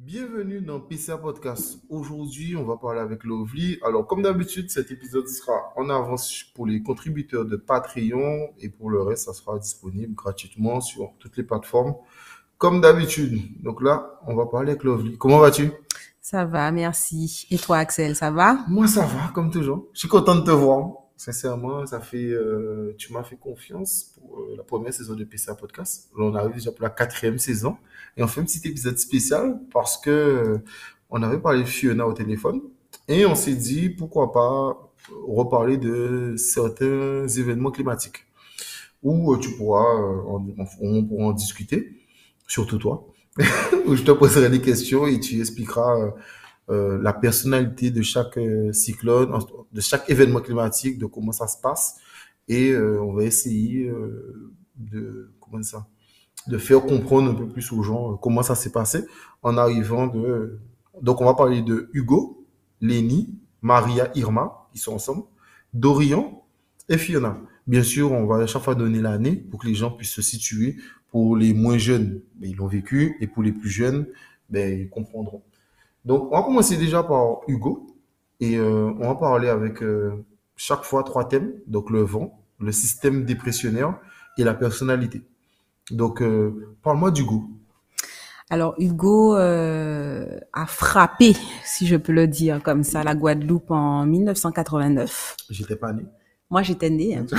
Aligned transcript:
Bienvenue 0.00 0.60
dans 0.60 0.78
PCA 0.78 1.18
Podcast. 1.18 1.80
Aujourd'hui, 1.88 2.54
on 2.54 2.62
va 2.62 2.76
parler 2.76 3.00
avec 3.00 3.24
Lovely. 3.24 3.80
Alors, 3.84 4.06
comme 4.06 4.22
d'habitude, 4.22 4.70
cet 4.70 4.92
épisode 4.92 5.26
sera 5.26 5.72
en 5.74 5.90
avance 5.90 6.44
pour 6.54 6.68
les 6.68 6.84
contributeurs 6.84 7.44
de 7.44 7.56
Patreon 7.56 8.48
et 8.60 8.68
pour 8.68 8.90
le 8.90 9.02
reste, 9.02 9.24
ça 9.24 9.32
sera 9.32 9.58
disponible 9.58 10.14
gratuitement 10.14 10.80
sur 10.80 11.14
toutes 11.18 11.36
les 11.36 11.42
plateformes, 11.42 11.96
comme 12.58 12.80
d'habitude. 12.80 13.40
Donc 13.60 13.82
là, 13.82 14.20
on 14.28 14.36
va 14.36 14.46
parler 14.46 14.70
avec 14.70 14.84
Lovely. 14.84 15.18
Comment 15.18 15.40
vas-tu? 15.40 15.72
Ça 16.20 16.44
va, 16.44 16.70
merci. 16.70 17.48
Et 17.50 17.58
toi, 17.58 17.78
Axel, 17.78 18.14
ça 18.14 18.30
va? 18.30 18.60
Moi, 18.68 18.86
ça 18.86 19.04
va, 19.04 19.32
comme 19.34 19.50
toujours. 19.50 19.88
Je 19.94 19.98
suis 19.98 20.08
content 20.08 20.36
de 20.36 20.42
te 20.42 20.52
voir. 20.52 20.92
Sincèrement, 21.18 21.84
ça 21.84 21.98
fait, 21.98 22.30
euh, 22.30 22.94
tu 22.96 23.12
m'as 23.12 23.24
fait 23.24 23.34
confiance 23.34 24.14
pour 24.14 24.38
euh, 24.38 24.54
la 24.56 24.62
première 24.62 24.94
saison 24.94 25.16
de 25.16 25.24
PCA 25.24 25.56
Podcast. 25.56 26.08
On 26.16 26.32
arrive 26.36 26.54
déjà 26.54 26.70
pour 26.70 26.84
la 26.84 26.90
quatrième 26.90 27.40
saison. 27.40 27.76
Et 28.16 28.22
on 28.22 28.28
fait 28.28 28.40
un 28.40 28.44
petit 28.44 28.60
épisode 28.68 28.96
spécial 28.98 29.60
parce 29.72 29.98
que 29.98 30.10
euh, 30.10 30.58
on 31.10 31.20
avait 31.24 31.40
parlé 31.40 31.64
de 31.64 31.68
Fiona 31.68 32.06
au 32.06 32.12
téléphone. 32.12 32.60
Et 33.08 33.26
on 33.26 33.34
s'est 33.34 33.56
dit, 33.56 33.90
pourquoi 33.90 34.30
pas 34.30 34.92
reparler 35.26 35.76
de 35.76 36.36
certains 36.36 37.26
événements 37.26 37.72
climatiques. 37.72 38.24
Où 39.02 39.36
tu 39.38 39.56
pourras, 39.56 39.96
on 40.80 41.04
pourra 41.04 41.24
en 41.24 41.32
discuter, 41.32 41.96
surtout 42.46 42.78
toi. 42.78 43.08
Où 43.86 43.96
je 43.96 44.04
te 44.04 44.12
poserai 44.12 44.50
des 44.50 44.60
questions 44.60 45.08
et 45.08 45.18
tu 45.18 45.40
expliqueras 45.40 46.12
euh, 46.70 46.98
la 47.00 47.12
personnalité 47.12 47.90
de 47.90 48.02
chaque 48.02 48.36
euh, 48.36 48.72
cyclone, 48.72 49.36
de 49.72 49.80
chaque 49.80 50.08
événement 50.10 50.40
climatique, 50.40 50.98
de 50.98 51.06
comment 51.06 51.32
ça 51.32 51.46
se 51.46 51.60
passe. 51.60 51.96
Et 52.48 52.70
euh, 52.70 53.02
on 53.02 53.12
va 53.12 53.24
essayer 53.24 53.88
euh, 53.88 54.52
de, 54.76 55.32
comment 55.40 55.62
ça, 55.62 55.86
de 56.46 56.58
faire 56.58 56.82
comprendre 56.82 57.30
un 57.30 57.34
peu 57.34 57.46
plus 57.46 57.72
aux 57.72 57.82
gens 57.82 58.16
comment 58.16 58.42
ça 58.42 58.54
s'est 58.54 58.72
passé 58.72 59.04
en 59.42 59.56
arrivant 59.56 60.06
de... 60.06 60.58
Donc 61.02 61.20
on 61.20 61.24
va 61.24 61.34
parler 61.34 61.62
de 61.62 61.90
Hugo, 61.92 62.46
Lenny, 62.80 63.34
Maria, 63.60 64.10
Irma, 64.14 64.68
qui 64.72 64.78
sont 64.78 64.94
ensemble, 64.94 65.24
Dorian 65.74 66.44
et 66.88 66.98
Fiona. 66.98 67.38
Bien 67.66 67.82
sûr, 67.82 68.12
on 68.12 68.24
va 68.26 68.36
à 68.36 68.46
chaque 68.46 68.62
fois 68.62 68.74
donner 68.74 69.00
l'année 69.02 69.36
pour 69.36 69.60
que 69.60 69.66
les 69.66 69.74
gens 69.74 69.90
puissent 69.90 70.14
se 70.14 70.22
situer. 70.22 70.76
Pour 71.10 71.36
les 71.36 71.54
moins 71.54 71.78
jeunes, 71.78 72.20
ben, 72.36 72.50
ils 72.50 72.56
l'ont 72.56 72.66
vécu, 72.66 73.16
et 73.20 73.26
pour 73.26 73.42
les 73.42 73.52
plus 73.52 73.70
jeunes, 73.70 74.06
ben, 74.50 74.80
ils 74.80 74.88
comprendront. 74.90 75.42
Donc, 76.08 76.32
on 76.32 76.36
va 76.38 76.42
commencer 76.42 76.78
déjà 76.78 77.02
par 77.02 77.40
Hugo. 77.48 77.86
Et 78.40 78.56
euh, 78.56 78.90
on 78.98 79.08
va 79.08 79.14
parler 79.14 79.48
avec 79.50 79.82
euh, 79.82 80.24
chaque 80.56 80.82
fois 80.84 81.02
trois 81.02 81.28
thèmes. 81.28 81.52
Donc, 81.66 81.90
le 81.90 82.00
vent, 82.00 82.40
le 82.58 82.72
système 82.72 83.26
dépressionnaire 83.26 83.98
et 84.38 84.44
la 84.44 84.54
personnalité. 84.54 85.22
Donc, 85.90 86.22
euh, 86.22 86.74
parle-moi 86.82 87.10
d'Hugo. 87.10 87.44
Alors, 88.48 88.74
Hugo 88.78 89.34
a 89.34 90.66
frappé, 90.66 91.36
si 91.62 91.86
je 91.86 91.96
peux 91.96 92.12
le 92.12 92.26
dire 92.26 92.62
comme 92.62 92.84
ça, 92.84 93.04
la 93.04 93.14
Guadeloupe 93.14 93.70
en 93.70 94.06
1989. 94.06 95.36
J'étais 95.50 95.76
pas 95.76 95.92
né. 95.92 96.04
Moi, 96.48 96.62
j'étais 96.62 96.88
née. 96.88 97.16
hein. 97.16 97.26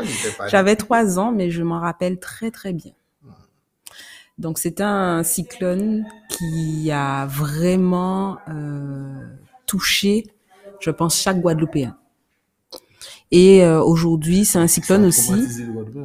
Né. 0.00 0.08
J'avais 0.48 0.74
trois 0.76 1.18
ans, 1.18 1.32
mais 1.32 1.50
je 1.50 1.62
m'en 1.62 1.78
rappelle 1.78 2.18
très, 2.18 2.50
très 2.50 2.72
bien. 2.72 2.92
Donc, 4.42 4.58
c'est 4.58 4.80
un 4.80 5.22
cyclone 5.22 6.04
qui 6.28 6.90
a 6.90 7.26
vraiment 7.26 8.38
euh, 8.48 9.24
touché, 9.66 10.26
je 10.80 10.90
pense, 10.90 11.16
chaque 11.16 11.40
Guadeloupéen. 11.40 11.96
Et 13.30 13.64
euh, 13.64 13.80
aujourd'hui, 13.80 14.44
c'est 14.44 14.58
un 14.58 14.66
cyclone 14.66 15.04
aussi. 15.04 15.32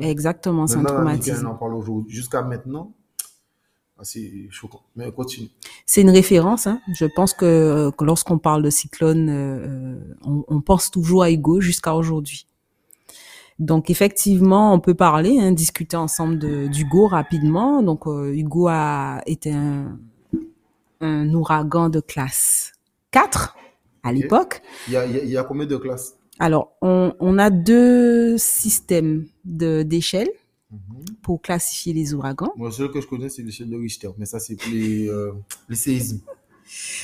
Exactement, 0.02 0.68
c'est 0.68 0.76
un 0.76 0.84
Maintenant, 0.84 0.94
on 0.94 0.98
traumatisme. 0.98 1.48
en 1.48 1.56
parle 1.56 1.74
aujourd'hui. 1.74 2.14
Jusqu'à 2.14 2.44
maintenant, 2.44 2.94
ah, 3.98 4.04
c'est 4.04 4.48
choquant. 4.52 4.84
Mais 4.96 5.12
continue. 5.12 5.50
C'est 5.88 6.02
une 6.02 6.12
référence. 6.12 6.68
Hein. 6.68 6.80
Je 6.94 7.06
pense 7.06 7.34
que, 7.34 7.90
que 7.98 8.06
lorsqu'on 8.06 8.38
parle 8.38 8.62
de 8.62 8.70
cyclone, 8.70 9.30
euh, 9.32 10.00
on, 10.24 10.46
on 10.48 10.62
pense 10.62 10.92
toujours 10.92 11.24
à 11.24 11.32
Hugo 11.32 11.60
jusqu'à 11.60 11.96
aujourd'hui. 11.96 12.46
Donc 13.60 13.90
effectivement, 13.90 14.74
on 14.74 14.80
peut 14.80 14.94
parler, 14.94 15.40
hein, 15.40 15.52
discuter 15.52 15.98
ensemble 15.98 16.38
de 16.38 16.68
d'Hugo 16.68 17.08
rapidement. 17.08 17.82
Donc 17.82 18.06
euh, 18.08 18.32
Hugo 18.34 18.68
a 18.68 19.22
été 19.26 19.52
un, 19.52 19.98
un 21.02 21.34
ouragan 21.34 21.90
de 21.90 22.00
classe 22.00 22.74
4 23.12 23.56
à 24.04 24.12
l'époque. 24.14 24.62
Il 24.88 24.94
y 24.94 24.98
a, 24.98 25.06
il 25.06 25.12
y 25.16 25.20
a- 25.20 25.24
y 25.24 25.38
a 25.38 25.44
combien 25.44 25.66
de 25.66 25.78
classes? 25.78 26.16
Alors 26.40 26.74
on, 26.84 27.14
on 27.20 27.40
a 27.40 27.50
deux 27.50 28.38
systèmes 28.38 29.26
de 29.44 29.82
d'échelle 29.82 30.30
pour 31.24 31.42
classifier 31.42 31.94
les 31.94 32.14
ouragans. 32.14 32.52
Moi, 32.58 32.72
celui 32.72 32.92
que 32.92 33.02
je 33.02 33.08
connais, 33.08 33.30
c'est 33.30 33.42
l'échelle 33.42 33.70
de 33.70 33.78
Richter. 33.78 34.10
Mais 34.18 34.26
ça, 34.26 34.40
c'est 34.40 34.56
pour 34.56 34.70
les, 34.72 35.08
euh, 35.10 35.32
les 35.70 35.76
séismes. 35.78 36.20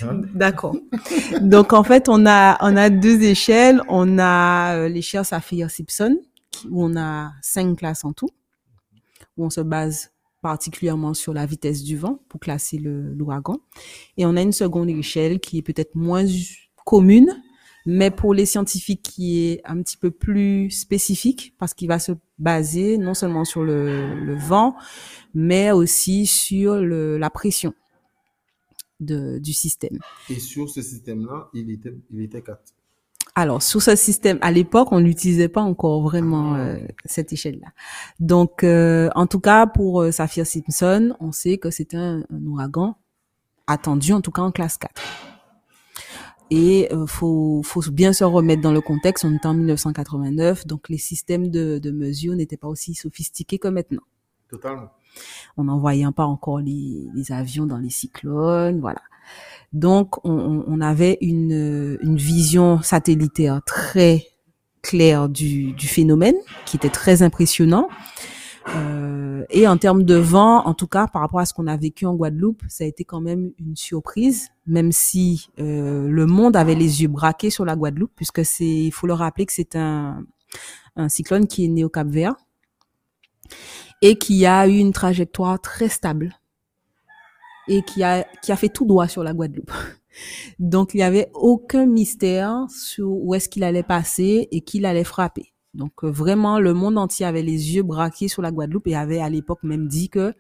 Hein? 0.04 0.22
D'accord. 0.36 0.76
Donc 1.42 1.72
en 1.74 1.84
fait, 1.84 2.10
on 2.10 2.26
a 2.28 2.58
on 2.62 2.76
a 2.78 2.90
deux 2.90 3.22
échelles. 3.24 3.82
On 3.88 4.20
a 4.20 4.76
euh, 4.76 4.88
l'échelle 4.90 5.24
Saphir-Simpson 5.26 6.18
où 6.70 6.84
on 6.84 6.96
a 6.96 7.34
cinq 7.42 7.78
classes 7.78 8.06
en 8.06 8.14
tout, 8.14 8.30
où 9.38 9.46
on 9.46 9.50
se 9.50 9.62
base 9.62 10.12
particulièrement 10.42 11.14
sur 11.14 11.34
la 11.34 11.46
vitesse 11.46 11.84
du 11.84 11.98
vent 11.98 12.20
pour 12.28 12.40
classer 12.40 12.78
l'ouragan. 12.78 13.60
Et 14.18 14.26
on 14.26 14.36
a 14.36 14.42
une 14.42 14.52
seconde 14.52 14.90
échelle 14.90 15.40
qui 15.40 15.58
est 15.58 15.62
peut-être 15.62 15.96
moins 15.96 16.26
commune, 16.86 17.42
mais 17.86 18.12
pour 18.12 18.34
les 18.34 18.46
scientifiques 18.46 19.02
qui 19.02 19.46
est 19.46 19.62
un 19.66 19.82
petit 19.82 19.98
peu 19.98 20.12
plus 20.12 20.70
spécifique 20.70 21.56
parce 21.58 21.74
qu'il 21.74 21.88
va 21.88 21.98
se 21.98 22.12
baser 22.38 22.98
non 22.98 23.14
seulement 23.14 23.46
sur 23.46 23.64
le, 23.64 24.36
vent, 24.36 24.76
mais 25.34 25.72
aussi 25.72 26.28
sur 26.28 26.76
la 26.76 27.30
pression 27.30 27.74
du 29.00 29.54
système. 29.54 30.00
Et 30.30 30.40
sur 30.40 30.70
ce 30.70 30.82
système-là, 30.82 31.50
il 31.54 31.72
était, 31.72 31.94
il 32.12 32.22
était 32.22 32.42
4. 32.42 32.73
Alors, 33.36 33.64
sur 33.64 33.82
ce 33.82 33.96
système, 33.96 34.38
à 34.42 34.52
l'époque, 34.52 34.90
on 34.92 35.00
n'utilisait 35.00 35.50
pas 35.50 35.62
encore 35.62 36.02
vraiment 36.04 36.54
Ah, 36.54 36.60
euh, 36.60 36.88
cette 37.06 37.34
échelle-là. 37.34 37.70
Donc, 38.20 38.64
euh, 38.64 39.10
en 39.16 39.26
tout 39.26 39.40
cas, 39.40 39.66
pour 39.66 40.02
euh, 40.02 40.12
Saphir-Simpson, 40.12 41.16
on 41.20 41.32
sait 41.32 41.58
que 41.58 41.72
c'était 41.72 41.98
un, 41.98 42.24
un 42.32 42.46
ouragan 42.46 42.96
attendu, 43.66 44.14
en 44.14 44.22
tout 44.22 44.32
cas 44.32 44.42
en 44.44 44.52
classe 44.52 44.78
4. 44.78 45.02
Et 46.52 46.88
euh, 46.92 47.08
faut, 47.08 47.62
faut 47.64 47.82
bien 47.92 48.14
se 48.14 48.24
remettre 48.24 48.62
dans 48.62 48.72
le 48.72 48.82
contexte. 48.82 49.26
On 49.26 49.36
était 49.36 49.48
en 49.48 49.56
1989, 49.56 50.68
donc 50.68 50.90
les 50.90 51.00
systèmes 51.00 51.48
de, 51.48 51.80
de 51.80 51.92
mesure 51.92 52.36
n'étaient 52.36 52.58
pas 52.58 52.68
aussi 52.68 52.94
sophistiqués 52.94 53.58
que 53.58 53.68
maintenant. 53.68 54.04
Totalement. 54.50 54.90
On 55.58 55.64
n'envoyait 55.64 56.06
pas 56.12 56.26
encore 56.26 56.60
les, 56.60 57.08
les 57.16 57.32
avions 57.32 57.66
dans 57.66 57.78
les 57.78 57.90
cyclones, 57.90 58.80
voilà. 58.80 59.02
Donc, 59.74 60.24
on, 60.24 60.82
avait 60.82 61.18
une, 61.22 61.98
vision 62.04 62.82
satellitaire 62.84 63.62
très 63.66 64.28
claire 64.84 65.30
du, 65.30 65.76
phénomène, 65.80 66.36
qui 66.66 66.78
était 66.78 66.90
très 66.90 67.24
impressionnant. 67.24 67.88
Euh, 68.76 69.44
et 69.50 69.68
en 69.68 69.78
termes 69.78 70.04
de 70.04 70.16
vent, 70.16 70.66
en 70.66 70.74
tout 70.74 70.88
cas, 70.88 71.08
par 71.08 71.22
rapport 71.22 71.40
à 71.40 71.46
ce 71.46 71.54
qu'on 71.54 71.68
a 71.68 71.76
vécu 71.76 72.06
en 72.06 72.14
Guadeloupe, 72.14 72.62
ça 72.70 72.84
a 72.84 72.88
été 72.88 73.04
quand 73.04 73.20
même 73.20 73.52
une 73.60 73.76
surprise, 73.76 74.50
même 74.68 74.92
si 74.92 75.50
euh, 75.60 76.08
le 76.08 76.26
monde 76.28 76.56
avait 76.56 76.76
les 76.76 77.02
yeux 77.02 77.08
braqués 77.08 77.50
sur 77.50 77.66
la 77.66 77.76
Guadeloupe, 77.76 78.12
puisque 78.16 78.46
c'est, 78.46 78.66
il 78.66 78.92
faut 78.92 79.08
le 79.08 79.14
rappeler 79.14 79.46
que 79.46 79.54
c'est 79.54 79.76
un, 79.76 80.24
cyclone 81.08 81.48
qui 81.48 81.66
est 81.66 81.68
né 81.68 81.84
au 81.84 81.90
Cap-Vert 81.90 82.36
et 84.04 84.18
qui 84.18 84.46
a 84.46 84.68
eu 84.68 84.78
une 84.78 84.94
trajectoire 84.94 85.60
très 85.60 85.90
stable 85.90 86.36
et 87.68 87.82
qui 87.84 88.04
a, 88.04 88.24
qui 88.42 88.52
a 88.52 88.56
fait 88.56 88.70
tout 88.70 88.86
droit 88.86 89.08
sur 89.08 89.24
la 89.24 89.34
Guadeloupe. 89.34 89.72
Donc, 90.60 90.94
il 90.94 90.98
n'y 90.98 91.04
avait 91.04 91.30
aucun 91.34 91.86
mystère 91.86 92.66
sur 92.70 93.10
où 93.10 93.34
est-ce 93.36 93.50
qu'il 93.50 93.64
allait 93.64 93.84
passer 93.84 94.48
et 94.52 94.62
qu'il 94.62 94.86
allait 94.86 95.04
frapper. 95.04 95.54
Donc, 95.74 95.92
euh, 96.04 96.12
vraiment, 96.12 96.60
le 96.60 96.74
monde 96.74 96.98
entier 96.98 97.26
avait 97.26 97.42
les 97.42 97.76
yeux 97.76 97.84
braqués 97.84 98.28
sur 98.28 98.42
la 98.44 98.52
Guadeloupe 98.52 98.88
et 98.88 98.96
avait 98.96 99.20
à 99.20 99.30
l'époque 99.30 99.64
même 99.64 99.88
dit 99.88 100.10
que 100.10 100.34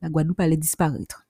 la 0.00 0.08
Guadeloupe 0.10 0.40
allait 0.40 0.56
disparaître. 0.56 1.24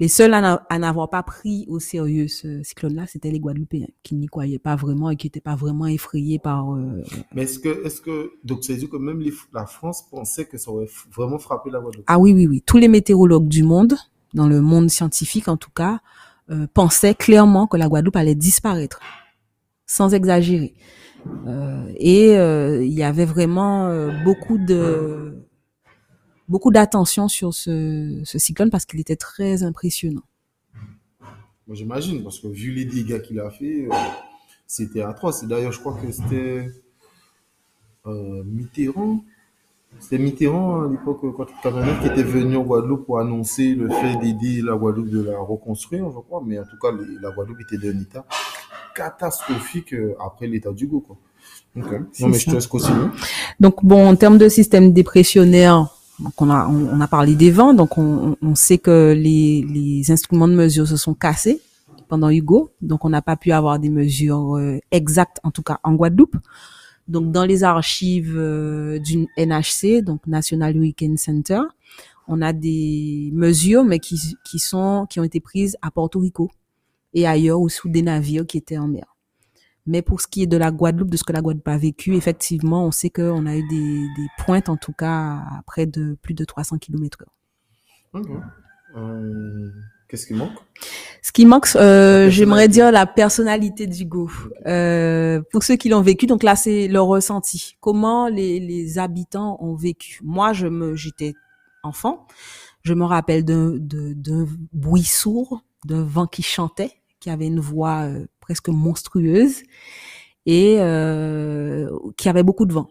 Les 0.00 0.06
seuls 0.06 0.32
à 0.32 0.40
n'a- 0.40 0.64
à 0.70 0.78
n'avoir 0.78 1.10
pas 1.10 1.24
pris 1.24 1.64
au 1.68 1.80
sérieux 1.80 2.28
ce 2.28 2.62
cyclone-là, 2.62 3.08
c'était 3.08 3.32
les 3.32 3.40
Guadeloupéens, 3.40 3.88
qui 4.04 4.14
n'y 4.14 4.28
croyaient 4.28 4.60
pas 4.60 4.76
vraiment 4.76 5.10
et 5.10 5.16
qui 5.16 5.26
n'étaient 5.26 5.40
pas 5.40 5.56
vraiment 5.56 5.86
effrayés 5.86 6.38
par... 6.38 6.72
euh, 6.76 7.02
Mais 7.34 7.42
est-ce 7.42 7.58
que, 7.58 7.84
est-ce 7.84 8.00
que, 8.00 8.30
donc, 8.44 8.62
c'est 8.62 8.76
dire 8.76 8.88
que 8.90 8.96
même 8.96 9.18
les- 9.18 9.32
la 9.52 9.66
France 9.66 10.04
pensait 10.08 10.44
que 10.44 10.56
ça 10.56 10.70
aurait 10.70 10.86
vraiment 11.12 11.40
frappé 11.40 11.70
la 11.70 11.80
Guadeloupe? 11.80 12.04
Ah 12.06 12.20
oui, 12.20 12.32
oui, 12.32 12.46
oui. 12.46 12.62
Tous 12.64 12.76
les 12.78 12.86
météorologues 12.86 13.48
du 13.48 13.64
monde, 13.64 13.96
dans 14.34 14.46
le 14.46 14.60
monde 14.60 14.90
scientifique 14.90 15.48
en 15.48 15.56
tout 15.56 15.70
cas, 15.70 16.00
euh, 16.50 16.66
pensaient 16.72 17.14
clairement 17.14 17.66
que 17.66 17.76
la 17.76 17.88
Guadeloupe 17.88 18.16
allait 18.16 18.34
disparaître, 18.34 19.00
sans 19.86 20.14
exagérer. 20.14 20.74
Euh, 21.46 21.92
et 21.96 22.36
euh, 22.36 22.84
il 22.84 22.92
y 22.92 23.02
avait 23.02 23.24
vraiment 23.24 23.88
euh, 23.88 24.12
beaucoup 24.24 24.58
de 24.58 25.34
beaucoup 26.48 26.70
d'attention 26.70 27.28
sur 27.28 27.52
ce, 27.52 28.22
cyclone 28.24 28.70
parce 28.70 28.86
qu'il 28.86 29.00
était 29.00 29.16
très 29.16 29.62
impressionnant. 29.62 30.22
Moi, 31.66 31.76
j'imagine, 31.76 32.22
parce 32.22 32.38
que 32.38 32.48
vu 32.48 32.72
les 32.72 32.86
dégâts 32.86 33.20
qu'il 33.20 33.38
a 33.40 33.50
fait, 33.50 33.88
c'était 34.66 35.02
atroce. 35.02 35.44
D'ailleurs, 35.44 35.72
je 35.72 35.80
crois 35.80 35.98
que 36.00 36.10
c'était 36.10 36.70
Mitterrand 38.06 39.22
C'était 40.00 40.18
Mitterrand 40.22 40.82
à 40.84 40.88
l'époque, 40.88 41.20
quand 41.36 41.46
Cameroun 41.62 41.96
qui 42.00 42.06
était 42.08 42.22
venu 42.22 42.56
en 42.56 42.62
Guadeloupe 42.62 43.04
pour 43.06 43.18
annoncer 43.18 43.74
le 43.74 43.88
fait 43.88 44.16
d'aider 44.20 44.62
la 44.62 44.76
Guadeloupe 44.76 45.08
de 45.10 45.22
la 45.22 45.38
reconstruire, 45.38 46.04
je 46.10 46.18
crois. 46.20 46.42
Mais 46.46 46.58
en 46.58 46.62
tout 46.64 46.78
cas, 46.80 46.88
les- 46.92 47.18
la 47.20 47.30
Guadeloupe 47.32 47.60
était 47.62 47.78
d'un 47.78 47.98
état 48.00 48.24
catastrophique 48.94 49.92
euh, 49.94 50.14
après 50.24 50.46
l'état 50.46 50.72
du 50.72 50.86
Go, 50.86 51.00
quoi. 51.00 51.16
Ok. 51.76 52.00
C'est 52.12 52.22
Non, 52.24 52.30
mais 52.30 52.38
je 52.38 52.44
ça. 52.44 52.50
te 52.50 52.56
laisse 52.56 52.66
continuer. 52.66 53.06
Donc 53.60 53.84
bon, 53.84 54.08
en 54.08 54.16
termes 54.16 54.38
de 54.38 54.48
système 54.48 54.92
dépressionnaire, 54.92 55.86
donc 56.20 56.32
on 56.40 56.50
a 56.50 56.66
on, 56.68 56.88
on 56.96 57.00
a 57.00 57.06
parlé 57.08 57.34
des 57.34 57.50
vents, 57.50 57.74
donc 57.74 57.98
on, 57.98 58.30
on 58.30 58.36
on 58.42 58.54
sait 58.54 58.78
que 58.78 59.12
les, 59.16 59.64
les 59.68 60.10
instruments 60.10 60.48
de 60.48 60.54
mesure 60.54 60.86
se 60.86 60.96
sont 60.96 61.14
cassés 61.14 61.60
pendant 62.08 62.30
Hugo, 62.30 62.70
donc 62.82 63.04
on 63.04 63.10
n'a 63.10 63.22
pas 63.22 63.36
pu 63.36 63.52
avoir 63.52 63.78
des 63.78 63.90
mesures 63.90 64.56
euh, 64.56 64.78
exactes, 64.90 65.38
en 65.44 65.50
tout 65.50 65.62
cas 65.62 65.78
en 65.82 65.94
Guadeloupe. 65.94 66.36
Donc 67.08 67.32
dans 67.32 67.44
les 67.44 67.64
archives 67.64 68.36
euh, 68.36 68.98
d'une 68.98 69.26
NHC, 69.38 70.02
donc 70.02 70.26
National 70.26 70.76
Hurricane 70.76 71.16
Center, 71.16 71.62
on 72.26 72.42
a 72.42 72.52
des 72.52 73.30
mesures, 73.32 73.84
mais 73.84 73.98
qui 73.98 74.36
qui 74.44 74.58
sont 74.58 75.06
qui 75.08 75.18
ont 75.18 75.24
été 75.24 75.40
prises 75.40 75.76
à 75.80 75.90
Porto 75.90 76.20
Rico 76.20 76.50
et 77.14 77.26
ailleurs 77.26 77.60
ou 77.60 77.68
sous 77.68 77.88
des 77.88 78.02
navires 78.02 78.46
qui 78.46 78.58
étaient 78.58 78.78
en 78.78 78.88
mer. 78.88 79.16
Mais 79.86 80.02
pour 80.02 80.20
ce 80.20 80.26
qui 80.26 80.42
est 80.42 80.46
de 80.46 80.58
la 80.58 80.70
Guadeloupe, 80.70 81.10
de 81.10 81.16
ce 81.16 81.24
que 81.24 81.32
la 81.32 81.40
Guadeloupe 81.40 81.66
a 81.68 81.78
vécu, 81.78 82.14
effectivement, 82.14 82.84
on 82.84 82.90
sait 82.90 83.08
qu'on 83.08 83.46
a 83.46 83.56
eu 83.56 83.66
des, 83.68 84.00
des 84.16 84.26
pointes, 84.36 84.68
en 84.68 84.76
tout 84.76 84.92
cas, 84.92 85.38
à 85.50 85.62
près 85.66 85.86
de 85.86 86.14
plus 86.20 86.34
de 86.34 86.44
300 86.44 86.76
km 86.76 87.18
heure. 87.22 88.22
Euh, 88.96 89.70
Qu'est-ce 90.08 90.26
qui 90.26 90.34
manque? 90.34 90.52
Ce 91.22 91.32
qui 91.32 91.44
manque, 91.44 91.68
euh, 91.76 92.30
j'aimerais 92.30 92.68
dire 92.68 92.90
la 92.90 93.06
personnalité 93.06 93.86
d'Hugo. 93.86 94.30
Euh, 94.66 95.42
pour 95.52 95.62
ceux 95.62 95.76
qui 95.76 95.90
l'ont 95.90 96.00
vécu, 96.00 96.26
donc 96.26 96.42
là, 96.42 96.56
c'est 96.56 96.88
leur 96.88 97.06
ressenti. 97.06 97.76
Comment 97.80 98.28
les, 98.28 98.58
les 98.58 98.98
habitants 98.98 99.58
ont 99.60 99.74
vécu? 99.74 100.20
Moi, 100.22 100.54
je 100.54 100.66
me, 100.66 100.96
j'étais 100.96 101.34
enfant. 101.82 102.26
Je 102.82 102.94
me 102.94 103.04
rappelle 103.04 103.44
d'un 103.44 104.46
bruit 104.72 105.04
sourd, 105.04 105.62
d'un 105.84 106.04
vent 106.04 106.26
qui 106.26 106.42
chantait, 106.42 106.92
qui 107.20 107.28
avait 107.28 107.48
une 107.48 107.60
voix 107.60 108.04
euh, 108.04 108.26
presque 108.40 108.68
monstrueuse 108.68 109.62
et 110.46 110.76
euh, 110.78 111.90
qui 112.16 112.30
avait 112.30 112.42
beaucoup 112.42 112.64
de 112.64 112.72
vent. 112.72 112.88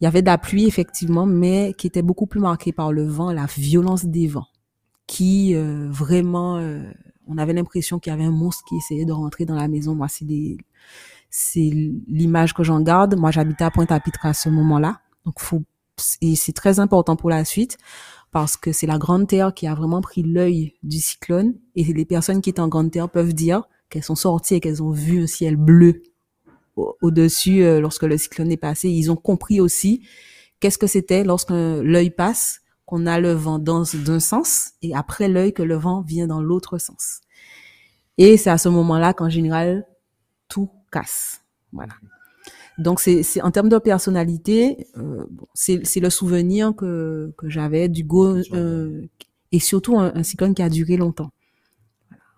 Il 0.00 0.04
y 0.04 0.06
avait 0.06 0.22
de 0.22 0.26
la 0.26 0.38
pluie, 0.38 0.66
effectivement, 0.66 1.26
mais 1.26 1.74
qui 1.76 1.86
était 1.86 2.02
beaucoup 2.02 2.26
plus 2.26 2.40
marquée 2.40 2.72
par 2.72 2.92
le 2.92 3.04
vent, 3.04 3.32
la 3.32 3.46
violence 3.46 4.04
des 4.04 4.28
vents, 4.28 4.46
qui 5.10 5.56
euh, 5.56 5.88
vraiment, 5.90 6.58
euh, 6.58 6.88
on 7.26 7.36
avait 7.36 7.52
l'impression 7.52 7.98
qu'il 7.98 8.12
y 8.12 8.14
avait 8.14 8.24
un 8.24 8.30
monstre 8.30 8.62
qui 8.68 8.76
essayait 8.76 9.04
de 9.04 9.12
rentrer 9.12 9.44
dans 9.44 9.56
la 9.56 9.66
maison. 9.66 9.96
Moi, 9.96 10.06
c'est 10.08 10.24
c'est 11.28 11.70
l'image 12.08 12.54
que 12.54 12.62
j'en 12.62 12.80
garde. 12.80 13.16
Moi, 13.16 13.30
j'habitais 13.32 13.64
à 13.64 13.70
Pointe-à-Pitre 13.70 14.24
à 14.26 14.34
ce 14.34 14.48
moment-là, 14.48 15.00
donc 15.24 15.38
faut, 15.40 15.62
et 16.20 16.34
c'est 16.36 16.52
très 16.52 16.78
important 16.80 17.16
pour 17.16 17.30
la 17.30 17.44
suite 17.44 17.76
parce 18.32 18.56
que 18.56 18.70
c'est 18.72 18.86
la 18.86 18.98
Grande 18.98 19.26
Terre 19.26 19.52
qui 19.52 19.66
a 19.66 19.74
vraiment 19.74 20.00
pris 20.00 20.22
l'œil 20.22 20.74
du 20.84 20.98
cyclone 20.98 21.54
et 21.74 21.82
les 21.84 22.04
personnes 22.04 22.40
qui 22.40 22.50
étaient 22.50 22.60
en 22.60 22.68
Grande 22.68 22.92
Terre 22.92 23.08
peuvent 23.08 23.34
dire 23.34 23.64
qu'elles 23.88 24.04
sont 24.04 24.14
sorties 24.14 24.54
et 24.56 24.60
qu'elles 24.60 24.82
ont 24.82 24.92
vu 24.92 25.22
un 25.24 25.26
ciel 25.26 25.56
bleu 25.56 26.02
au- 26.76 26.96
au-dessus 27.02 27.64
euh, 27.64 27.80
lorsque 27.80 28.04
le 28.04 28.16
cyclone 28.16 28.52
est 28.52 28.56
passé. 28.56 28.88
Ils 28.88 29.10
ont 29.10 29.16
compris 29.16 29.60
aussi 29.60 30.02
qu'est-ce 30.60 30.78
que 30.78 30.86
c'était 30.86 31.24
lorsque 31.24 31.50
l'œil 31.50 32.10
passe, 32.10 32.59
qu'on 32.90 33.06
a 33.06 33.20
le 33.20 33.32
vent 33.32 33.60
dans 33.60 33.84
d'un 33.94 34.18
sens 34.18 34.72
et 34.82 34.96
après 34.96 35.28
l'œil 35.28 35.52
que 35.52 35.62
le 35.62 35.76
vent 35.76 36.00
vient 36.02 36.26
dans 36.26 36.42
l'autre 36.42 36.76
sens. 36.78 37.20
Et 38.18 38.36
c'est 38.36 38.50
à 38.50 38.58
ce 38.58 38.68
moment-là 38.68 39.14
qu'en 39.14 39.28
général 39.28 39.86
tout 40.48 40.68
casse. 40.90 41.42
Voilà. 41.72 41.92
Donc 42.78 42.98
c'est 42.98 43.40
en 43.42 43.52
termes 43.52 43.68
de 43.68 43.78
personnalité, 43.78 44.88
euh, 44.96 45.24
c'est 45.54 46.00
le 46.00 46.10
souvenir 46.10 46.74
que 46.74 47.32
que 47.38 47.48
j'avais 47.48 47.88
du 47.88 48.02
go 48.02 48.38
euh, 48.52 49.06
et 49.52 49.60
surtout 49.60 49.96
un, 49.96 50.12
un 50.14 50.24
cyclone 50.24 50.54
qui 50.54 50.62
a 50.62 50.68
duré 50.68 50.96
longtemps. 50.96 51.30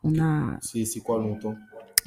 On 0.05 0.19
a 0.21 0.59
c'est 0.61 1.01
quoi 1.01 1.19
longtemps? 1.19 1.57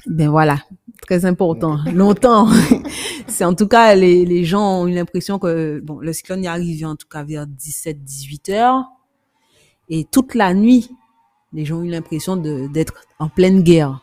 Ben 0.07 0.29
voilà, 0.29 0.59
très 1.01 1.25
important. 1.25 1.77
Longtemps. 1.93 2.47
c'est 3.27 3.45
en 3.45 3.55
tout 3.55 3.67
cas, 3.67 3.95
les, 3.95 4.25
les 4.25 4.43
gens 4.43 4.81
ont 4.81 4.87
eu 4.87 4.93
l'impression 4.93 5.39
que 5.39 5.79
bon, 5.83 5.99
le 5.99 6.13
cyclone 6.13 6.43
est 6.43 6.47
arrivé 6.47 6.85
en 6.85 6.95
tout 6.95 7.07
cas 7.07 7.23
vers 7.23 7.45
17-18 7.47 8.51
heures. 8.53 8.83
Et 9.89 10.05
toute 10.05 10.35
la 10.35 10.53
nuit, 10.53 10.89
les 11.53 11.65
gens 11.65 11.77
ont 11.77 11.83
eu 11.83 11.89
l'impression 11.89 12.37
d'être 12.37 13.05
en 13.19 13.29
pleine 13.29 13.61
guerre. 13.61 14.01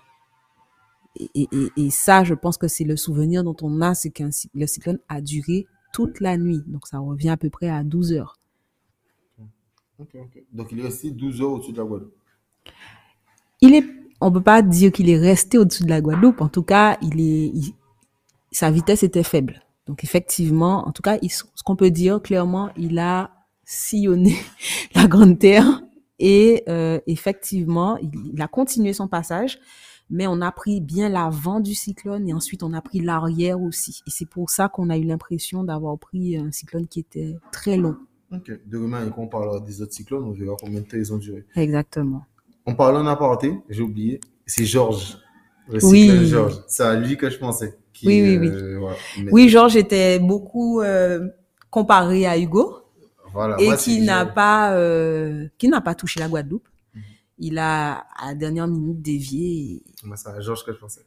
Et, 1.35 1.49
et, 1.77 1.91
ça, 1.91 2.25
je 2.25 2.35
pense 2.35 2.57
que 2.57 2.69
c'est 2.69 2.85
le 2.85 2.97
souvenir 2.97 3.45
dont 3.45 3.57
on 3.63 3.81
a, 3.83 3.95
c'est 3.95 4.13
cy- 4.31 4.49
le 4.55 4.67
cyclone 4.67 4.99
a 5.09 5.21
duré 5.21 5.67
toute 5.93 6.21
la 6.21 6.39
nuit. 6.39 6.63
Donc 6.67 6.87
ça 6.87 6.99
revient 6.99 7.29
à 7.29 7.37
peu 7.37 7.51
près 7.51 7.69
à 7.69 7.85
12 7.85 8.13
heures. 8.15 8.39
Ok, 9.99 10.09
ok. 10.15 10.43
Donc 10.53 10.73
il 10.73 10.81
est 10.81 10.85
resté 10.85 11.11
12 11.11 11.43
heures 11.43 11.51
au-dessus 11.53 11.73
de 11.73 11.79
la 11.79 11.85
Guadeloupe. 11.85 12.15
il 13.61 13.75
est, 13.75 13.85
on 14.23 14.33
peut 14.33 14.41
pas 14.43 14.63
dire 14.63 14.93
qu'il 14.93 15.11
est 15.11 15.19
resté 15.19 15.59
au-dessus 15.59 15.85
de 15.85 15.89
la 15.91 16.01
Guadeloupe. 16.01 16.41
En 16.41 16.49
tout 16.49 16.63
cas, 16.63 16.97
il 17.03 17.21
est, 17.21 17.47
il- 17.55 17.75
sa 18.51 18.71
vitesse 18.71 19.03
était 19.03 19.23
faible. 19.23 19.63
Donc 19.87 20.05
effectivement, 20.05 20.87
en 20.87 20.93
tout 20.93 21.03
cas, 21.03 21.19
il- 21.23 21.31
ce 21.31 21.43
qu'on 21.65 21.77
peut 21.77 21.91
dire 21.91 22.21
clairement, 22.23 22.71
il 22.77 22.99
a 22.99 23.31
sillonné 23.65 24.37
la 24.95 25.07
Grande 25.07 25.39
Terre 25.39 25.83
et 26.19 26.63
euh, 26.69 27.01
effectivement, 27.07 27.97
il, 27.99 28.11
il 28.35 28.41
a 28.43 28.49
continué 28.49 28.93
son 28.93 29.09
passage. 29.09 29.59
Mais 30.11 30.27
on 30.27 30.43
a 30.43 30.53
pris 30.53 30.83
bien 30.83 31.09
l'avant 31.09 31.59
du 31.61 31.75
cyclone 31.75 32.29
et 32.29 32.35
ensuite 32.35 32.63
on 32.63 32.75
a 32.75 32.83
pris 32.83 33.01
l'arrière 33.01 33.59
aussi. 33.63 34.03
Et 34.07 34.11
c'est 34.11 34.27
pour 34.29 34.51
ça 34.51 34.69
qu'on 34.69 34.91
a 34.91 34.99
eu 34.99 35.05
l'impression 35.05 35.65
d'avoir 35.65 35.97
pris 35.99 36.37
un 36.37 36.53
cyclone 36.53 36.87
qui 36.87 37.01
était 37.01 37.37
très 37.51 37.79
long. 37.79 37.97
Ok. 38.31 38.51
Demain, 38.67 39.09
quand 39.09 39.23
on 39.23 39.27
parlera 39.27 39.59
des 39.61 39.81
autres 39.81 39.95
cyclones, 39.95 40.25
on 40.25 40.33
verra 40.33 40.55
combien 40.61 40.81
de 40.81 40.85
temps 40.87 40.99
ils 40.99 41.13
ont 41.15 41.19
duré. 41.19 41.47
Exactement. 41.57 42.23
On 42.67 42.75
parlait 42.75 42.99
en 42.99 43.07
aparté, 43.07 43.59
j'ai 43.69 43.83
oublié, 43.83 44.21
c'est 44.47 44.65
Georges. 44.65 45.19
Oui. 45.83 46.27
Georges. 46.27 46.59
C'est 46.69 46.83
à 46.83 46.95
lui 46.95 47.17
que 47.17 47.31
je 47.31 47.39
pensais. 47.39 47.79
Qui, 47.93 48.07
Oui, 48.07 48.23
oui, 48.23 48.39
oui. 48.39 48.49
euh, 48.49 48.79
voilà. 48.79 48.97
Mais- 49.19 49.33
Oui, 49.33 49.49
Georges 49.49 49.77
était 49.77 50.19
beaucoup 50.19 50.81
euh, 50.81 51.29
comparé 51.71 52.27
à 52.27 52.39
Hugo. 52.39 52.79
Voilà. 53.33 53.57
et 53.61 53.67
Moi, 53.67 53.77
qui 53.77 54.01
n'a 54.03 54.27
pas 54.27 54.75
euh, 54.77 55.49
qui 55.59 55.69
n'a 55.69 55.81
pas 55.81 55.95
touché 55.95 56.21
la 56.21 56.29
Guadeloupe. 56.29 56.69
Mhm. 56.95 57.03
Il 57.39 57.59
a 57.59 58.05
à 58.17 58.29
la 58.29 58.35
dernière 58.35 58.67
minute 58.69 59.01
dévié. 59.01 59.75
et- 59.77 59.83
Moi, 60.05 60.17
c'est 60.17 60.29
à 60.29 60.41
Georges 60.41 60.65
que 60.65 60.73
je 60.73 60.79
pensais. 60.79 61.03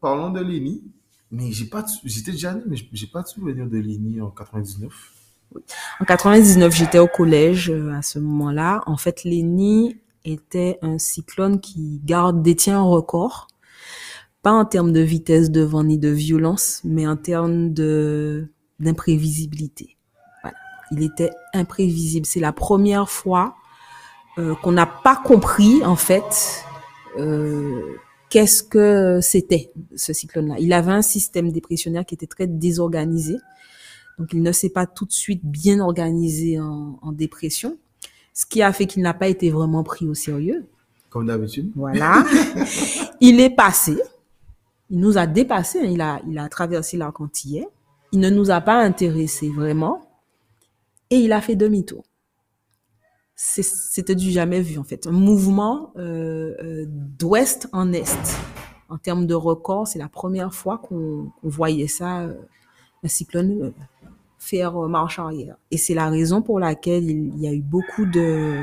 Parlons 0.00 0.30
de 0.30 0.40
Léni. 0.40 0.84
Mais 1.30 1.52
j'ai 1.52 1.66
pas, 1.66 1.84
j'étais 2.04 2.30
déjà 2.32 2.54
né, 2.54 2.62
mais 2.66 2.76
j'ai 2.92 3.06
pas 3.06 3.20
de 3.22 3.28
souvenir 3.28 3.66
de 3.66 3.76
Léni 3.76 4.18
en 4.22 4.30
99. 4.30 5.12
En 6.00 6.04
99, 6.04 6.74
j'étais 6.74 6.98
au 6.98 7.06
collège 7.06 7.70
euh, 7.70 7.92
à 7.92 8.02
ce 8.02 8.18
moment-là. 8.18 8.82
En 8.86 8.96
fait, 8.96 9.24
Léni 9.24 9.98
était 10.24 10.78
un 10.82 10.98
cyclone 10.98 11.60
qui 11.60 12.00
garde 12.04 12.42
détient 12.42 12.78
un 12.78 12.82
record, 12.82 13.48
pas 14.42 14.52
en 14.52 14.64
termes 14.64 14.92
de 14.92 15.00
vitesse 15.00 15.50
de 15.50 15.62
vent 15.62 15.84
ni 15.84 15.98
de 15.98 16.08
violence, 16.08 16.80
mais 16.84 17.06
en 17.06 17.16
termes 17.16 17.72
de 17.72 18.48
d'imprévisibilité. 18.78 19.96
Voilà. 20.42 20.56
Il 20.92 21.02
était 21.02 21.30
imprévisible. 21.52 22.26
C'est 22.26 22.40
la 22.40 22.52
première 22.52 23.10
fois 23.10 23.56
euh, 24.38 24.54
qu'on 24.62 24.72
n'a 24.72 24.86
pas 24.86 25.16
compris 25.16 25.84
en 25.84 25.96
fait 25.96 26.64
euh, 27.18 27.82
qu'est-ce 28.30 28.62
que 28.62 29.18
c'était 29.20 29.72
ce 29.96 30.12
cyclone-là. 30.12 30.56
Il 30.60 30.72
avait 30.72 30.92
un 30.92 31.02
système 31.02 31.50
dépressionnaire 31.50 32.04
qui 32.06 32.14
était 32.14 32.26
très 32.26 32.46
désorganisé. 32.46 33.36
Donc, 34.18 34.32
il 34.32 34.42
ne 34.42 34.52
s'est 34.52 34.70
pas 34.70 34.86
tout 34.86 35.04
de 35.04 35.12
suite 35.12 35.44
bien 35.44 35.80
organisé 35.80 36.60
en, 36.60 36.98
en 37.00 37.12
dépression, 37.12 37.78
ce 38.34 38.46
qui 38.46 38.62
a 38.62 38.72
fait 38.72 38.86
qu'il 38.86 39.02
n'a 39.02 39.14
pas 39.14 39.28
été 39.28 39.50
vraiment 39.50 39.82
pris 39.84 40.06
au 40.06 40.14
sérieux. 40.14 40.66
Comme 41.10 41.26
d'habitude. 41.26 41.70
Voilà. 41.74 42.24
il 43.20 43.40
est 43.40 43.50
passé. 43.50 43.98
Il 44.90 45.00
nous 45.00 45.18
a 45.18 45.26
dépassé. 45.26 45.80
Il 45.84 46.00
a, 46.00 46.20
il 46.28 46.38
a 46.38 46.48
traversé 46.48 46.96
l'arc 46.96 47.20
antillais. 47.20 47.68
Il 48.12 48.20
ne 48.20 48.30
nous 48.30 48.50
a 48.50 48.60
pas 48.60 48.78
intéressés 48.78 49.50
vraiment. 49.50 50.08
Et 51.10 51.16
il 51.16 51.32
a 51.32 51.40
fait 51.40 51.56
demi-tour. 51.56 52.04
C'était 53.34 54.16
du 54.16 54.30
jamais 54.30 54.60
vu, 54.60 54.78
en 54.78 54.84
fait. 54.84 55.06
Un 55.06 55.12
mouvement 55.12 55.92
euh, 55.96 56.54
euh, 56.60 56.84
d'ouest 56.88 57.68
en 57.72 57.92
est. 57.92 58.18
En 58.88 58.98
termes 58.98 59.26
de 59.26 59.34
record, 59.34 59.86
c'est 59.86 59.98
la 59.98 60.08
première 60.08 60.52
fois 60.52 60.78
qu'on 60.78 61.30
qu'on 61.40 61.48
voyait 61.48 61.86
ça, 61.86 62.22
euh, 62.22 62.34
un 63.04 63.08
cyclone 63.08 63.62
euh, 63.62 63.70
faire 64.38 64.76
euh, 64.76 64.88
marche 64.88 65.18
arrière. 65.18 65.56
Et 65.70 65.76
c'est 65.76 65.94
la 65.94 66.08
raison 66.08 66.42
pour 66.42 66.60
laquelle 66.60 67.10
il, 67.10 67.38
y 67.38 67.46
a 67.46 67.52
eu 67.52 67.60
beaucoup 67.60 68.06
de 68.06 68.56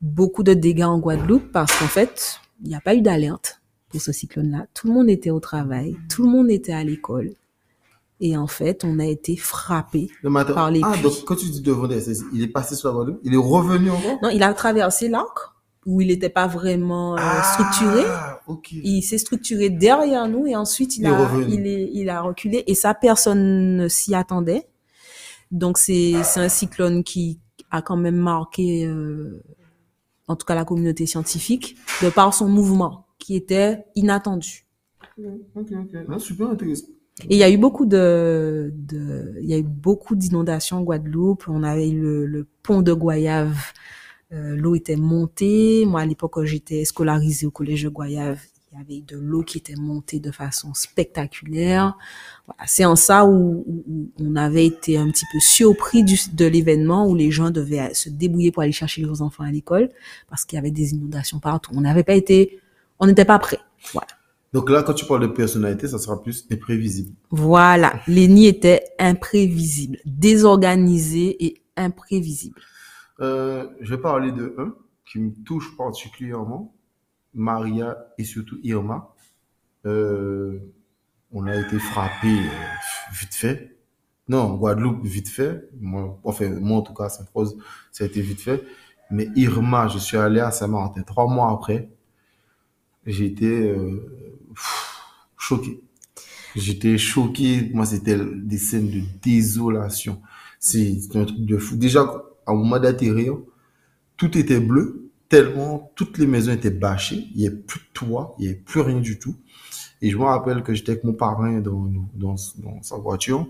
beaucoup 0.00 0.42
de 0.42 0.54
dégâts 0.54 0.82
en 0.84 0.98
Guadeloupe 0.98 1.52
parce 1.52 1.78
qu'en 1.78 1.86
fait, 1.86 2.40
il 2.62 2.68
n'y 2.68 2.74
a 2.74 2.80
pas 2.80 2.94
eu 2.94 3.02
d'alerte 3.02 3.60
pour 3.88 4.00
ce 4.00 4.12
cyclone-là. 4.12 4.66
Tout 4.74 4.88
le 4.88 4.94
monde 4.94 5.08
était 5.08 5.30
au 5.30 5.40
travail, 5.40 5.96
tout 6.08 6.24
le 6.24 6.30
monde 6.30 6.50
était 6.50 6.72
à 6.72 6.82
l'école. 6.82 7.30
Et 8.20 8.36
en 8.36 8.46
fait, 8.46 8.84
on 8.84 9.00
a 9.00 9.06
été 9.06 9.36
frappé. 9.36 10.08
Par 10.22 10.70
les 10.70 10.80
ah, 10.84 10.92
pluies. 10.92 11.02
donc 11.02 11.24
quand 11.24 11.34
tu 11.34 11.46
dis 11.46 11.60
devant, 11.60 11.88
il 12.32 12.42
est 12.42 12.48
passé 12.48 12.76
sur 12.76 12.88
la 12.88 12.94
Guadeloupe, 12.94 13.20
il 13.24 13.34
est 13.34 13.36
revenu 13.36 13.90
encore? 13.90 14.18
Non, 14.22 14.28
il 14.28 14.42
a 14.42 14.52
traversé 14.54 15.08
l'arc 15.08 15.51
où 15.84 16.00
il 16.00 16.08
n'était 16.08 16.28
pas 16.28 16.46
vraiment 16.46 17.16
euh, 17.16 17.42
structuré. 17.52 18.02
Ah, 18.06 18.40
ok. 18.46 18.72
Il 18.72 19.02
s'est 19.02 19.18
structuré 19.18 19.68
derrière 19.68 20.28
nous 20.28 20.46
et 20.46 20.54
ensuite 20.54 20.96
il, 20.96 21.06
a, 21.06 21.30
il, 21.48 21.66
est, 21.66 21.90
il 21.92 22.08
a 22.08 22.20
reculé 22.20 22.62
et 22.66 22.74
ça, 22.74 22.94
personne 22.94 23.76
ne 23.76 23.88
s'y 23.88 24.14
attendait. 24.14 24.68
Donc 25.50 25.78
c'est 25.78 26.14
c'est 26.22 26.40
un 26.40 26.48
cyclone 26.48 27.04
qui 27.04 27.40
a 27.70 27.82
quand 27.82 27.96
même 27.96 28.16
marqué, 28.16 28.86
euh, 28.86 29.42
en 30.28 30.36
tout 30.36 30.46
cas 30.46 30.54
la 30.54 30.64
communauté 30.64 31.04
scientifique, 31.06 31.76
de 32.02 32.10
par 32.10 32.32
son 32.32 32.48
mouvement 32.48 33.06
qui 33.18 33.34
était 33.36 33.84
inattendu. 33.94 34.66
Ok, 35.54 35.66
ok. 35.72 35.98
Ah, 36.08 36.18
super 36.18 36.48
intéressant. 36.48 36.86
Et 37.28 37.34
il 37.34 37.38
y 37.38 37.42
a 37.42 37.50
eu 37.50 37.58
beaucoup 37.58 37.84
de, 37.84 38.72
de 38.74 39.34
il 39.42 39.48
y 39.48 39.54
a 39.54 39.58
eu 39.58 39.62
beaucoup 39.62 40.16
d'inondations 40.16 40.78
en 40.78 40.82
Guadeloupe. 40.82 41.44
On 41.48 41.62
avait 41.62 41.90
eu 41.90 42.00
le, 42.00 42.26
le 42.26 42.46
pont 42.62 42.80
de 42.80 42.92
Goyave. 42.92 43.58
Euh, 44.32 44.56
l'eau 44.56 44.74
était 44.74 44.96
montée. 44.96 45.84
Moi, 45.86 46.00
à 46.00 46.06
l'époque, 46.06 46.42
j'étais 46.44 46.84
scolarisée 46.84 47.46
au 47.46 47.50
collège 47.50 47.82
de 47.84 47.88
Goyave, 47.90 48.40
il 48.72 48.78
y 48.78 48.80
avait 48.80 49.02
de 49.06 49.18
l'eau 49.18 49.42
qui 49.42 49.58
était 49.58 49.74
montée 49.76 50.18
de 50.18 50.30
façon 50.30 50.72
spectaculaire. 50.72 51.94
Voilà, 52.46 52.62
c'est 52.66 52.86
en 52.86 52.96
ça 52.96 53.26
où, 53.26 53.62
où- 53.66 53.84
où 53.88 54.08
on 54.18 54.34
avait 54.36 54.64
été 54.64 54.96
un 54.96 55.10
petit 55.10 55.26
peu 55.30 55.38
surpris 55.40 56.02
du, 56.02 56.18
de 56.32 56.46
l'événement 56.46 57.06
où 57.06 57.14
les 57.14 57.30
gens 57.30 57.50
devaient 57.50 57.92
se 57.92 58.08
débrouiller 58.08 58.50
pour 58.50 58.62
aller 58.62 58.72
chercher 58.72 59.02
leurs 59.02 59.20
enfants 59.20 59.44
à 59.44 59.50
l'école 59.50 59.90
parce 60.30 60.46
qu'il 60.46 60.56
y 60.56 60.58
avait 60.58 60.70
des 60.70 60.92
inondations 60.92 61.38
partout. 61.38 61.70
On 61.74 61.82
n'avait 61.82 62.02
pas 62.04 62.14
été, 62.14 62.60
on 62.98 63.06
n'était 63.06 63.26
pas 63.26 63.38
prêts. 63.38 63.60
Voilà. 63.92 64.08
Donc 64.54 64.70
là, 64.70 64.82
quand 64.82 64.94
tu 64.94 65.04
parles 65.04 65.22
de 65.22 65.26
personnalité, 65.34 65.86
ça 65.88 65.98
sera 65.98 66.22
plus 66.22 66.46
imprévisible. 66.50 67.10
Voilà, 67.30 68.00
les 68.08 68.26
nids 68.28 68.46
étaient 68.46 68.84
imprévisibles, 68.98 69.98
désorganisés 70.06 71.44
et 71.44 71.60
imprévisibles. 71.76 72.60
Euh, 73.22 73.68
je 73.80 73.94
vais 73.94 74.00
parler 74.00 74.32
de 74.32 74.54
un 74.58 74.74
qui 75.06 75.20
me 75.20 75.32
touche 75.44 75.76
particulièrement, 75.76 76.74
Maria 77.34 77.96
et 78.18 78.24
surtout 78.24 78.58
Irma. 78.62 79.14
Euh, 79.86 80.58
on 81.32 81.46
a 81.46 81.56
été 81.56 81.78
frappé 81.78 82.28
euh, 82.28 82.48
vite 83.12 83.34
fait. 83.34 83.76
Non, 84.28 84.54
Guadeloupe 84.54 85.04
vite 85.04 85.28
fait. 85.28 85.68
Moi, 85.80 86.18
enfin, 86.24 86.48
moi 86.60 86.78
en 86.78 86.82
tout 86.82 86.94
cas, 86.94 87.08
Sainte-Rose, 87.08 87.56
ça 87.90 88.04
a 88.04 88.06
été 88.06 88.20
vite 88.20 88.40
fait. 88.40 88.64
Mais 89.10 89.28
Irma, 89.36 89.88
je 89.88 89.98
suis 89.98 90.16
allé 90.16 90.40
à 90.40 90.50
Saint-Martin 90.50 91.02
trois 91.02 91.26
mois 91.26 91.52
après. 91.52 91.90
J'ai 93.06 93.26
été 93.26 93.70
euh, 93.70 94.00
choqué. 95.36 95.82
J'étais 96.54 96.98
choqué. 96.98 97.70
Moi, 97.74 97.86
c'était 97.86 98.18
des 98.18 98.58
scènes 98.58 98.90
de 98.90 99.00
désolation. 99.22 100.22
C'est 100.60 100.96
un 101.14 101.24
truc 101.24 101.44
de 101.44 101.58
fou. 101.58 101.76
Déjà, 101.76 102.22
à 102.46 102.52
un 102.52 102.54
moment 102.54 102.78
d'atterrir, 102.78 103.36
tout 104.16 104.36
était 104.38 104.60
bleu, 104.60 105.10
tellement 105.28 105.90
toutes 105.94 106.18
les 106.18 106.26
maisons 106.26 106.52
étaient 106.52 106.70
bâchées. 106.70 107.26
Il 107.34 107.40
n'y 107.40 107.46
avait 107.46 107.56
plus 107.56 107.80
de 107.80 107.86
toit, 107.92 108.34
il 108.38 108.42
n'y 108.42 108.48
avait 108.48 108.58
plus 108.60 108.80
rien 108.80 109.00
du 109.00 109.18
tout. 109.18 109.36
Et 110.00 110.10
je 110.10 110.18
me 110.18 110.24
rappelle 110.24 110.62
que 110.62 110.74
j'étais 110.74 110.92
avec 110.92 111.04
mon 111.04 111.12
parrain 111.12 111.60
dans, 111.60 111.88
dans, 112.14 112.36
sa 112.36 112.96
voiture. 112.96 113.46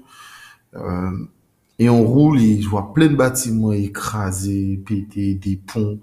Euh, 0.74 1.10
et 1.78 1.88
on 1.88 2.04
roule 2.04 2.40
et 2.40 2.60
je 2.60 2.68
vois 2.68 2.92
plein 2.92 3.08
de 3.08 3.16
bâtiments 3.16 3.72
écrasés, 3.72 4.80
pétés, 4.86 5.34
des 5.34 5.56
ponts. 5.56 5.98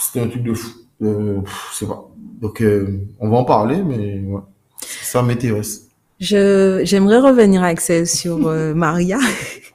C'était 0.00 0.24
un 0.24 0.28
truc 0.28 0.42
de 0.42 0.54
fou. 0.54 0.70
Euh, 1.02 1.40
je 1.72 1.76
sais 1.76 1.86
pas. 1.86 2.08
Donc, 2.40 2.60
euh, 2.62 3.06
on 3.20 3.28
va 3.28 3.36
en 3.36 3.44
parler, 3.44 3.82
mais 3.82 4.22
ça 4.80 5.22
m'intéresse. 5.22 5.88
J'aimerais 6.18 7.18
revenir, 7.18 7.62
Axel, 7.62 8.06
sur 8.06 8.46
euh, 8.46 8.74
Maria. 8.74 9.18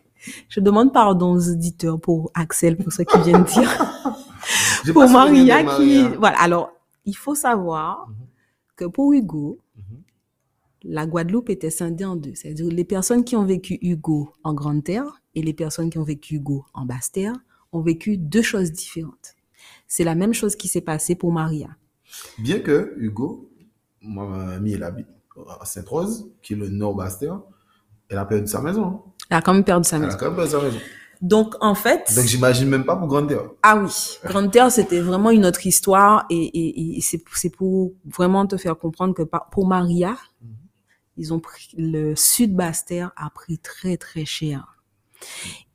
Je 0.50 0.60
demande 0.60 0.94
pardon 0.94 1.34
aux 1.34 1.50
auditeurs 1.50 2.00
pour 2.00 2.32
Axel, 2.34 2.78
pour 2.78 2.92
ce 2.92 3.02
qu'il 3.04 3.22
vient 3.22 3.40
de 3.40 3.46
dire. 3.46 3.70
Pour 4.94 5.10
Maria 5.10 5.64
qui, 5.78 6.08
voilà. 6.20 6.40
Alors, 6.40 6.72
il 7.06 7.16
faut 7.16 7.34
savoir 7.34 8.08
Mhm. 8.08 8.16
que 8.76 8.86
pour 8.86 9.14
Hugo, 9.14 9.58
Mhm. 9.76 10.02
la 10.84 11.08
Guadeloupe 11.08 11.50
était 11.50 11.72
scindée 11.72 12.06
en 12.06 12.16
deux. 12.16 12.36
C'est-à-dire 12.36 12.68
les 12.72 12.84
personnes 12.86 13.24
qui 13.24 13.36
ont 13.36 13.46
vécu 13.46 13.80
Hugo 13.82 14.32
en 14.44 14.54
Grande 14.54 14.84
Terre 14.84 15.22
et 15.34 15.42
les 15.42 15.54
personnes 15.54 15.90
qui 15.90 15.98
ont 15.98 16.04
vécu 16.04 16.36
Hugo 16.36 16.66
en 16.76 16.86
Basse 16.86 17.12
Terre 17.12 17.34
ont 17.72 17.82
vécu 17.82 18.18
deux 18.20 18.44
choses 18.44 18.72
différentes. 18.72 19.34
C'est 19.88 20.04
la 20.04 20.14
même 20.14 20.34
chose 20.36 20.56
qui 20.56 20.68
s'est 20.68 20.82
passée 20.82 21.16
pour 21.16 21.32
Maria. 21.32 21.70
Bien 22.38 22.60
que 22.60 22.94
Hugo, 22.98 23.50
ma 24.04 24.52
amie, 24.54 24.74
elle 24.74 24.84
habite 24.84 25.08
à 25.60 25.66
Sainte-Rose, 25.66 26.30
qui 26.44 26.54
est 26.54 26.58
le 26.58 26.70
nord 26.70 26.94
Bastère, 26.94 27.42
elle 28.08 28.20
a 28.20 28.26
perdu 28.26 28.46
sa 28.48 28.62
maison. 28.62 29.02
Elle 29.30 29.38
a 29.38 29.42
quand 29.42 29.54
même 29.54 29.64
perdu 29.64 29.88
sa 29.88 29.98
Elle 29.98 30.04
a 30.04 30.06
maison. 30.08 30.18
quand 30.20 30.26
même 30.28 30.36
perdu 30.36 30.52
sa 30.52 30.62
maison. 30.62 30.80
Donc, 31.22 31.56
en 31.62 31.76
fait, 31.76 32.14
Donc 32.16 32.26
j'imagine 32.26 32.68
même 32.68 32.84
pas 32.86 32.96
pour 32.96 33.08
Grandeur. 33.08 33.54
Ah 33.64 33.78
oui, 33.78 34.20
Grande 34.26 34.52
Terre, 34.52 34.72
c'était 34.72 35.00
vraiment 35.00 35.32
une 35.32 35.46
autre 35.46 35.66
histoire 35.66 36.26
et, 36.30 36.36
et, 36.46 36.98
et 36.98 37.02
c'est 37.02 37.50
pour 37.50 37.94
vraiment 38.06 38.46
te 38.46 38.58
faire 38.58 38.78
comprendre 38.78 39.14
que 39.14 39.24
pour 39.52 39.66
Maria, 39.66 40.18
Mhm. 40.42 40.50
ils 41.18 41.34
ont 41.34 41.40
pris 41.40 41.70
le 41.78 42.16
sud 42.16 42.54
Basse-Terre 42.56 43.12
a 43.16 43.30
pris 43.30 43.58
très 43.60 43.96
très 43.98 44.26
cher 44.26 44.78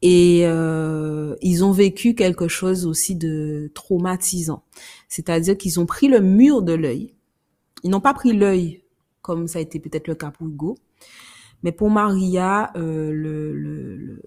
et 0.03 0.43
euh, 0.45 1.35
ils 1.41 1.65
ont 1.65 1.73
vécu 1.73 2.15
quelque 2.15 2.47
chose 2.47 2.87
aussi 2.87 3.17
de 3.17 3.73
traumatisant, 3.75 4.63
c'est-à-dire 5.09 5.57
qu'ils 5.57 5.81
ont 5.81 5.87
pris 5.87 6.09
le 6.09 6.21
mur 6.21 6.63
de 6.63 6.75
l'œil. 6.75 7.15
Ils 7.83 7.91
n'ont 7.91 8.01
pas 8.01 8.15
pris 8.15 8.33
l'œil 8.35 8.83
comme 9.23 9.49
ça 9.49 9.59
a 9.59 9.63
été 9.63 9.81
peut-être 9.81 10.07
le 10.09 10.15
cas 10.15 10.31
pour 10.31 10.47
Hugo, 10.47 10.77
mais 11.63 11.73
pour 11.73 11.91
Maria, 11.91 12.71
euh, 12.77 13.11
le, 13.13 13.55
le, 13.55 13.97
le- 13.97 14.23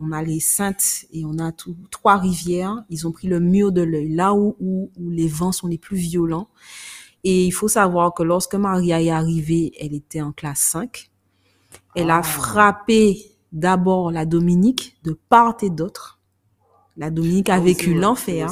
on 0.00 0.12
a 0.12 0.22
les 0.22 0.40
Saintes 0.40 1.04
et 1.12 1.24
on 1.24 1.38
a 1.38 1.52
tout, 1.52 1.76
trois 1.90 2.16
rivières. 2.16 2.84
Ils 2.88 3.06
ont 3.06 3.12
pris 3.12 3.28
le 3.28 3.38
mur 3.38 3.70
de 3.70 3.82
l'œil, 3.82 4.08
là 4.14 4.34
où, 4.34 4.56
où, 4.60 4.90
où 4.98 5.10
les 5.10 5.28
vents 5.28 5.52
sont 5.52 5.66
les 5.68 5.78
plus 5.78 5.96
violents. 5.98 6.48
Et 7.22 7.44
il 7.44 7.50
faut 7.50 7.68
savoir 7.68 8.14
que 8.14 8.22
lorsque 8.22 8.54
Maria 8.54 9.00
est 9.02 9.10
arrivée, 9.10 9.72
elle 9.78 9.92
était 9.94 10.22
en 10.22 10.32
classe 10.32 10.60
5. 10.60 11.10
Elle 11.94 12.10
Ah. 12.10 12.18
a 12.18 12.22
frappé 12.22 13.18
d'abord 13.52 14.10
la 14.10 14.24
Dominique 14.24 14.96
de 15.04 15.12
part 15.28 15.56
et 15.62 15.70
d'autre. 15.70 16.18
La 16.96 17.10
Dominique 17.10 17.48
a 17.50 17.54
Ah 17.56 17.60
vécu 17.60 17.94
l'enfer. 17.94 18.50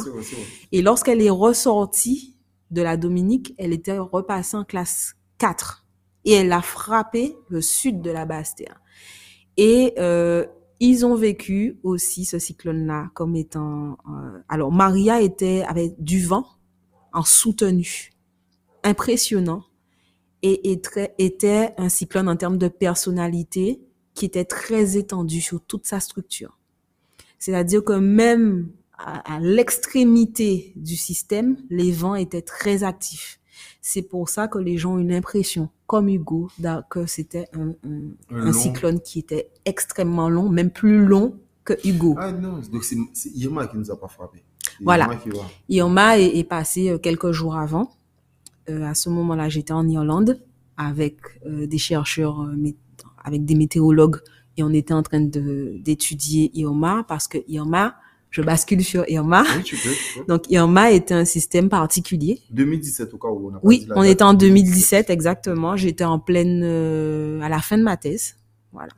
Et 0.71 0.83
lorsqu'elle 0.83 1.23
est 1.23 1.31
ressortie 1.31 2.37
de 2.71 2.83
la 2.83 2.97
Dominique, 2.97 3.55
elle 3.59 3.73
était 3.73 3.99
repassée 3.99 4.57
en 4.57 4.65
classe 4.65 5.15
4. 5.39 5.87
Et 6.29 6.33
elle 6.33 6.53
a 6.53 6.61
frappé 6.61 7.35
le 7.49 7.63
sud 7.63 8.03
de 8.03 8.11
la 8.11 8.27
Basse-Terre. 8.27 8.83
Et 9.57 9.95
euh, 9.99 10.45
ils 10.79 11.07
ont 11.07 11.15
vécu 11.15 11.79
aussi 11.83 12.27
ce 12.27 12.39
cyclone-là 12.39 13.11
comme 13.15 13.35
étant... 13.35 13.97
euh, 14.11 14.39
alors, 14.47 14.71
Maria 14.71 15.23
était 15.23 15.65
avec 15.67 15.95
du 16.05 16.23
vent 16.23 16.47
en 17.15 17.23
soutenu, 17.23 18.11
impressionnant, 18.85 19.65
et, 20.43 20.81
très, 20.83 21.15
était 21.17 21.73
un 21.79 21.89
cyclone 21.89 22.29
en 22.29 22.37
termes 22.37 22.59
de 22.59 22.69
personnalité 22.69 23.81
qui 24.13 24.27
était 24.27 24.45
très 24.45 24.99
étendu 24.99 25.41
sur 25.41 25.65
toute 25.65 25.87
sa 25.87 25.99
structure. 25.99 26.59
C'est-à-dire 27.39 27.83
que 27.83 27.95
même 27.95 28.71
à 28.99 29.39
l'extrémité 29.41 30.75
du 30.77 30.97
système, 30.97 31.57
les 31.71 31.91
vents 31.91 32.17
étaient 32.17 32.43
très 32.43 32.83
actifs. 32.83 33.38
C'est 33.81 34.03
pour 34.03 34.29
ça 34.29 34.49
que 34.49 34.59
les 34.59 34.77
gens 34.77 34.95
ont 34.95 34.99
eu 34.99 35.07
l'impression, 35.09 35.69
comme 35.87 36.09
Hugo, 36.09 36.49
que 36.91 37.07
c'était 37.07 37.47
un, 37.55 37.71
un- 37.85 38.11
un 38.31 38.45
long. 38.47 38.53
cyclone 38.53 39.01
qui 39.01 39.21
était 39.21 39.51
extrêmement 39.65 40.29
long, 40.29 40.49
même 40.49 40.71
plus 40.71 41.05
long 41.05 41.37
que 41.65 41.75
Hugo. 41.87 42.15
Ah 42.19 42.33
non, 42.33 42.61
donc 42.73 42.85
c'est 42.85 42.97
Irma 43.35 43.67
qui 43.67 43.77
nous 43.79 43.91
a 43.91 43.99
pas 43.99 44.09
frappé. 44.09 44.43
Voilà. 44.83 45.09
Irma 45.69 46.19
est, 46.19 46.37
est 46.39 46.45
passé 46.45 46.91
euh, 46.91 46.99
quelques 46.99 47.33
jours 47.33 47.57
avant. 47.57 47.91
Euh, 48.69 48.85
à 48.85 48.95
ce 48.95 49.09
moment-là, 49.11 49.49
j'étais 49.49 49.73
en 49.73 49.89
Irlande 49.89 50.41
avec 50.77 51.17
euh, 51.47 51.67
des 51.67 51.79
chercheurs, 51.79 52.43
euh, 52.43 52.55
avec 53.25 53.45
des 53.45 53.55
météorologues, 53.55 54.21
et 54.57 54.63
on 54.63 54.71
était 54.71 54.93
en 54.95 55.03
train 55.03 55.21
d'étudier 55.21 56.51
Irma 56.55 57.05
parce 57.07 57.29
que 57.29 57.39
Irma, 57.49 57.95
je 58.31 58.43
bascule 58.43 58.85
sur 58.85 59.09
Irma. 59.09 59.45
Oui, 59.57 59.63
tu 59.63 59.77
peux. 59.77 59.91
tu 59.91 60.19
peux. 60.19 60.25
Donc 60.27 60.45
Irma 60.51 60.91
était 60.91 61.15
un 61.15 61.25
système 61.25 61.69
particulier. 61.69 62.41
2017 62.51 63.15
au 63.15 63.19
cas 63.19 63.29
où 63.29 63.49
on 63.49 63.51
a 63.51 63.53
pas 63.55 63.61
Oui, 63.63 63.81
dit 63.81 63.87
la 63.87 63.97
on 63.97 64.03
était 64.03 64.23
en 64.23 64.35
2017 64.35 65.11
exactement. 65.11 65.77
J'étais 65.77 66.05
en 66.05 66.19
pleine 66.19 66.63
euh, 66.65 67.41
à 67.41 67.49
la 67.49 67.61
fin 67.61 67.79
de 67.79 67.83
ma 67.83 67.97
thèse. 67.97 68.37
Voilà. 68.73 68.93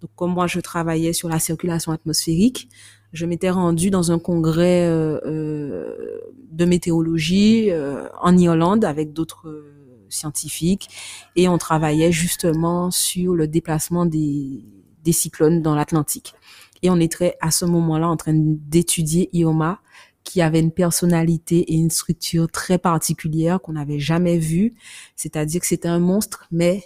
Donc 0.00 0.10
comme 0.16 0.32
moi 0.32 0.46
je 0.46 0.60
travaillais 0.60 1.12
sur 1.12 1.28
la 1.28 1.38
circulation 1.38 1.92
atmosphérique, 1.92 2.68
je 3.12 3.26
m'étais 3.26 3.50
rendue 3.50 3.90
dans 3.90 4.10
un 4.10 4.18
congrès 4.18 4.88
euh, 4.88 5.20
euh, 5.26 6.20
de 6.50 6.64
météorologie 6.64 7.70
euh, 7.70 8.08
en 8.20 8.36
Irlande 8.36 8.84
avec 8.84 9.12
d'autres 9.12 9.48
euh, 9.48 10.06
scientifiques 10.08 10.88
et 11.36 11.48
on 11.48 11.58
travaillait 11.58 12.12
justement 12.12 12.90
sur 12.90 13.34
le 13.34 13.46
déplacement 13.46 14.06
des, 14.06 14.64
des 15.04 15.12
cyclones 15.12 15.62
dans 15.62 15.74
l'Atlantique. 15.74 16.34
Et 16.82 16.90
on 16.90 16.98
était 16.98 17.36
à 17.40 17.50
ce 17.50 17.64
moment-là 17.64 18.08
en 18.08 18.16
train 18.16 18.34
d'étudier 18.34 19.30
Ioma 19.32 19.80
qui 20.24 20.40
avait 20.40 20.60
une 20.60 20.70
personnalité 20.70 21.58
et 21.58 21.74
une 21.74 21.90
structure 21.90 22.48
très 22.50 22.78
particulière 22.78 23.60
qu'on 23.60 23.72
n'avait 23.72 23.98
jamais 23.98 24.38
vue. 24.38 24.74
C'est-à-dire 25.16 25.60
que 25.60 25.66
c'était 25.66 25.88
un 25.88 25.98
monstre, 25.98 26.46
mais 26.50 26.84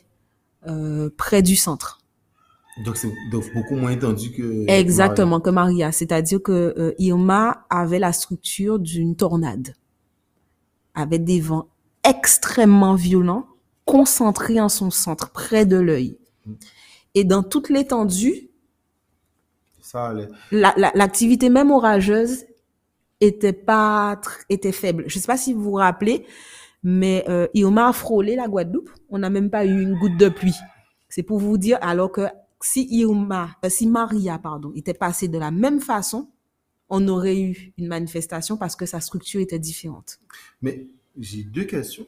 euh, 0.67 1.11
près 1.17 1.43
du 1.43 1.57
centre. 1.57 2.01
Donc, 2.85 2.97
c'est 2.97 3.13
beaucoup 3.55 3.77
moins 3.77 3.91
étendu 3.91 4.33
que. 4.33 4.69
Exactement, 4.69 5.41
que 5.41 5.51
Maria. 5.51 5.93
C'est-à-dire 5.93 6.43
que 6.43 6.75
euh, 6.77 6.95
Irma 6.99 7.65
avait 7.71 7.99
la 7.99 8.13
structure 8.13 8.79
d'une 8.79 9.17
tornade, 9.17 9.75
avec 10.95 11.25
des 11.25 11.41
vents 11.41 11.69
extrêmement 12.05 12.95
violents, 12.95 13.47
concentrés 13.85 14.61
en 14.61 14.69
son 14.69 14.91
centre, 14.91 15.31
près 15.31 15.65
de 15.65 15.77
l'œil. 15.77 16.19
Et 17.15 17.25
dans 17.25 17.43
toute 17.43 17.71
l'étendue, 17.71 18.51
Ça 19.87 20.07
allait. 20.09 20.29
la- 20.51 20.75
la- 20.77 20.91
l'activité 20.95 21.49
même 21.49 21.71
orageuse 21.71 22.45
était 23.21 23.53
pas 23.53 24.21
était 24.49 24.73
faible. 24.73 25.05
Je 25.07 25.19
sais 25.19 25.27
pas 25.27 25.37
si 25.37 25.53
vous 25.55 25.63
vous 25.63 25.73
rappelez, 25.75 26.27
mais 26.83 27.25
euh, 27.29 27.47
Irma 27.55 27.89
a 27.89 27.93
frôlé 27.93 28.35
la 28.37 28.49
Guadeloupe. 28.49 28.91
On 29.09 29.19
n'a 29.19 29.31
même 29.31 29.49
pas 29.49 29.65
eu 29.65 29.81
une 29.81 29.99
goutte 29.99 30.17
de 30.19 30.29
pluie. 30.29 30.57
C'est 31.09 31.23
pour 31.23 31.39
vous 31.39 31.57
dire, 31.57 31.79
alors 31.83 32.11
que 32.11 32.23
si 32.61 32.87
Irma, 32.91 33.51
euh, 33.65 33.69
si 33.69 33.87
Maria, 33.87 34.39
pardon, 34.39 34.73
était 34.75 34.93
passée 34.93 35.29
de 35.29 35.39
la 35.39 35.51
même 35.53 35.81
façon, 35.81 36.29
on 36.89 37.07
aurait 37.09 37.41
eu 37.41 37.73
une 37.79 37.87
manifestation 37.87 38.57
parce 38.57 38.75
que 38.77 38.87
sa 38.87 39.01
structure 39.01 39.41
était 39.41 39.59
différente. 39.59 40.19
Mais 40.63 40.87
j'ai 41.19 41.43
deux 41.45 41.65
questions. 41.65 42.07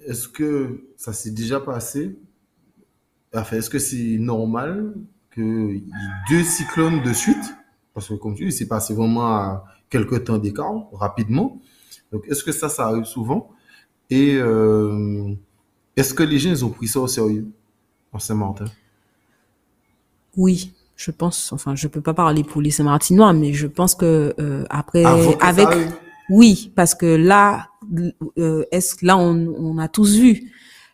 Est-ce 0.00 0.28
que 0.28 0.84
ça 0.96 1.12
s'est 1.12 1.30
déjà 1.32 1.60
passé? 1.60 2.16
Enfin, 3.34 3.56
est-ce 3.58 3.70
que 3.70 3.78
c'est 3.78 4.16
normal 4.18 4.94
ait 5.38 5.82
deux 6.28 6.42
cyclones 6.42 7.02
de 7.02 7.12
suite? 7.12 7.54
Parce 7.94 8.08
que, 8.08 8.14
comme 8.14 8.34
tu 8.34 8.46
dis, 8.46 8.52
c'est 8.52 8.68
passé 8.68 8.94
vraiment 8.94 9.26
à 9.26 9.64
quelques 9.88 10.24
temps 10.24 10.38
d'écart, 10.38 10.88
rapidement. 10.92 11.60
Donc, 12.12 12.24
est-ce 12.28 12.42
que 12.42 12.52
ça, 12.52 12.68
ça 12.68 12.86
arrive 12.86 13.04
souvent? 13.04 13.50
Et 14.08 14.34
euh, 14.36 15.34
est-ce 15.96 16.14
que 16.14 16.22
les 16.22 16.38
gens, 16.38 16.50
ils 16.50 16.64
ont 16.64 16.70
pris 16.70 16.88
ça 16.88 17.00
au 17.00 17.06
sérieux 17.06 17.46
en 18.12 18.18
Saint-Martin? 18.18 18.64
Oui, 20.36 20.72
je 20.96 21.10
pense. 21.10 21.52
Enfin, 21.52 21.74
je 21.74 21.88
peux 21.88 22.00
pas 22.00 22.14
parler 22.14 22.44
pour 22.44 22.62
les 22.62 22.70
Saint-Martinois, 22.70 23.32
mais 23.32 23.52
je 23.52 23.66
pense 23.66 23.94
que 23.94 24.34
euh, 24.38 24.64
après, 24.70 25.04
Avant 25.04 25.32
que 25.32 25.44
avec? 25.44 25.68
Oui, 26.28 26.72
parce 26.76 26.94
que 26.94 27.06
là, 27.06 27.68
euh, 28.38 28.64
est-ce 28.70 29.04
là 29.04 29.18
on, 29.18 29.34
on 29.58 29.78
a 29.78 29.88
tous 29.88 30.16
vu 30.16 30.52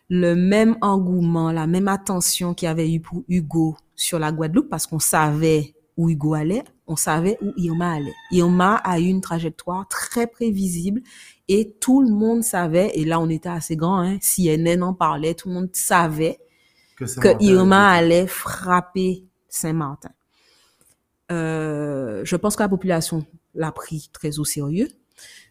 le 0.09 0.33
même 0.33 0.77
engouement, 0.81 1.51
la 1.51 1.67
même 1.67 1.87
attention 1.87 2.55
qu'il 2.55 2.65
y 2.65 2.69
avait 2.69 2.91
eu 2.91 2.99
pour 2.99 3.23
Hugo 3.27 3.77
sur 3.97 4.19
la 4.19 4.31
Guadeloupe, 4.31 4.69
parce 4.69 4.87
qu'on 4.87 4.99
savait 4.99 5.75
où 5.97 6.09
Hugo 6.09 6.35
allait, 6.35 6.63
on 6.85 6.95
savait 6.95 7.37
où 7.41 7.51
Irma 7.57 7.93
allait. 7.93 8.13
Irma 8.31 8.75
a 8.75 8.99
eu 8.99 9.05
une 9.05 9.19
trajectoire 9.19 9.87
très 9.89 10.27
prévisible 10.27 11.01
et 11.49 11.75
tout 11.81 12.01
le 12.01 12.09
monde 12.09 12.43
savait, 12.43 12.91
et 12.93 13.03
là 13.03 13.19
on 13.19 13.27
était 13.27 13.49
assez 13.49 13.75
grand, 13.75 13.99
hein, 13.99 14.17
CNN 14.21 14.83
en 14.83 14.93
parlait, 14.93 15.33
tout 15.33 15.49
le 15.49 15.55
monde 15.55 15.69
savait 15.73 16.39
Que 16.95 17.43
Irma 17.43 17.89
allait 17.89 18.27
frapper 18.27 19.25
Saint-Martin. 19.49 20.11
Euh, 21.31 22.21
je 22.23 22.35
pense 22.35 22.55
que 22.55 22.63
la 22.63 22.69
population 22.69 23.25
l'a 23.55 23.71
pris 23.71 24.09
très 24.13 24.39
au 24.39 24.45
sérieux. 24.45 24.87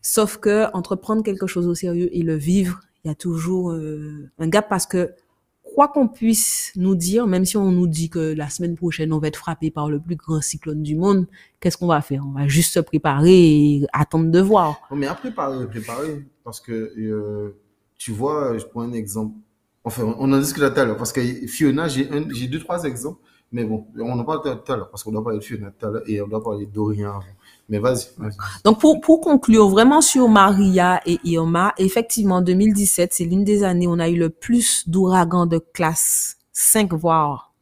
Sauf 0.00 0.38
que 0.38 0.66
entre 0.72 0.94
prendre 0.94 1.22
quelque 1.22 1.46
chose 1.46 1.66
au 1.66 1.74
sérieux 1.74 2.08
et 2.12 2.22
le 2.22 2.36
vivre, 2.36 2.80
il 3.04 3.08
y 3.08 3.10
a 3.10 3.14
toujours 3.14 3.72
euh, 3.72 4.30
un 4.38 4.48
gap 4.48 4.68
parce 4.68 4.86
que 4.86 5.12
quoi 5.76 5.88
qu'on 5.88 6.08
puisse 6.08 6.72
nous 6.74 6.94
dire, 6.94 7.26
même 7.26 7.44
si 7.44 7.58
on 7.58 7.70
nous 7.70 7.86
dit 7.86 8.08
que 8.08 8.32
la 8.34 8.48
semaine 8.48 8.76
prochaine 8.76 9.12
on 9.12 9.18
va 9.18 9.28
être 9.28 9.36
frappé 9.36 9.70
par 9.70 9.90
le 9.90 10.00
plus 10.00 10.16
grand 10.16 10.40
cyclone 10.40 10.82
du 10.82 10.96
monde, 10.96 11.26
qu'est-ce 11.60 11.76
qu'on 11.76 11.86
va 11.86 12.00
faire? 12.00 12.24
On 12.26 12.32
va 12.32 12.48
juste 12.48 12.72
se 12.72 12.80
préparer 12.80 13.34
et 13.34 13.86
attendre 13.92 14.30
de 14.30 14.40
voir. 14.40 14.80
Non, 14.90 14.96
mais 14.96 15.06
à 15.06 15.14
préparer, 15.14 15.66
préparer. 15.68 16.24
Parce 16.44 16.60
que, 16.60 16.72
euh, 16.72 17.58
tu 17.98 18.10
vois, 18.10 18.56
je 18.56 18.64
prends 18.64 18.80
un 18.80 18.92
exemple. 18.94 19.34
Enfin, 19.84 20.14
on 20.18 20.32
en 20.32 20.38
discute 20.38 20.62
tout 20.62 20.80
à 20.80 20.84
l'heure. 20.86 20.96
Parce 20.96 21.12
que 21.12 21.20
Fiona, 21.46 21.88
j'ai 21.88 22.06
deux, 22.46 22.60
trois 22.60 22.84
exemples. 22.84 23.20
Mais 23.52 23.64
bon, 23.64 23.86
on 23.98 24.18
en 24.18 24.24
parle 24.24 24.40
tout 24.42 24.72
à 24.72 24.76
l'heure. 24.76 24.88
Parce 24.88 25.04
qu'on 25.04 25.12
doit 25.12 25.22
parler 25.22 25.40
de 25.40 25.44
Fiona 25.44 25.70
tout 25.78 25.86
à 25.86 25.90
l'heure 25.90 26.02
et 26.06 26.22
on 26.22 26.26
doit 26.26 26.42
parler 26.42 26.64
d'Orient 26.64 27.10
avant. 27.10 27.20
Mais 27.68 27.78
vas-y. 27.78 28.06
Donc 28.64 28.78
pour, 28.80 29.00
pour 29.00 29.20
conclure 29.20 29.68
vraiment 29.68 30.00
sur 30.00 30.28
Maria 30.28 31.00
et 31.04 31.18
Irma, 31.24 31.74
effectivement 31.78 32.40
2017, 32.40 33.12
c'est 33.12 33.24
l'une 33.24 33.42
des 33.44 33.64
années 33.64 33.86
où 33.88 33.90
on 33.92 33.98
a 33.98 34.08
eu 34.08 34.16
le 34.16 34.30
plus 34.30 34.88
d'ouragans 34.88 35.46
de 35.46 35.58
classe 35.58 36.36
5 36.52 36.92
voire 36.92 37.54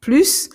plus. 0.00 0.50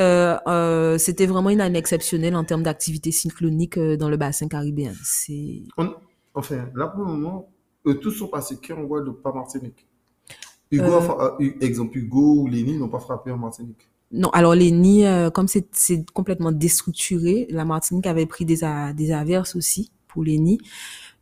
Euh, 0.00 0.36
euh, 0.48 0.98
c'était 0.98 1.26
vraiment 1.26 1.50
une 1.50 1.60
année 1.60 1.78
exceptionnelle 1.78 2.34
en 2.34 2.42
termes 2.44 2.64
d'activité 2.64 3.12
cyclonique 3.12 3.78
euh, 3.78 3.96
dans 3.96 4.08
le 4.08 4.16
bassin 4.16 4.48
caribéen. 4.48 4.92
C'est 5.04 5.62
On- 5.78 5.94
enfin, 6.34 6.68
là 6.74 6.88
pour 6.88 7.04
le 7.04 7.12
moment, 7.12 7.48
eux 7.86 7.94
tous 8.00 8.10
sont 8.10 8.26
passés 8.26 8.56
qu'en 8.56 8.82
Guadeloupe, 8.82 9.22
pas 9.22 9.32
Martinique. 9.32 9.86
Hugo, 10.72 10.84
a 10.94 11.36
exemple, 11.60 11.96
Hugo 11.96 12.40
ou 12.40 12.48
Léni 12.48 12.76
n'ont 12.76 12.88
pas 12.88 12.98
frappé 12.98 13.30
en 13.30 13.38
Martinique. 13.38 13.88
Non, 14.14 14.28
alors 14.30 14.54
les 14.54 14.70
nids, 14.70 15.04
euh, 15.06 15.28
comme 15.30 15.48
c'est 15.48 15.66
c'est 15.72 16.08
complètement 16.12 16.52
déstructuré, 16.52 17.46
la 17.50 17.64
Martinique 17.64 18.06
avait 18.06 18.26
pris 18.26 18.44
des, 18.44 18.64
a- 18.64 18.92
des 18.92 19.12
averses 19.12 19.56
aussi 19.56 19.90
pour 20.08 20.22
les 20.24 20.38
nids, 20.38 20.60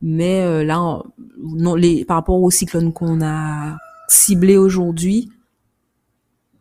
mais 0.03 0.43
euh, 0.43 0.63
là, 0.65 0.81
on- 0.83 1.03
non, 1.39 1.75
les, 1.75 2.05
par 2.05 2.17
rapport 2.19 2.41
aux 2.41 2.51
cyclones 2.51 2.93
qu'on 2.93 3.23
a 3.23 3.77
ciblés 4.09 4.59
aujourd'hui, 4.59 5.31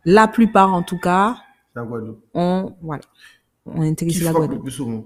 la 0.05 0.27
plupart 0.27 0.73
en 0.73 0.83
tout 0.83 0.97
cas, 0.99 1.37
La 1.75 1.83
Guadeloupe. 1.83 2.23
ont 2.33 2.73
voilà, 2.81 3.03
ont 3.65 3.81
Qui 3.81 3.87
intéressé 3.87 4.23
la 4.23 4.31
frappe 4.31 4.41
le 4.41 4.47
Guadeloupe. 4.47 4.63
plus 4.63 4.71
souvent? 4.71 5.05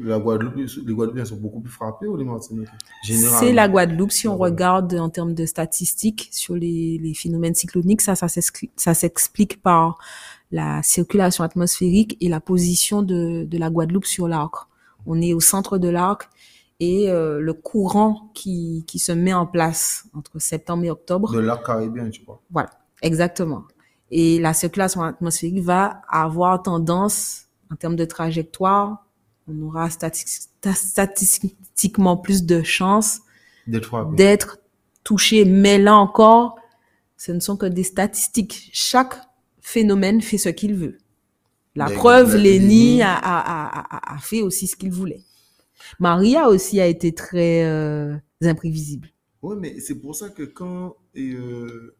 La 0.00 0.18
Guadeloupe, 0.18 0.56
les 0.56 0.94
Guadeloupéens 0.94 1.24
sont 1.26 1.36
beaucoup 1.36 1.60
plus 1.60 1.70
frappés 1.70 2.06
ou 2.06 2.16
les 2.16 2.24
Martiniquais? 2.24 2.70
Généralement. 3.04 3.38
C'est 3.40 3.52
la 3.52 3.68
Guadeloupe. 3.68 4.10
Si 4.10 4.26
on 4.26 4.36
Guadeloupe. 4.36 4.56
regarde 4.58 4.94
en 4.94 5.10
termes 5.10 5.34
de 5.34 5.44
statistiques 5.44 6.28
sur 6.32 6.54
les, 6.56 6.98
les 6.98 7.12
phénomènes 7.12 7.54
cycloniques, 7.54 8.00
ça, 8.00 8.14
ça 8.16 8.94
s'explique 8.94 9.60
par 9.62 9.98
la 10.52 10.82
circulation 10.82 11.42
atmosphérique 11.42 12.16
et 12.20 12.28
la 12.28 12.38
position 12.40 13.02
de, 13.02 13.44
de 13.44 13.58
la 13.58 13.70
Guadeloupe 13.70 14.04
sur 14.06 14.28
l'arc. 14.28 14.54
On 15.06 15.20
est 15.20 15.32
au 15.32 15.40
centre 15.40 15.78
de 15.78 15.88
l'arc 15.88 16.28
et 16.78 17.10
euh, 17.10 17.40
le 17.40 17.54
courant 17.54 18.30
qui, 18.34 18.84
qui 18.86 18.98
se 18.98 19.12
met 19.12 19.32
en 19.32 19.46
place 19.46 20.04
entre 20.14 20.38
septembre 20.38 20.84
et 20.84 20.90
octobre 20.90 21.32
De 21.32 21.40
l'arc 21.40 21.64
caribéen, 21.66 22.10
tu 22.10 22.22
vois. 22.24 22.40
Voilà, 22.50 22.70
exactement. 23.00 23.64
Et 24.10 24.38
la 24.38 24.52
circulation 24.52 25.02
atmosphérique 25.02 25.60
va 25.64 26.02
avoir 26.08 26.62
tendance, 26.62 27.46
en 27.72 27.76
termes 27.76 27.96
de 27.96 28.04
trajectoire, 28.04 29.06
on 29.48 29.60
aura 29.62 29.88
stati- 29.88 30.48
sta- 30.62 30.74
statistiquement 30.74 32.16
plus 32.16 32.44
de 32.44 32.62
chances 32.62 33.20
d'être 34.16 34.58
touché. 35.02 35.44
Mais 35.46 35.78
là 35.78 35.96
encore, 35.96 36.56
ce 37.16 37.32
ne 37.32 37.40
sont 37.40 37.56
que 37.56 37.66
des 37.66 37.84
statistiques. 37.84 38.70
Chaque 38.72 39.14
phénomène 39.62 40.22
fait 40.22 40.38
ce 40.38 40.50
qu'il 40.50 40.74
veut. 40.74 40.98
La 41.76 41.86
Mais 41.86 41.96
preuve, 41.96 42.36
Léni 42.36 43.02
a, 43.02 43.14
a, 43.14 43.40
a, 43.40 43.96
a- 43.96 44.14
a 44.16 44.18
fait 44.18 44.42
aussi 44.42 44.66
ce 44.68 44.76
qu'il 44.76 44.92
voulait. 44.92 45.22
Maria 46.00 46.48
aussi 46.48 46.80
a 46.80 46.86
été 46.86 47.14
très 47.14 47.64
euh, 47.64 48.16
imprévisible. 48.42 49.10
Ouais, 49.42 49.56
mais 49.56 49.80
c'est 49.80 49.96
pour 50.00 50.14
ça 50.14 50.30
que 50.30 50.42
quand. 50.44 50.96
Et 51.14 51.32
euh, 51.32 51.94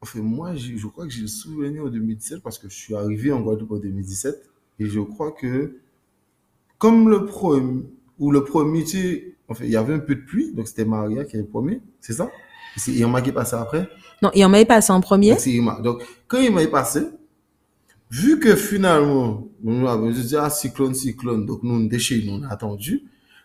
enfin, 0.00 0.20
moi, 0.22 0.54
j'ai- 0.56 0.78
je 0.78 0.86
crois 0.88 1.06
que 1.06 1.12
j'ai 1.12 1.22
le 1.22 1.28
souvenir 1.28 1.84
en 1.84 1.88
2017 1.88 2.42
parce 2.42 2.58
que 2.58 2.68
je 2.68 2.74
suis 2.74 2.94
arrivé 2.96 3.32
en 3.32 3.40
Guadeloupe 3.42 3.72
en 3.72 3.78
2017 3.78 4.50
et 4.80 4.86
je 4.86 5.00
crois 5.00 5.32
que, 5.32 5.78
comme 6.78 7.08
le 7.08 7.26
premier, 7.26 7.84
ou 8.18 8.30
le 8.32 8.44
premier, 8.44 8.84
tu 8.84 8.90
sais, 8.90 9.34
enfin, 9.48 9.64
il 9.64 9.70
y 9.70 9.76
avait 9.76 9.94
un 9.94 9.98
peu 9.98 10.14
de 10.14 10.20
pluie, 10.22 10.52
donc 10.54 10.68
c'était 10.68 10.84
Maria 10.84 11.24
qui 11.24 11.36
est 11.36 11.40
le 11.40 11.46
premier, 11.46 11.80
c'est 12.00 12.12
ça? 12.14 12.30
Et 12.76 12.80
c'est 12.80 12.92
Irma 12.92 13.22
qui 13.22 13.32
passé 13.32 13.56
après? 13.56 13.88
Non, 14.22 14.30
il 14.34 14.44
en 14.44 14.48
m'avait 14.48 14.64
passé 14.64 14.92
en 14.92 15.00
premier. 15.00 15.36
Donc, 15.82 16.02
quand 16.28 16.38
Irma 16.40 16.62
est 16.62 16.70
passé, 16.70 17.00
vu 18.10 18.38
que 18.38 18.54
finalement, 18.56 19.48
nous 19.62 19.86
avons 19.88 20.10
dit, 20.10 20.36
ah, 20.36 20.50
cyclone, 20.50 20.94
cyclone, 20.94 21.46
donc 21.46 21.62
nous, 21.62 21.88
chez 21.98 22.22
nous, 22.24 22.34
on 22.34 22.42
a 22.42 22.48
attendu. 22.48 23.04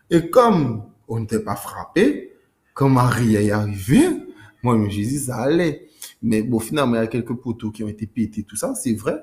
Et 0.10 0.30
comme 0.30 0.84
on 1.08 1.20
n'était 1.20 1.40
pas 1.40 1.56
frappé, 1.56 2.34
quand 2.74 2.90
Maria 2.90 3.42
est 3.42 3.52
arrivée, 3.52 4.08
moi, 4.64 4.76
je 4.76 4.82
me 4.82 4.90
suis 4.90 5.08
dit, 5.08 5.20
ça 5.20 5.38
allait. 5.38 5.88
Mais 6.22 6.42
bon, 6.42 6.60
finalement, 6.60 6.96
il 6.96 7.00
y 7.00 7.02
a 7.02 7.08
quelques 7.08 7.36
poteaux 7.36 7.72
qui 7.72 7.84
ont 7.84 7.88
été 7.88 8.08
pétés, 8.08 8.44
tout 8.44 8.56
ça, 8.56 8.74
c'est 8.76 8.94
vrai. 8.94 9.16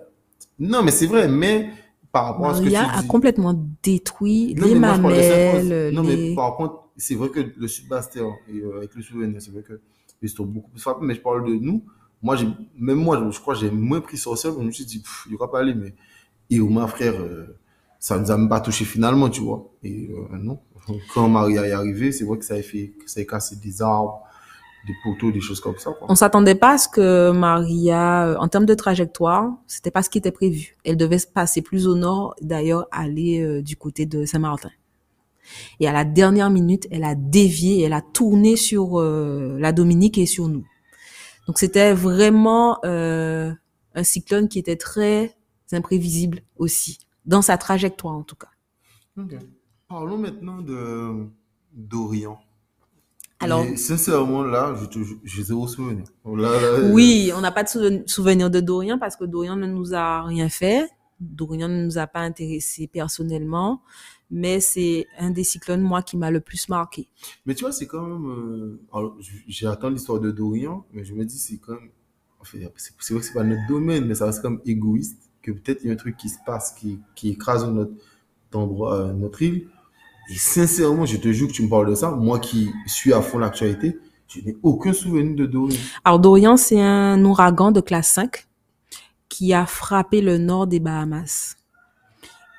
Non, 0.59 0.83
mais 0.83 0.91
c'est 0.93 1.07
vrai, 1.07 1.29
mais 1.29 1.71
par 2.13 2.27
rapport 2.27 2.51
à 2.51 2.55
ce 2.55 2.61
que 2.61 2.67
tu 2.67 2.73
Maria 2.73 2.93
a 2.93 3.03
dis. 3.03 3.09
complètement 3.09 3.67
détruit 3.83 4.55
Non, 4.55 4.67
les 4.67 4.75
moi, 4.75 4.97
mamelles. 4.99 5.93
Non, 5.95 6.03
mais 6.03 6.35
par 6.35 6.57
contre, 6.57 6.85
c'est 6.97 7.15
vrai 7.15 7.31
que 7.31 7.41
le 7.57 7.69
Sud-Bastien, 7.69 8.25
euh, 8.55 8.77
avec 8.77 8.95
le 8.95 9.03
souvenir, 9.03 9.41
c'est 9.41 9.51
vrai 9.51 9.63
que 9.63 9.81
ils 10.23 10.29
sont 10.29 10.45
beaucoup 10.45 10.71
plus 10.71 10.81
frappés, 10.81 11.05
mais 11.05 11.15
je 11.15 11.21
parle 11.21 11.45
de 11.47 11.55
nous. 11.55 11.85
Moi, 12.23 12.37
j'ai, 12.37 12.49
même 12.79 12.99
moi, 12.99 13.23
je, 13.25 13.31
je 13.35 13.41
crois 13.41 13.55
que 13.55 13.61
j'ai 13.61 13.71
moins 13.71 14.01
pris 14.01 14.21
au 14.27 14.37
sérieux, 14.37 14.59
je 14.61 14.67
me 14.67 14.71
suis 14.71 14.85
dit, 14.85 15.03
il 15.27 15.33
ne 15.33 15.39
va 15.39 15.49
pas 15.49 15.61
aller, 15.61 15.75
mais, 15.75 15.95
et 16.51 16.61
ma 16.61 16.87
frère, 16.87 17.15
euh, 17.21 17.59
ça 17.99 18.17
ne 18.17 18.23
nous 18.23 18.31
a 18.31 18.37
même 18.37 18.49
pas 18.49 18.61
touché 18.61 18.85
finalement, 18.85 19.31
tu 19.31 19.41
vois. 19.41 19.71
Et 19.83 20.11
euh, 20.11 20.37
non. 20.37 20.61
Quand 21.15 21.29
Maria 21.29 21.67
est 21.67 21.73
arrivée, 21.73 22.13
c'est 22.13 22.25
vrai 22.25 22.39
que 22.39 22.45
ça 22.45 22.55
a 22.55 22.63
fait, 22.63 22.93
que 22.99 23.11
ça 23.11 23.21
a 23.21 23.25
cassé 23.25 23.57
des 23.57 23.81
arbres, 23.81 24.23
des 24.87 24.95
poteaux, 25.05 25.31
des 25.31 25.41
choses 25.41 25.61
comme 25.61 25.79
ça, 25.79 25.93
quoi. 25.93 26.07
On 26.11 26.15
s'attendait 26.15 26.57
pas 26.57 26.73
à 26.73 26.79
ce 26.79 26.89
que 26.89 27.31
Maria, 27.31 28.27
euh, 28.27 28.37
en 28.39 28.49
termes 28.49 28.67
de 28.67 28.75
trajectoire, 28.75 29.53
c'était 29.67 29.93
pas 29.93 30.03
ce 30.03 30.11
qui 30.11 30.19
était 30.19 30.33
prévu. 30.33 30.77
Elle 30.85 30.97
devait 30.97 31.19
se 31.19 31.27
passer 31.27 31.63
plus 31.63 31.87
au 31.87 31.95
nord, 31.95 32.35
d'ailleurs 32.41 32.87
aller 32.91 33.41
euh, 33.41 33.63
du 33.63 33.77
côté 33.77 34.07
de 34.07 34.25
Saint-Martin. 34.25 34.71
Et 35.81 35.89
à 35.89 35.93
la 35.93 36.05
dernière 36.05 36.51
minute, 36.51 36.87
elle 36.91 37.05
a 37.05 37.15
dévié, 37.15 37.83
elle 37.83 37.93
a 37.93 38.01
tourné 38.03 38.57
sur 38.57 39.01
euh, 39.01 39.57
la 39.59 39.73
Dominique 39.73 40.19
et 40.19 40.27
sur 40.27 40.49
nous. 40.49 40.65
Donc 41.47 41.59
c'était 41.59 41.93
vraiment 41.93 42.79
euh, 42.85 43.53
un 43.95 44.05
cyclone 44.05 44.49
qui 44.49 44.59
était 44.59 44.77
très 44.77 45.35
imprévisible 45.73 46.43
aussi, 46.57 46.99
dans 47.25 47.43
sa 47.43 47.57
trajectoire 47.59 48.15
en 48.15 48.23
tout 48.23 48.37
cas. 48.37 48.49
Parlons 49.89 50.19
maintenant 50.19 50.61
de 50.63 51.27
d'Orient. 51.75 52.39
Alors, 53.41 53.65
Et 53.65 53.77
sincèrement, 53.77 54.45
là, 54.45 54.75
je 55.25 55.43
zéro 55.43 55.67
souvenir. 55.67 56.05
Là, 56.25 56.61
là, 56.61 56.91
oui, 56.93 57.33
on 57.35 57.41
n'a 57.41 57.51
pas 57.51 57.65
de 57.65 57.69
souven- 57.69 58.07
souvenir 58.07 58.51
de 58.51 58.61
Dorian 58.61 58.99
parce 58.99 59.17
que 59.17 59.25
Dorian 59.25 59.57
ne 59.57 59.67
nous 59.67 59.95
a 59.95 60.23
rien 60.23 60.49
fait. 60.49 60.89
Dorian 61.23 61.69
ne 61.69 61.85
nous 61.85 61.99
a 61.99 62.07
pas 62.07 62.21
intéressés 62.21 62.87
personnellement, 62.87 63.83
mais 64.31 64.61
c'est 64.61 65.07
un 65.19 65.31
des 65.31 65.45
cyclones, 65.45 65.83
moi, 65.83 66.03
qui 66.03 66.17
m'a 66.17 66.31
le 66.31 66.41
plus 66.41 66.69
marqué. 66.69 67.09
Mais 67.47 67.55
tu 67.55 67.65
vois, 67.65 67.73
c'est 67.73 67.87
quand 67.87 68.03
même. 68.07 68.27
euh, 68.31 68.81
alors, 68.93 69.17
j- 69.21 69.45
j'ai 69.49 69.67
attendu 69.67 69.95
l'histoire 69.95 70.21
de 70.21 70.31
Dorian, 70.31 70.85
mais 70.93 71.05
je 71.05 71.15
me 71.15 71.25
dis, 71.25 71.39
c'est 71.39 71.59
quand 71.59 71.75
même. 71.75 71.91
Enfin, 72.41 72.59
c'est 72.77 72.93
c'est 72.99 73.15
vrai 73.15 73.21
que 73.21 73.27
c'est 73.27 73.35
pas 73.35 73.45
notre 73.45 73.67
domaine, 73.69 74.07
mais 74.07 74.15
ça 74.15 74.27
reste 74.27 74.43
comme 74.43 74.61
égoïste, 74.67 75.31
que 75.43 75.53
peut-être 75.53 75.81
il 75.85 75.89
y 75.89 75.91
a 75.91 75.93
un 75.95 75.97
truc 75.97 76.17
qui 76.17 76.29
se 76.29 76.39
passe, 76.45 76.73
qui, 76.73 76.99
qui 77.15 77.31
écrase 77.31 77.67
notre 77.69 77.93
endroit, 78.55 78.97
euh, 78.97 79.13
notre 79.13 79.43
île. 79.43 79.69
Et 80.31 80.35
sincèrement, 80.37 81.07
je 81.07 81.17
te 81.17 81.33
jure 81.33 81.49
que 81.49 81.53
tu 81.53 81.63
me 81.65 81.69
parles 81.69 81.91
de 81.91 81.95
ça. 81.95 82.11
Moi 82.13 82.39
qui 82.39 82.71
suis 82.87 83.13
à 83.13 83.21
fond 83.23 83.39
l'actualité, 83.39 83.99
je 84.29 84.41
n'ai 84.41 84.57
aucun 84.63 84.93
souvenir 84.93 85.35
de 85.37 85.47
Dorian. 85.47 85.79
Alors, 86.05 86.21
Dorian, 86.21 86.57
c'est 86.57 86.81
un 86.81 87.23
ouragan 87.25 87.73
de 87.73 87.81
classe 87.81 88.09
5 88.09 88.47
qui 89.33 89.55
a 89.55 89.65
frappé 89.65 90.21
le 90.21 90.37
nord 90.37 90.67
des 90.67 90.79
Bahamas 90.79 91.57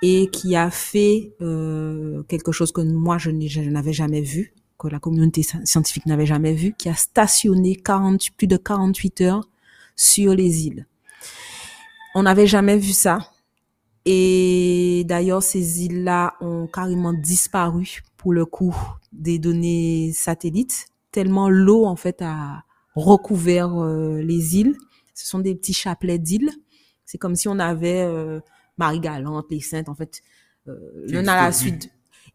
et 0.02 0.28
qui 0.32 0.56
a 0.56 0.72
fait 0.72 1.32
euh, 1.40 2.24
quelque 2.24 2.52
chose 2.52 2.72
que 2.72 2.82
moi, 2.82 3.20
je 3.20 3.30
n'avais 3.30 3.94
jamais 3.94 4.22
vu, 4.22 4.56
que 4.80 4.88
la 4.88 5.00
communauté 5.00 5.44
sci- 5.44 5.64
scientifique 5.66 6.08
n'avait 6.08 6.26
jamais 6.26 6.54
vu, 6.56 6.74
qui 6.76 6.90
a 6.90 6.96
stationné 6.96 7.76
40, 7.76 8.32
plus 8.36 8.48
de 8.48 8.58
48 8.58 9.22
heures 9.22 9.48
sur 9.96 10.34
les 10.34 10.66
îles. 10.66 10.88
On 12.16 12.24
n'avait 12.24 12.48
jamais 12.48 12.78
vu 12.80 12.92
ça. 12.92 13.20
Et 14.06 15.04
d'ailleurs, 15.06 15.44
ces 15.44 15.84
îles-là 15.86 16.34
ont 16.42 16.66
carrément 16.66 17.14
disparu 17.14 18.02
pour 18.18 18.34
le 18.34 18.46
coup 18.48 18.76
des 19.12 19.38
données 19.38 20.12
satellites, 20.12 20.88
tellement 21.12 21.50
l'eau, 21.50 21.86
en 21.86 21.96
fait, 21.96 22.24
a 22.24 22.64
recouvert 22.96 23.76
euh, 23.80 24.22
les 24.24 24.58
îles. 24.58 24.76
Ce 25.14 25.28
sont 25.28 25.40
des 25.40 25.56
petits 25.56 25.74
chapelets 25.74 26.20
d'îles. 26.20 26.52
C'est 27.06 27.18
comme 27.18 27.36
si 27.36 27.48
on 27.48 27.60
avait 27.60 28.02
euh, 28.02 28.40
Marie-Galante, 28.78 29.48
les 29.50 29.60
Saintes, 29.60 29.90
en 29.90 29.96
fait, 29.96 30.22
euh, 30.68 30.78
l'un 31.08 31.28
à 31.28 31.46
la 31.46 31.52
suite. 31.52 31.90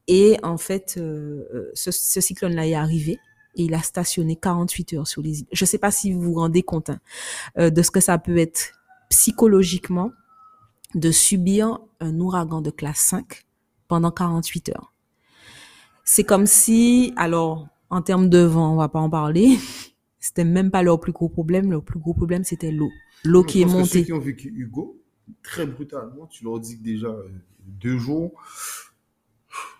Et 0.06 0.38
en 0.42 0.56
fait, 0.56 0.94
euh, 0.96 1.44
euh, 1.54 1.70
ce, 1.74 1.90
ce 1.90 2.20
cyclone-là 2.20 2.66
est 2.66 2.74
arrivé 2.74 3.18
et 3.56 3.64
il 3.64 3.74
a 3.74 3.82
stationné 3.82 4.36
48 4.36 4.94
heures 4.94 5.06
sur 5.06 5.20
les 5.22 5.40
îles. 5.40 5.46
Je 5.52 5.64
ne 5.64 5.66
sais 5.66 5.78
pas 5.78 5.90
si 5.90 6.12
vous 6.12 6.20
vous 6.20 6.34
rendez 6.34 6.62
compte 6.62 6.90
hein, 6.90 7.00
euh, 7.58 7.70
de 7.70 7.82
ce 7.82 7.90
que 7.90 8.00
ça 8.00 8.18
peut 8.18 8.38
être 8.38 8.72
psychologiquement 9.10 10.12
de 10.94 11.10
subir 11.10 11.78
un 12.00 12.18
ouragan 12.20 12.62
de 12.62 12.70
classe 12.70 13.00
5 13.00 13.44
pendant 13.88 14.10
48 14.10 14.70
heures. 14.70 14.92
C'est 16.04 16.24
comme 16.24 16.46
si, 16.46 17.12
alors, 17.16 17.68
en 17.90 18.00
termes 18.00 18.30
de 18.30 18.38
vent, 18.38 18.72
on 18.72 18.76
va 18.76 18.88
pas 18.88 19.00
en 19.00 19.10
parler, 19.10 19.58
c'était 20.20 20.44
même 20.44 20.70
pas 20.70 20.82
leur 20.82 21.00
plus 21.00 21.12
gros 21.12 21.28
problème. 21.28 21.70
Leur 21.70 21.82
plus 21.82 21.98
gros 21.98 22.14
problème, 22.14 22.44
c'était 22.44 22.70
l'eau. 22.70 22.90
L'eau 23.24 23.44
qui 23.44 23.60
est 23.60 23.64
que 23.64 23.70
Ceux 23.70 23.76
montée. 23.78 24.04
qui 24.04 24.12
ont 24.12 24.18
vécu 24.18 24.52
Hugo, 24.54 25.00
très 25.42 25.66
brutalement, 25.66 26.26
tu 26.26 26.44
leur 26.44 26.58
dis 26.60 26.78
que 26.78 26.82
déjà 26.82 27.08
euh, 27.08 27.28
deux 27.66 27.98
jours, 27.98 28.32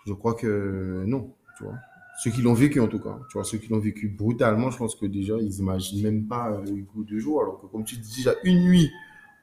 je 0.05 0.13
crois 0.13 0.33
que 0.33 1.03
non, 1.07 1.33
tu 1.57 1.63
vois. 1.63 1.75
Ceux 2.21 2.31
qui 2.31 2.41
l'ont 2.41 2.53
vécu 2.53 2.81
en 2.81 2.87
tout 2.87 2.99
cas, 2.99 3.17
tu 3.29 3.33
vois, 3.37 3.45
ceux 3.45 3.57
qui 3.57 3.69
l'ont 3.69 3.79
vécu 3.79 4.09
brutalement, 4.09 4.71
je 4.71 4.77
pense 4.77 4.93
que 4.95 5.05
déjà 5.05 5.37
ils 5.39 5.59
imaginent 5.59 6.03
même 6.03 6.27
pas 6.27 6.51
euh, 6.51 6.65
Hugo 6.67 7.03
deux 7.03 7.19
jours, 7.19 7.41
alors 7.41 7.61
que 7.61 7.67
comme 7.67 7.85
tu 7.85 7.95
dis 7.95 8.17
déjà 8.17 8.35
une 8.43 8.65
nuit, 8.65 8.91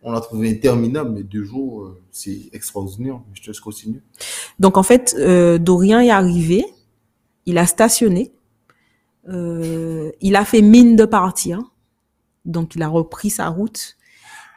on 0.03 0.13
l'a 0.13 0.21
trouvé 0.21 0.51
interminable, 0.51 1.13
mais 1.15 1.23
deux 1.23 1.43
jours, 1.43 1.85
euh, 1.85 2.03
c'est 2.11 2.51
extraordinaire. 2.53 3.21
Je 3.33 3.41
te 3.41 3.47
laisse 3.47 3.61
continuer. 3.61 4.01
Donc 4.59 4.77
en 4.77 4.83
fait, 4.83 5.17
Dorian 5.59 6.01
est 6.01 6.11
arrivé, 6.11 6.65
il 7.47 7.57
a 7.57 7.67
stationné, 7.67 8.36
euh, 9.29 10.13
il 10.21 10.37
a 10.37 10.45
fait 10.45 10.63
mine 10.63 10.97
de 10.97 11.05
partir, 11.05 11.63
donc 12.45 12.75
il 12.75 12.83
a 12.83 12.89
repris 12.89 13.31
sa 13.31 13.49
route. 13.49 13.97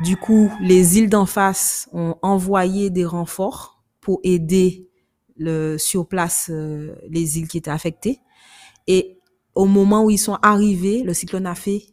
Du 0.01 0.15
coup, 0.15 0.51
les 0.61 0.97
îles 0.97 1.09
d'en 1.09 1.25
face 1.25 1.89
ont 1.91 2.15
envoyé 2.21 2.89
des 2.89 3.05
renforts 3.05 3.83
pour 3.99 4.19
aider 4.23 4.87
le, 5.35 5.77
sur 5.77 6.07
place 6.07 6.49
euh, 6.51 6.95
les 7.09 7.39
îles 7.39 7.47
qui 7.47 7.57
étaient 7.57 7.71
affectées. 7.71 8.19
Et 8.87 9.17
au 9.55 9.65
moment 9.65 10.03
où 10.03 10.09
ils 10.09 10.17
sont 10.17 10.37
arrivés, 10.41 11.03
le 11.03 11.13
cyclone 11.13 11.45
a 11.45 11.55
fait 11.55 11.83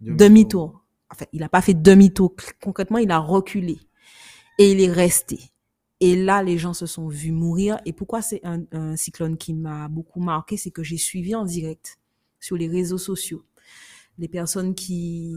demi-tour. 0.00 0.84
Enfin, 1.10 1.26
il 1.32 1.40
n'a 1.40 1.48
pas 1.48 1.60
fait 1.60 1.74
demi-tour. 1.74 2.34
Concrètement, 2.62 2.98
il 2.98 3.10
a 3.10 3.18
reculé. 3.18 3.78
Et 4.58 4.72
il 4.72 4.80
est 4.80 4.90
resté. 4.90 5.38
Et 6.00 6.16
là, 6.16 6.42
les 6.42 6.58
gens 6.58 6.74
se 6.74 6.86
sont 6.86 7.08
vus 7.08 7.32
mourir. 7.32 7.78
Et 7.86 7.92
pourquoi 7.92 8.20
c'est 8.20 8.40
un, 8.44 8.62
un 8.72 8.96
cyclone 8.96 9.36
qui 9.36 9.54
m'a 9.54 9.88
beaucoup 9.88 10.20
marqué, 10.20 10.56
c'est 10.56 10.70
que 10.70 10.82
j'ai 10.82 10.96
suivi 10.96 11.34
en 11.34 11.44
direct 11.44 11.98
sur 12.44 12.56
les 12.56 12.68
réseaux 12.68 12.98
sociaux 12.98 13.42
les 14.18 14.28
personnes 14.28 14.74
qui, 14.74 15.34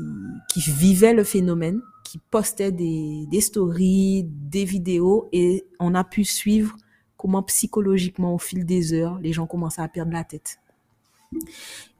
qui 0.50 0.62
vivaient 0.62 1.14
le 1.14 1.24
phénomène, 1.24 1.82
qui 2.04 2.20
postaient 2.30 2.72
des, 2.72 3.26
des 3.32 3.42
stories, 3.42 4.24
des 4.24 4.66
vidéos, 4.66 5.30
et 5.32 5.66
on 5.80 5.96
a 5.96 6.04
pu 6.04 6.24
suivre 6.24 6.76
comment 7.18 7.42
psychologiquement, 7.44 8.36
au 8.36 8.38
fil 8.38 8.66
des 8.66 8.94
heures, 8.94 9.20
les 9.20 9.34
gens 9.34 9.48
commençaient 9.48 9.82
à 9.82 9.88
perdre 9.88 10.12
la 10.12 10.24
tête. 10.24 10.60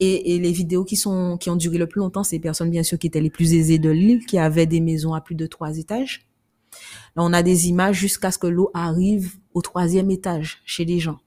Et, 0.00 0.34
et 0.34 0.38
les 0.38 0.52
vidéos 0.52 0.84
qui 0.84 0.96
sont 0.96 1.36
qui 1.36 1.50
ont 1.50 1.56
duré 1.56 1.76
le 1.76 1.86
plus 1.86 1.98
longtemps, 1.98 2.24
c'est 2.24 2.36
les 2.36 2.40
personnes 2.40 2.70
bien 2.70 2.82
sûr 2.82 2.98
qui 2.98 3.08
étaient 3.08 3.20
les 3.20 3.28
plus 3.28 3.52
aisées 3.52 3.78
de 3.78 3.90
l'île, 3.90 4.24
qui 4.24 4.38
avaient 4.38 4.66
des 4.66 4.80
maisons 4.80 5.12
à 5.12 5.20
plus 5.20 5.34
de 5.34 5.46
trois 5.46 5.76
étages. 5.76 6.26
Là, 7.14 7.22
on 7.24 7.32
a 7.34 7.42
des 7.42 7.68
images 7.68 7.96
jusqu'à 7.96 8.30
ce 8.30 8.38
que 8.38 8.46
l'eau 8.46 8.70
arrive 8.72 9.36
au 9.52 9.60
troisième 9.60 10.10
étage 10.10 10.62
chez 10.64 10.86
les 10.86 10.98
gens. 10.98 11.18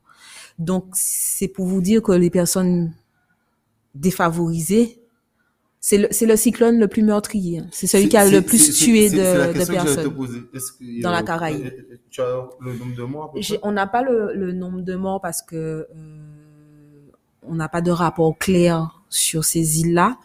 Donc, 0.58 0.86
c'est 0.94 1.48
pour 1.48 1.68
vous 1.68 1.82
dire 1.82 2.02
que 2.02 2.12
les 2.12 2.30
personnes 2.32 2.92
défavorisées, 3.96 4.98
c'est 5.80 5.98
le, 5.98 6.08
c'est 6.12 6.26
le 6.28 6.36
cyclone 6.36 6.78
le 6.80 6.88
plus 6.88 7.02
meurtrier. 7.02 7.60
hein. 7.60 7.68
C'est 7.72 7.88
celui 7.88 8.08
qui 8.10 8.18
a 8.18 8.26
le 8.30 8.42
plus 8.44 8.72
tué 8.86 9.10
la 9.10 9.48
de, 9.48 9.54
de 9.54 9.54
que 9.54 9.66
te 9.66 9.72
personnes. 9.72 10.14
poser. 10.16 10.40
Dans 11.02 11.10
la 11.12 11.24
Caraïbe. 11.24 11.66
euh, 11.66 11.96
Tu 12.12 12.22
as 12.22 12.48
le 12.60 12.74
nombre 12.78 12.96
de 12.96 13.04
morts 13.04 13.34
On 13.64 13.72
n'a 13.72 13.88
pas 13.88 14.04
le, 14.04 14.34
le 14.36 14.52
nombre 14.52 14.82
de 14.82 14.96
morts 14.96 15.22
parce 15.22 15.42
que 15.42 15.56
euh, 15.56 15.88
on 17.44 17.56
n'a 17.56 17.68
pas 17.68 17.82
de 17.82 17.90
rapport 17.92 18.38
clair 18.38 19.02
sur 19.10 19.44
ces 19.44 19.80
îles-là, 19.82 20.18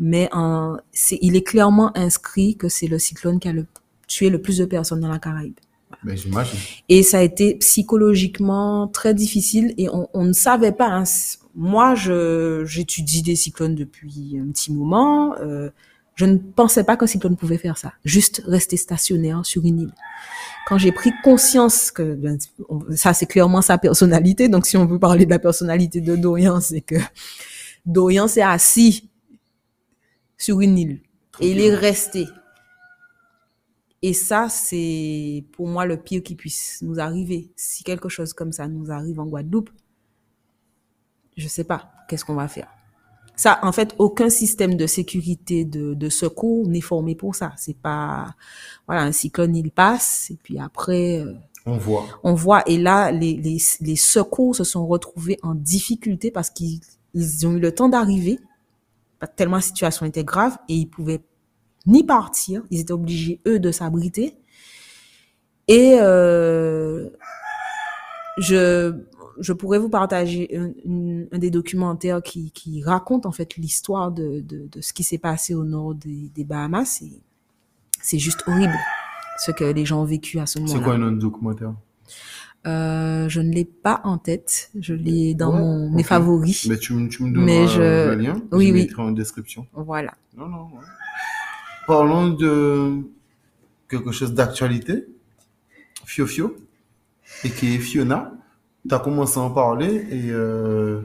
mais 0.00 0.28
euh, 0.36 0.76
il 1.20 1.36
est 1.36 1.44
clairement 1.46 1.96
inscrit 1.96 2.56
que 2.56 2.68
c'est 2.68 2.88
le 2.88 2.98
cyclone 2.98 3.38
qui 3.38 3.48
a 3.48 3.52
le, 3.52 3.66
tué 4.08 4.30
le 4.30 4.42
plus 4.42 4.58
de 4.58 4.64
personnes 4.64 5.00
dans 5.00 5.08
la 5.08 5.20
Caraïbe. 5.20 5.54
Ben. 6.02 6.16
Et 6.88 7.02
ça 7.04 7.18
a 7.18 7.22
été 7.22 7.54
psychologiquement 7.54 8.88
très 8.88 9.14
difficile 9.14 9.74
et 9.78 9.88
on, 9.88 10.08
on 10.12 10.24
ne 10.24 10.32
savait 10.32 10.72
pas. 10.72 10.88
hein. 10.88 11.04
Moi, 11.54 11.94
j'étudie 11.94 13.22
des 13.22 13.36
cyclones 13.36 13.74
depuis 13.74 14.38
un 14.40 14.50
petit 14.50 14.72
moment. 14.72 15.34
euh, 15.40 15.70
je 16.14 16.26
ne 16.26 16.38
pensais 16.38 16.84
pas 16.84 16.96
qu'un 16.96 17.08
cyclone 17.08 17.36
pouvait 17.36 17.58
faire 17.58 17.76
ça. 17.76 17.92
Juste 18.04 18.42
rester 18.46 18.76
stationnaire 18.76 19.44
sur 19.44 19.64
une 19.64 19.80
île. 19.80 19.94
Quand 20.66 20.78
j'ai 20.78 20.92
pris 20.92 21.12
conscience 21.24 21.90
que 21.90 22.14
ben, 22.14 22.38
ça, 22.94 23.12
c'est 23.14 23.26
clairement 23.26 23.62
sa 23.62 23.78
personnalité. 23.78 24.48
Donc, 24.48 24.66
si 24.66 24.76
on 24.76 24.86
veut 24.86 24.98
parler 25.00 25.26
de 25.26 25.30
la 25.30 25.40
personnalité 25.40 26.00
de 26.00 26.14
Dorian, 26.14 26.60
c'est 26.60 26.80
que 26.80 26.94
Dorian 27.84 28.28
s'est 28.28 28.42
assis 28.42 29.10
sur 30.38 30.60
une 30.60 30.78
île 30.78 31.00
et 31.40 31.50
il 31.50 31.60
est 31.60 31.74
resté. 31.74 32.26
Et 34.02 34.12
ça, 34.12 34.48
c'est 34.50 35.44
pour 35.52 35.66
moi 35.66 35.86
le 35.86 35.96
pire 35.96 36.22
qui 36.22 36.34
puisse 36.34 36.80
nous 36.82 37.00
arriver. 37.00 37.50
Si 37.56 37.82
quelque 37.84 38.08
chose 38.08 38.32
comme 38.34 38.52
ça 38.52 38.68
nous 38.68 38.90
arrive 38.90 39.18
en 39.18 39.26
Guadeloupe, 39.26 39.70
je 41.36 41.48
sais 41.48 41.64
pas, 41.64 41.90
qu'est-ce 42.08 42.24
qu'on 42.24 42.34
va 42.34 42.48
faire 42.48 42.68
Ça, 43.36 43.58
en 43.62 43.72
fait, 43.72 43.94
aucun 43.98 44.30
système 44.30 44.76
de 44.76 44.86
sécurité, 44.86 45.64
de, 45.64 45.94
de 45.94 46.08
secours 46.08 46.68
n'est 46.68 46.80
formé 46.80 47.14
pour 47.14 47.34
ça. 47.34 47.52
C'est 47.56 47.76
pas, 47.76 48.34
voilà, 48.86 49.02
un 49.02 49.12
cyclone, 49.12 49.56
il 49.56 49.70
passe, 49.70 50.30
et 50.30 50.38
puis 50.42 50.58
après, 50.58 51.20
euh, 51.20 51.34
On 51.66 51.76
voit. 51.76 52.06
on 52.22 52.34
voit, 52.34 52.62
et 52.68 52.78
là, 52.78 53.10
les, 53.10 53.34
les, 53.34 53.58
les 53.80 53.96
secours 53.96 54.54
se 54.54 54.64
sont 54.64 54.86
retrouvés 54.86 55.38
en 55.42 55.54
difficulté 55.54 56.30
parce 56.30 56.50
qu'ils 56.50 56.80
ils 57.14 57.46
ont 57.46 57.52
eu 57.52 57.60
le 57.60 57.72
temps 57.72 57.88
d'arriver, 57.88 58.38
tellement 59.36 59.56
la 59.56 59.62
situation 59.62 60.04
était 60.04 60.24
grave, 60.24 60.58
et 60.68 60.74
ils 60.74 60.86
pouvaient 60.86 61.22
ni 61.86 62.02
partir, 62.04 62.62
ils 62.70 62.80
étaient 62.80 62.92
obligés, 62.92 63.40
eux, 63.46 63.58
de 63.58 63.70
s'abriter. 63.70 64.36
Et 65.68 65.96
euh, 66.00 67.08
je, 68.38 68.94
je 69.40 69.52
pourrais 69.52 69.78
vous 69.78 69.88
partager 69.88 70.56
un, 70.56 71.38
des 71.38 71.50
documentaires 71.50 72.22
qui, 72.22 72.50
qui 72.52 72.82
raconte 72.82 73.26
en 73.26 73.32
fait 73.32 73.56
l'histoire 73.56 74.10
de, 74.12 74.40
de, 74.40 74.68
de 74.70 74.80
ce 74.80 74.92
qui 74.92 75.02
s'est 75.04 75.18
passé 75.18 75.54
au 75.54 75.64
nord 75.64 75.94
des, 75.94 76.30
des 76.34 76.44
Bahamas. 76.44 76.84
C'est- 77.00 77.20
C'est 78.02 78.18
juste 78.18 78.42
horrible 78.46 78.74
ce 79.44 79.50
que 79.50 79.64
les 79.64 79.84
gens 79.86 80.02
ont 80.02 80.04
vécu 80.04 80.38
à 80.38 80.46
ce 80.46 80.54
C'est 80.54 80.60
moment-là. 80.60 80.84
quoi 80.84 80.94
un 80.94 81.02
autre 81.02 81.18
documentaire? 81.18 81.72
Euh, 82.66 83.28
je 83.28 83.40
ne 83.40 83.52
l'ai 83.52 83.64
pas 83.64 84.00
en 84.04 84.16
tête. 84.18 84.70
Je 84.78 84.94
l'ai 84.94 85.34
dans 85.34 85.52
Ouais, 85.52 85.58
mon, 85.60 85.90
mes 85.90 86.02
favoris. 86.02 86.66
Mais 86.68 86.78
tu, 86.78 86.92
me- 86.94 87.08
tu 87.08 87.22
me 87.22 87.30
donneras 87.34 87.46
Mais 87.46 87.66
je- 87.68 88.08
le 88.10 88.14
lien. 88.16 88.34
oui, 88.52 88.68
je 88.68 88.72
oui. 88.72 88.80
mettrai 88.82 89.02
en 89.02 89.10
description. 89.12 89.66
Voilà. 89.74 90.14
Non, 90.36 90.48
non, 90.48 90.64
ouais. 90.64 90.84
Parlons 91.86 92.28
de, 92.30 93.00
quelque 93.88 94.12
chose 94.12 94.32
d'actualité. 94.34 95.06
Fio-Fio, 96.06 96.56
et 97.44 97.50
qui 97.50 97.74
est 97.74 97.78
Fiona. 97.78 98.32
Tu 98.88 98.94
as 98.94 98.98
commencé 98.98 99.38
à 99.38 99.42
en 99.42 99.50
parler 99.50 100.06
et 100.10 100.30
euh, 100.30 101.00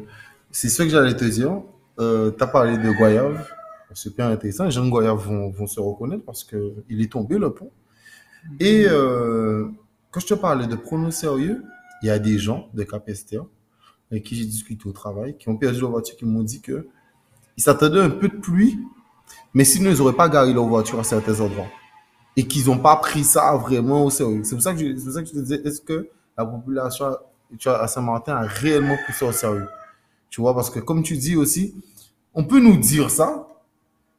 c'est 0.52 0.70
ce 0.70 0.84
que 0.84 0.89
j'allais 0.89 1.15
te 1.15 1.26
dire. 1.26 1.62
Euh, 2.00 2.32
tu 2.32 2.44
as 2.44 2.48
parlé 2.48 2.78
de 2.78 2.92
Goyave. 2.92 3.48
Super 3.94 4.28
intéressant. 4.28 4.65
Les 4.65 4.72
gens 4.72 4.86
de 4.86 4.89
Goyave 4.89 5.18
vont, 5.18 5.68
se 5.68 5.80
reconnaître 5.80 6.24
parce 6.24 6.44
qu'il 6.44 7.02
est 7.02 7.12
tombé 7.12 7.38
le 7.38 7.52
pont. 7.54 7.72
Et 8.60 8.86
euh, 8.88 9.68
quand 10.12 10.20
je 10.20 10.28
te 10.28 10.34
parlais 10.34 10.68
de 10.68 10.76
pronos 10.76 11.15
sérieux, 11.15 11.63
il 12.02 12.08
y 12.08 12.10
a 12.10 12.20
des 12.20 12.38
gens 12.38 12.70
de 12.74 12.84
Capesterre 12.84 13.46
avec 14.12 14.24
qui 14.24 14.36
j'ai 14.36 14.46
discuté 14.46 14.88
au 14.88 14.92
travail 14.92 15.38
qui 15.38 15.50
ont 15.50 15.58
perdu 15.58 15.82
leur 15.82 15.92
voiture 15.92 16.15
qui 16.15 16.26
m'ont 16.26 16.44
dit 16.44 16.62
que 16.62 16.88
ils 17.58 17.62
s'attendaient 17.62 18.00
un 18.00 18.10
peu 18.10 18.30
de 18.30 18.38
pluie, 18.38 18.80
mais 19.54 19.65
sinon 19.65 19.92
ils 19.92 19.98
n'auraient 19.98 20.15
pas 20.15 20.30
garé 20.30 20.54
leur 20.54 20.65
voiture 20.65 21.00
à 21.00 21.04
certains 21.04 21.39
endroits 21.42 21.68
et 22.36 22.48
qu'ils 22.48 22.68
n'ont 22.68 22.78
pas 22.80 22.96
pris 22.96 23.24
ça 23.24 23.56
vraiment 23.58 24.06
au 24.06 24.10
sérieux. 24.10 24.44
C'est 24.44 24.56
pour 24.56 24.63
ça 24.63 24.74
que 24.74 24.80
je 24.80 24.86
te 24.86 25.39
disais, 25.39 25.62
est-ce 25.65 25.82
que 25.82 26.10
la 26.38 26.46
population 26.46 27.18
tu 27.58 27.70
vois, 27.70 27.82
à 27.82 27.88
Saint-Martin 27.88 28.36
a 28.36 28.42
réellement 28.42 28.96
pris 29.04 29.14
ça 29.14 29.26
au 29.26 29.32
sérieux 29.32 29.68
Tu 30.30 30.42
vois, 30.42 30.54
parce 30.54 30.70
que 30.70 30.80
comme 30.80 31.04
tu 31.04 31.18
dis 31.18 31.36
aussi, 31.36 31.74
on 32.34 32.44
peut 32.44 32.60
nous 32.60 32.78
dire 32.78 33.10
ça, 33.10 33.48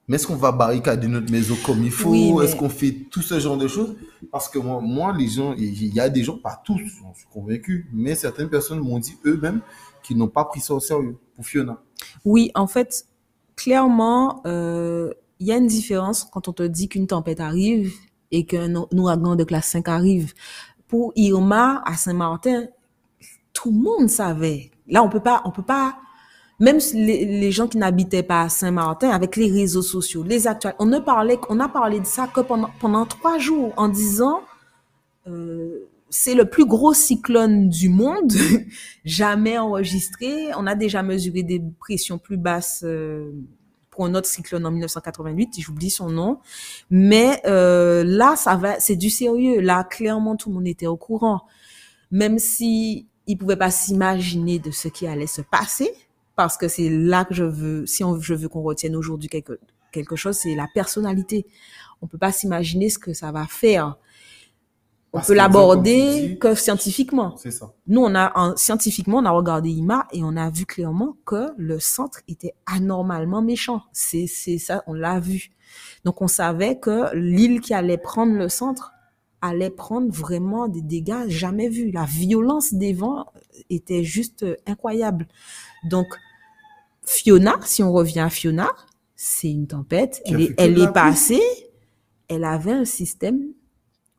mais 0.08 0.16
est-ce 0.16 0.26
qu'on 0.26 0.34
va 0.36 0.50
barricader 0.50 1.06
notre 1.06 1.30
maison 1.30 1.54
comme 1.64 1.84
il 1.84 1.90
faut? 1.92 2.10
Oui, 2.10 2.32
mais- 2.32 2.44
Est-ce 2.44 2.56
qu'on 2.56 2.68
fait 2.68 2.92
tout 3.10 3.22
ce 3.22 3.38
genre 3.38 3.56
de 3.56 3.68
choses? 3.68 3.94
Parce 4.32 4.48
que 4.48 4.58
moi, 4.58 4.80
moi, 4.80 5.14
les 5.16 5.28
gens, 5.28 5.54
il 5.56 5.94
y 5.94 6.00
a 6.00 6.08
des 6.08 6.24
gens, 6.24 6.36
pas 6.36 6.60
tous, 6.64 6.78
j'en 7.00 7.14
suis 7.14 7.26
convaincu, 7.32 7.88
mais 7.92 8.16
certaines 8.16 8.48
personnes 8.48 8.80
m'ont 8.80 8.98
dit 8.98 9.16
eux-mêmes 9.24 9.60
qu'ils 10.02 10.16
n'ont 10.16 10.26
pas 10.28 10.44
pris 10.44 10.58
ça 10.60 10.74
au 10.74 10.80
sérieux 10.80 11.16
pour 11.36 11.46
Fiona. 11.46 11.78
Oui, 12.24 12.50
en 12.56 12.66
fait, 12.66 13.06
clairement, 13.54 14.42
euh, 14.46 15.12
il 15.38 15.46
y 15.46 15.52
a 15.52 15.56
une 15.56 15.66
différence 15.68 16.24
quand 16.24 16.48
on 16.48 16.52
te 16.52 16.62
dit 16.64 16.88
qu'une 16.88 17.06
tempête 17.06 17.38
arrive 17.40 17.92
et 18.32 18.44
qu'un 18.46 18.74
ouragan 18.92 19.36
de 19.36 19.44
classe 19.44 19.66
5 19.68 19.86
arrive. 19.88 20.32
Pour 20.88 21.12
Irma 21.14 21.82
à 21.86 21.94
Saint-Martin, 21.94 22.66
tout 23.52 23.70
le 23.70 23.78
monde 23.78 24.08
savait. 24.08 24.70
Là, 24.88 25.02
on 25.02 25.08
peut 25.08 25.20
pas, 25.20 25.42
on 25.44 25.50
peut 25.50 25.62
pas, 25.62 25.96
même 26.60 26.78
les 26.92 27.50
gens 27.52 27.68
qui 27.68 27.78
n'habitaient 27.78 28.22
pas 28.22 28.42
à 28.42 28.48
Saint-Martin, 28.50 29.10
avec 29.10 29.36
les 29.36 29.50
réseaux 29.50 29.82
sociaux, 29.82 30.22
les 30.22 30.46
actuels, 30.46 30.74
on 30.78 30.86
ne 30.86 30.98
parlait, 30.98 31.38
on 31.48 31.58
a 31.58 31.68
parlé 31.68 32.00
de 32.00 32.06
ça 32.06 32.26
que 32.26 32.40
pendant, 32.40 32.70
pendant 32.80 33.06
trois 33.06 33.38
jours 33.38 33.72
en 33.78 33.88
disant, 33.88 34.42
euh, 35.26 35.88
c'est 36.10 36.34
le 36.34 36.44
plus 36.44 36.66
gros 36.66 36.92
cyclone 36.92 37.68
du 37.70 37.88
monde, 37.88 38.32
jamais 39.04 39.56
enregistré. 39.56 40.50
On 40.56 40.66
a 40.66 40.74
déjà 40.74 41.02
mesuré 41.02 41.42
des 41.42 41.62
pressions 41.78 42.18
plus 42.18 42.36
basses 42.36 42.82
euh, 42.84 43.32
pour 43.90 44.04
un 44.04 44.14
autre 44.14 44.28
cyclone 44.28 44.66
en 44.66 44.70
1988, 44.70 45.60
j'oublie 45.60 45.90
son 45.90 46.10
nom. 46.10 46.40
Mais 46.90 47.40
euh, 47.46 48.04
là, 48.04 48.36
ça 48.36 48.56
va, 48.56 48.78
c'est 48.80 48.96
du 48.96 49.08
sérieux. 49.08 49.60
Là, 49.60 49.84
clairement, 49.84 50.36
tout 50.36 50.50
le 50.50 50.56
monde 50.56 50.68
était 50.68 50.86
au 50.86 50.96
courant, 50.96 51.42
même 52.10 52.38
si 52.38 53.06
ils 53.32 53.36
pouvaient 53.36 53.56
pas 53.56 53.70
s'imaginer 53.70 54.58
de 54.58 54.70
ce 54.70 54.88
qui 54.88 55.06
allait 55.06 55.26
se 55.26 55.42
passer, 55.42 55.90
parce 56.36 56.56
que 56.56 56.68
c'est 56.68 56.88
là 56.88 57.24
que 57.24 57.34
je 57.34 57.44
veux, 57.44 57.86
si 57.86 58.02
on, 58.04 58.18
je 58.20 58.34
veux 58.34 58.48
qu'on 58.48 58.62
retienne 58.62 58.96
aujourd'hui 58.96 59.28
quelque 59.28 59.58
quelque 59.92 60.14
chose, 60.16 60.36
c'est 60.36 60.54
la 60.54 60.68
personnalité. 60.72 61.46
On 62.00 62.06
peut 62.06 62.16
pas 62.18 62.30
s'imaginer 62.32 62.90
ce 62.90 62.98
que 62.98 63.12
ça 63.12 63.32
va 63.32 63.46
faire. 63.48 63.96
On 65.12 65.18
Parce 65.18 65.26
peut 65.26 65.34
l'aborder 65.34 66.38
que 66.40 66.54
scientifiquement. 66.54 67.36
C'est 67.36 67.50
ça. 67.50 67.72
Nous, 67.88 68.00
on 68.00 68.14
a 68.14 68.30
en- 68.38 68.56
scientifiquement, 68.56 69.18
on 69.18 69.24
a 69.24 69.30
regardé 69.32 69.68
IMA 69.70 70.06
et 70.12 70.22
on 70.22 70.36
a 70.36 70.48
vu 70.50 70.64
clairement 70.66 71.16
que 71.26 71.48
le 71.56 71.80
centre 71.80 72.20
était 72.28 72.54
anormalement 72.66 73.42
méchant. 73.42 73.82
C'est 73.92 74.28
c'est 74.28 74.58
ça, 74.58 74.84
on 74.86 74.92
l'a 74.94 75.18
vu. 75.18 75.50
Donc, 76.04 76.22
on 76.22 76.28
savait 76.28 76.78
que 76.78 77.12
l'île 77.16 77.60
qui 77.60 77.74
allait 77.74 77.98
prendre 77.98 78.34
le 78.34 78.48
centre 78.48 78.92
allait 79.42 79.70
prendre 79.70 80.12
vraiment 80.12 80.68
des 80.68 80.82
dégâts 80.82 81.28
jamais 81.28 81.68
vus. 81.68 81.90
La 81.90 82.04
violence 82.04 82.74
des 82.74 82.92
vents 82.92 83.26
était 83.70 84.04
juste 84.04 84.42
euh, 84.42 84.56
incroyable. 84.66 85.26
Donc, 85.84 86.06
Fiona, 87.04 87.58
si 87.64 87.82
on 87.82 87.92
revient 87.92 88.20
à 88.20 88.30
Fiona, 88.30 88.70
c'est 89.16 89.50
une 89.50 89.66
tempête. 89.66 90.22
Elle 90.24 90.40
est, 90.40 90.54
elle 90.58 90.92
passée. 90.92 91.42
Elle 92.28 92.44
avait 92.44 92.72
un 92.72 92.84
système 92.84 93.40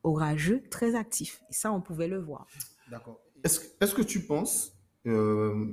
orageux 0.04 0.64
très 0.70 0.96
actif. 0.96 1.42
Et 1.50 1.54
ça, 1.54 1.72
on 1.72 1.82
pouvait 1.82 2.08
le 2.08 2.20
voir. 2.20 2.48
D'accord. 2.90 3.20
Est-ce 3.44 3.96
que, 3.96 4.02
tu 4.02 4.22
penses 4.22 4.74
euh, 5.08 5.68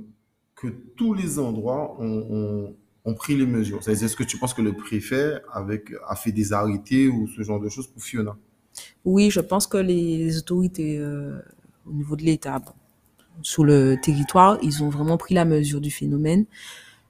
que 0.55 0.67
tous 0.67 1.13
les 1.13 1.37
endroits 1.37 1.99
ont, 1.99 2.25
ont- 2.29 2.75
ont 3.05 3.13
pris 3.13 3.35
les 3.35 3.45
mesures? 3.45 3.87
Est-ce 3.87 4.15
que 4.15 4.23
tu 4.23 4.37
penses 4.37 4.53
que 4.53 4.61
le 4.61 4.73
préfet 4.73 5.41
avec, 5.51 5.91
a 6.07 6.15
fait 6.15 6.31
des 6.31 6.53
arrêtés 6.53 7.07
ou 7.07 7.27
ce 7.27 7.41
genre 7.43 7.59
de 7.59 7.69
choses 7.69 7.87
pour 7.87 8.01
Fiona? 8.01 8.37
Oui, 9.05 9.29
je 9.31 9.39
pense 9.39 9.67
que 9.67 9.77
les 9.77 10.37
autorités 10.37 10.97
euh, 10.99 11.39
au 11.87 11.93
niveau 11.93 12.15
de 12.15 12.23
l'État, 12.23 12.59
bon, 12.59 12.71
sur 13.43 13.63
le 13.65 13.97
territoire, 14.01 14.59
ils 14.63 14.83
ont 14.83 14.89
vraiment 14.89 15.17
pris 15.17 15.35
la 15.35 15.45
mesure 15.45 15.81
du 15.81 15.91
phénomène. 15.91 16.45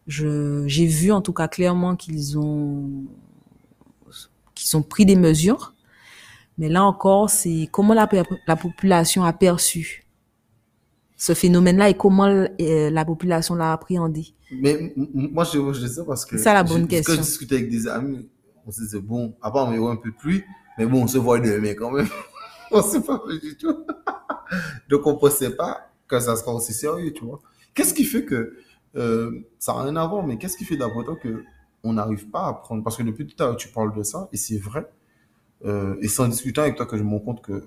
Je, 0.08 0.64
j'ai 0.68 0.88
vu 0.88 1.12
en 1.12 1.22
tout 1.22 1.34
cas 1.34 1.48
clairement 1.48 1.96
qu'ils 1.96 2.38
ont, 2.40 2.90
qu'ils 4.56 4.78
ont 4.78 4.82
pris 4.82 5.06
des 5.06 5.16
mesures. 5.16 5.74
Mais 6.58 6.70
là 6.70 6.84
encore, 6.86 7.30
c'est 7.30 7.70
comment 7.72 7.94
la, 7.94 8.10
la 8.48 8.56
population 8.56 9.24
a 9.24 9.34
perçu 9.34 10.06
ce 11.18 11.34
phénomène-là 11.34 11.90
et 11.90 11.94
comment 11.96 12.28
euh, 12.28 12.90
la 12.90 13.06
population 13.06 13.56
l'a 13.56 13.74
appréhendé. 13.74 14.34
Mais 14.52 14.94
m- 14.96 15.08
moi, 15.14 15.44
je, 15.44 15.74
je 15.74 15.88
ça 15.88 16.04
parce 16.06 16.26
que 16.26 16.38
C'est 16.38 16.44
ça 16.44 16.54
la 16.54 16.64
bonne 16.64 16.88
question. 16.88 17.16
Quand 17.16 17.22
je 17.22 17.28
discutais 17.28 17.56
avec 17.56 17.70
des 17.70 17.88
amis, 17.88 18.30
on 18.66 18.72
se 18.72 18.82
disait, 18.82 19.00
bon, 19.00 19.34
à 19.42 19.52
part, 19.52 19.68
on 19.68 19.74
y 19.74 19.92
un 19.92 19.96
peu 19.98 20.12
de 20.12 20.16
pluie, 20.16 20.44
mais 20.80 20.86
bon, 20.86 21.04
on 21.04 21.08
se 21.08 21.18
voit 21.18 21.40
demain 21.40 21.74
quand 21.74 21.92
même. 21.92 22.08
on 22.72 22.82
sait 22.82 23.02
pas 23.02 23.22
du 23.42 23.58
tout. 23.58 23.86
Donc, 24.90 25.06
on 25.06 25.18
pensait 25.18 25.54
pas 25.56 25.92
que 26.08 26.20
ça 26.22 26.38
sera 26.38 26.54
aussi 26.54 26.74
sérieux, 26.74 27.12
tu 27.12 27.26
vois. 27.26 27.42
Qu'est-ce 27.74 27.94
qui 27.94 28.06
fait 28.06 28.24
que, 28.24 28.56
euh, 28.96 29.42
ça 29.60 29.74
n'a 29.74 29.84
rien 29.84 29.96
à 29.98 30.08
voir, 30.08 30.26
mais 30.26 30.38
qu'est-ce 30.38 30.56
qui 30.56 30.64
fait 30.64 30.78
d'après 30.78 31.04
toi 31.04 31.18
que 31.18 31.44
on 31.84 31.94
n'arrive 31.94 32.30
pas 32.30 32.48
à 32.48 32.54
prendre, 32.54 32.82
parce 32.82 32.96
que 32.96 33.04
depuis 33.04 33.28
tout 33.28 33.42
à 33.44 33.48
l'heure, 33.48 33.58
tu 33.58 33.68
parles 33.68 33.94
de 33.94 34.04
ça, 34.04 34.30
et 34.32 34.38
c'est 34.38 34.58
vrai, 34.58 34.90
euh, 35.66 35.96
et 36.02 36.08
c'est 36.08 36.22
en 36.22 36.28
discutant 36.28 36.62
avec 36.62 36.76
toi 36.76 36.86
que 36.86 36.98
je 36.98 37.04
me 37.04 37.10
rends 37.10 37.20
compte 37.20 37.42
que 37.42 37.66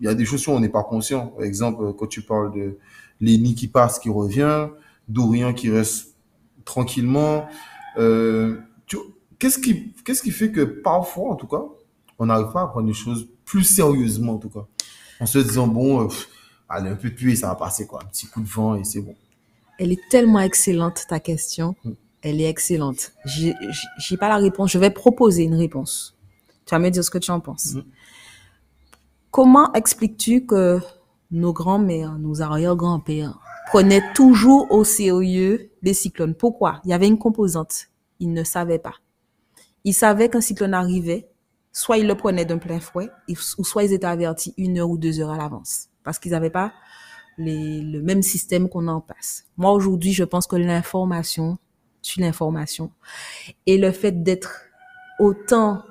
il 0.00 0.04
y 0.04 0.08
a 0.08 0.14
des 0.14 0.26
choses 0.26 0.40
sur 0.40 0.52
on 0.52 0.60
n'est 0.60 0.68
pas 0.68 0.84
conscient. 0.84 1.28
Par 1.28 1.42
exemple, 1.42 1.94
quand 1.94 2.06
tu 2.06 2.20
parles 2.20 2.52
de 2.52 2.76
Lenny 3.18 3.54
qui 3.54 3.66
passe, 3.66 3.98
qui 3.98 4.10
revient, 4.10 4.68
Dorian 5.08 5.54
qui 5.54 5.70
reste 5.70 6.14
tranquillement. 6.66 7.48
Euh, 7.96 8.58
qu'est-ce 9.38 9.58
qui 9.58 10.30
fait 10.30 10.52
que 10.52 10.60
parfois, 10.60 11.30
en 11.30 11.34
tout 11.34 11.46
cas, 11.46 11.64
on 12.18 12.26
n'arrive 12.26 12.52
pas 12.52 12.62
à 12.62 12.66
prendre 12.66 12.86
les 12.86 12.94
choses 12.94 13.28
plus 13.44 13.64
sérieusement, 13.64 14.34
en 14.34 14.38
tout 14.38 14.50
cas, 14.50 14.66
en 15.20 15.26
se 15.26 15.38
disant 15.38 15.66
bon, 15.66 16.02
euh, 16.02 16.06
pff, 16.08 16.28
allez 16.68 16.90
un 16.90 16.96
peu 16.96 17.10
de 17.10 17.14
pluie, 17.14 17.36
ça 17.36 17.48
va 17.48 17.54
passer 17.54 17.86
quoi, 17.86 18.00
un 18.02 18.06
petit 18.06 18.26
coup 18.26 18.40
de 18.40 18.48
vent 18.48 18.74
et 18.74 18.84
c'est 18.84 19.00
bon. 19.00 19.14
Elle 19.78 19.92
est 19.92 20.08
tellement 20.10 20.40
excellente, 20.40 21.04
ta 21.08 21.20
question. 21.20 21.76
Mm. 21.84 21.90
Elle 22.22 22.40
est 22.40 22.48
excellente. 22.48 23.12
J'ai 23.24 24.16
pas 24.18 24.28
la 24.28 24.38
réponse. 24.38 24.72
Je 24.72 24.78
vais 24.78 24.90
proposer 24.90 25.44
une 25.44 25.54
réponse. 25.54 26.16
Tu 26.64 26.74
vas 26.74 26.78
me 26.78 26.90
dire 26.90 27.04
ce 27.04 27.10
que 27.10 27.18
tu 27.18 27.30
en 27.30 27.40
penses. 27.40 27.74
Mm. 27.74 27.82
Comment 29.30 29.72
expliques-tu 29.74 30.46
que 30.46 30.80
nos 31.30 31.52
grands-mères, 31.52 32.18
nos 32.18 32.40
arrière-grands-pères 32.40 33.38
prenaient 33.68 34.02
toujours 34.14 34.72
au 34.72 34.82
sérieux 34.82 35.70
les 35.82 35.92
cyclones? 35.92 36.34
Pourquoi? 36.34 36.80
Il 36.84 36.90
y 36.90 36.94
avait 36.94 37.06
une 37.06 37.18
composante. 37.18 37.88
Ils 38.18 38.32
ne 38.32 38.44
savaient 38.44 38.78
pas. 38.78 38.94
Ils 39.84 39.92
savaient 39.92 40.30
qu'un 40.30 40.40
cyclone 40.40 40.74
arrivait, 40.74 41.28
soit 41.76 41.98
ils 41.98 42.06
le 42.06 42.14
prenaient 42.14 42.46
d'un 42.46 42.56
plein 42.56 42.80
fouet, 42.80 43.10
ou 43.28 43.64
soit 43.64 43.84
ils 43.84 43.92
étaient 43.92 44.06
avertis 44.06 44.54
une 44.56 44.78
heure 44.78 44.88
ou 44.88 44.96
deux 44.96 45.20
heures 45.20 45.30
à 45.30 45.36
l'avance. 45.36 45.88
Parce 46.04 46.18
qu'ils 46.18 46.32
n'avaient 46.32 46.48
pas 46.48 46.72
le 47.36 48.00
même 48.00 48.22
système 48.22 48.70
qu'on 48.70 48.88
en 48.88 49.02
passe. 49.02 49.44
Moi, 49.58 49.70
aujourd'hui, 49.72 50.14
je 50.14 50.24
pense 50.24 50.46
que 50.46 50.56
l'information, 50.56 51.58
tue 52.00 52.20
l'information. 52.20 52.92
Et 53.66 53.76
le 53.76 53.92
fait 53.92 54.22
d'être 54.22 54.62
autant, 55.18 55.82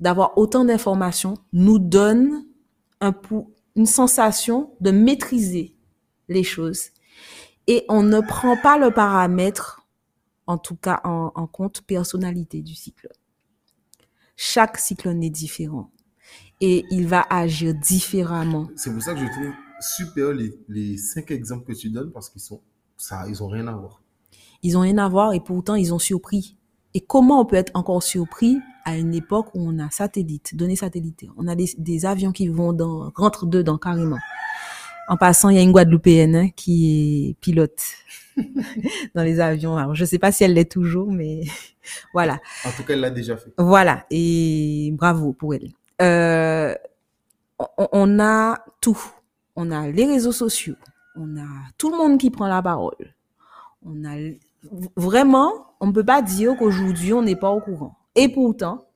d'avoir 0.00 0.38
autant 0.38 0.64
d'informations 0.64 1.34
nous 1.52 1.78
donne 1.78 2.46
une 3.76 3.84
sensation 3.84 4.70
de 4.80 4.92
maîtriser 4.92 5.74
les 6.30 6.42
choses. 6.42 6.84
Et 7.66 7.84
on 7.90 8.02
ne 8.02 8.20
prend 8.20 8.56
pas 8.56 8.78
le 8.78 8.90
paramètre, 8.90 9.86
en 10.46 10.56
tout 10.56 10.76
cas 10.76 11.02
en 11.04 11.46
compte, 11.48 11.82
personnalité 11.82 12.62
du 12.62 12.74
cyclone. 12.74 13.12
Chaque 14.36 14.78
cyclone 14.78 15.22
est 15.22 15.30
différent. 15.30 15.90
Et 16.60 16.84
il 16.90 17.06
va 17.06 17.26
agir 17.28 17.74
différemment. 17.74 18.68
C'est 18.76 18.92
pour 18.92 19.02
ça 19.02 19.14
que 19.14 19.20
je 19.20 19.26
trouve 19.26 19.52
super 19.80 20.32
les, 20.32 20.54
les 20.68 20.96
cinq 20.96 21.30
exemples 21.30 21.72
que 21.72 21.78
tu 21.78 21.90
donnes 21.90 22.10
parce 22.10 22.30
qu'ils 22.30 22.40
sont, 22.40 22.60
ça, 22.96 23.28
ils 23.28 23.42
ont 23.42 23.48
rien 23.48 23.66
à 23.66 23.72
voir. 23.72 24.02
Ils 24.62 24.78
ont 24.78 24.80
rien 24.80 24.98
à 24.98 25.08
voir 25.08 25.34
et 25.34 25.40
pourtant 25.40 25.74
ils 25.74 25.92
ont 25.92 25.98
surpris. 25.98 26.56
Et 26.94 27.00
comment 27.00 27.40
on 27.40 27.44
peut 27.44 27.56
être 27.56 27.72
encore 27.74 28.02
surpris 28.02 28.58
à 28.84 28.96
une 28.96 29.14
époque 29.14 29.48
où 29.54 29.68
on 29.68 29.78
a 29.78 29.90
satellite, 29.90 30.54
données 30.54 30.76
satellitaires, 30.76 31.32
on 31.36 31.48
a 31.48 31.54
des, 31.54 31.70
des 31.78 32.06
avions 32.06 32.32
qui 32.32 32.48
vont 32.48 32.72
dans, 32.72 33.10
rentrent 33.14 33.46
dedans 33.46 33.78
carrément. 33.78 34.18
En 35.08 35.16
passant, 35.16 35.48
il 35.50 35.56
y 35.56 35.58
a 35.58 35.62
une 35.62 35.72
Guadeloupéenne 35.72 36.36
hein, 36.36 36.48
qui 36.54 37.30
est 37.30 37.34
pilote 37.40 37.80
dans 39.14 39.22
les 39.22 39.40
avions. 39.40 39.76
Alors, 39.76 39.94
je 39.94 40.04
sais 40.04 40.18
pas 40.18 40.32
si 40.32 40.44
elle 40.44 40.54
l'est 40.54 40.70
toujours, 40.70 41.10
mais 41.12 41.42
voilà. 42.14 42.40
En 42.64 42.70
tout 42.72 42.82
cas, 42.84 42.94
elle 42.94 43.00
l'a 43.00 43.10
déjà 43.10 43.36
fait. 43.36 43.52
Voilà. 43.58 44.06
Et 44.10 44.90
bravo 44.94 45.32
pour 45.32 45.54
elle. 45.54 45.70
euh, 46.02 46.74
on, 47.58 47.88
on 47.92 48.20
a 48.20 48.64
tout. 48.80 48.98
On 49.56 49.70
a 49.70 49.88
les 49.88 50.06
réseaux 50.06 50.32
sociaux, 50.32 50.74
on 51.14 51.36
a 51.36 51.46
tout 51.78 51.90
le 51.90 51.96
monde 51.96 52.18
qui 52.18 52.30
prend 52.30 52.48
la 52.48 52.60
parole. 52.60 53.14
On 53.84 54.04
a 54.04 54.16
vraiment, 54.96 55.74
on 55.80 55.86
ne 55.86 55.92
peut 55.92 56.04
pas 56.04 56.22
dire 56.22 56.56
qu'aujourd'hui 56.58 57.12
on 57.12 57.22
n'est 57.22 57.36
pas 57.36 57.50
au 57.50 57.60
courant. 57.60 57.96
Et 58.16 58.28
pourtant, 58.28 58.88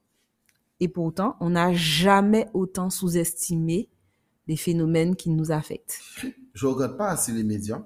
et 0.81 0.89
pourtant, 0.89 1.37
on 1.41 1.51
n'a 1.51 1.73
jamais 1.75 2.49
autant 2.55 2.91
sous-estimé 2.91 3.89
les 4.49 4.57
phénomènes 4.57 5.15
qui 5.15 5.31
nous 5.31 5.53
affectent. 5.53 6.01
Je 6.55 6.67
regarde 6.67 6.97
pas 6.97 7.11
assez 7.11 7.31
les 7.33 7.45
médias, 7.45 7.83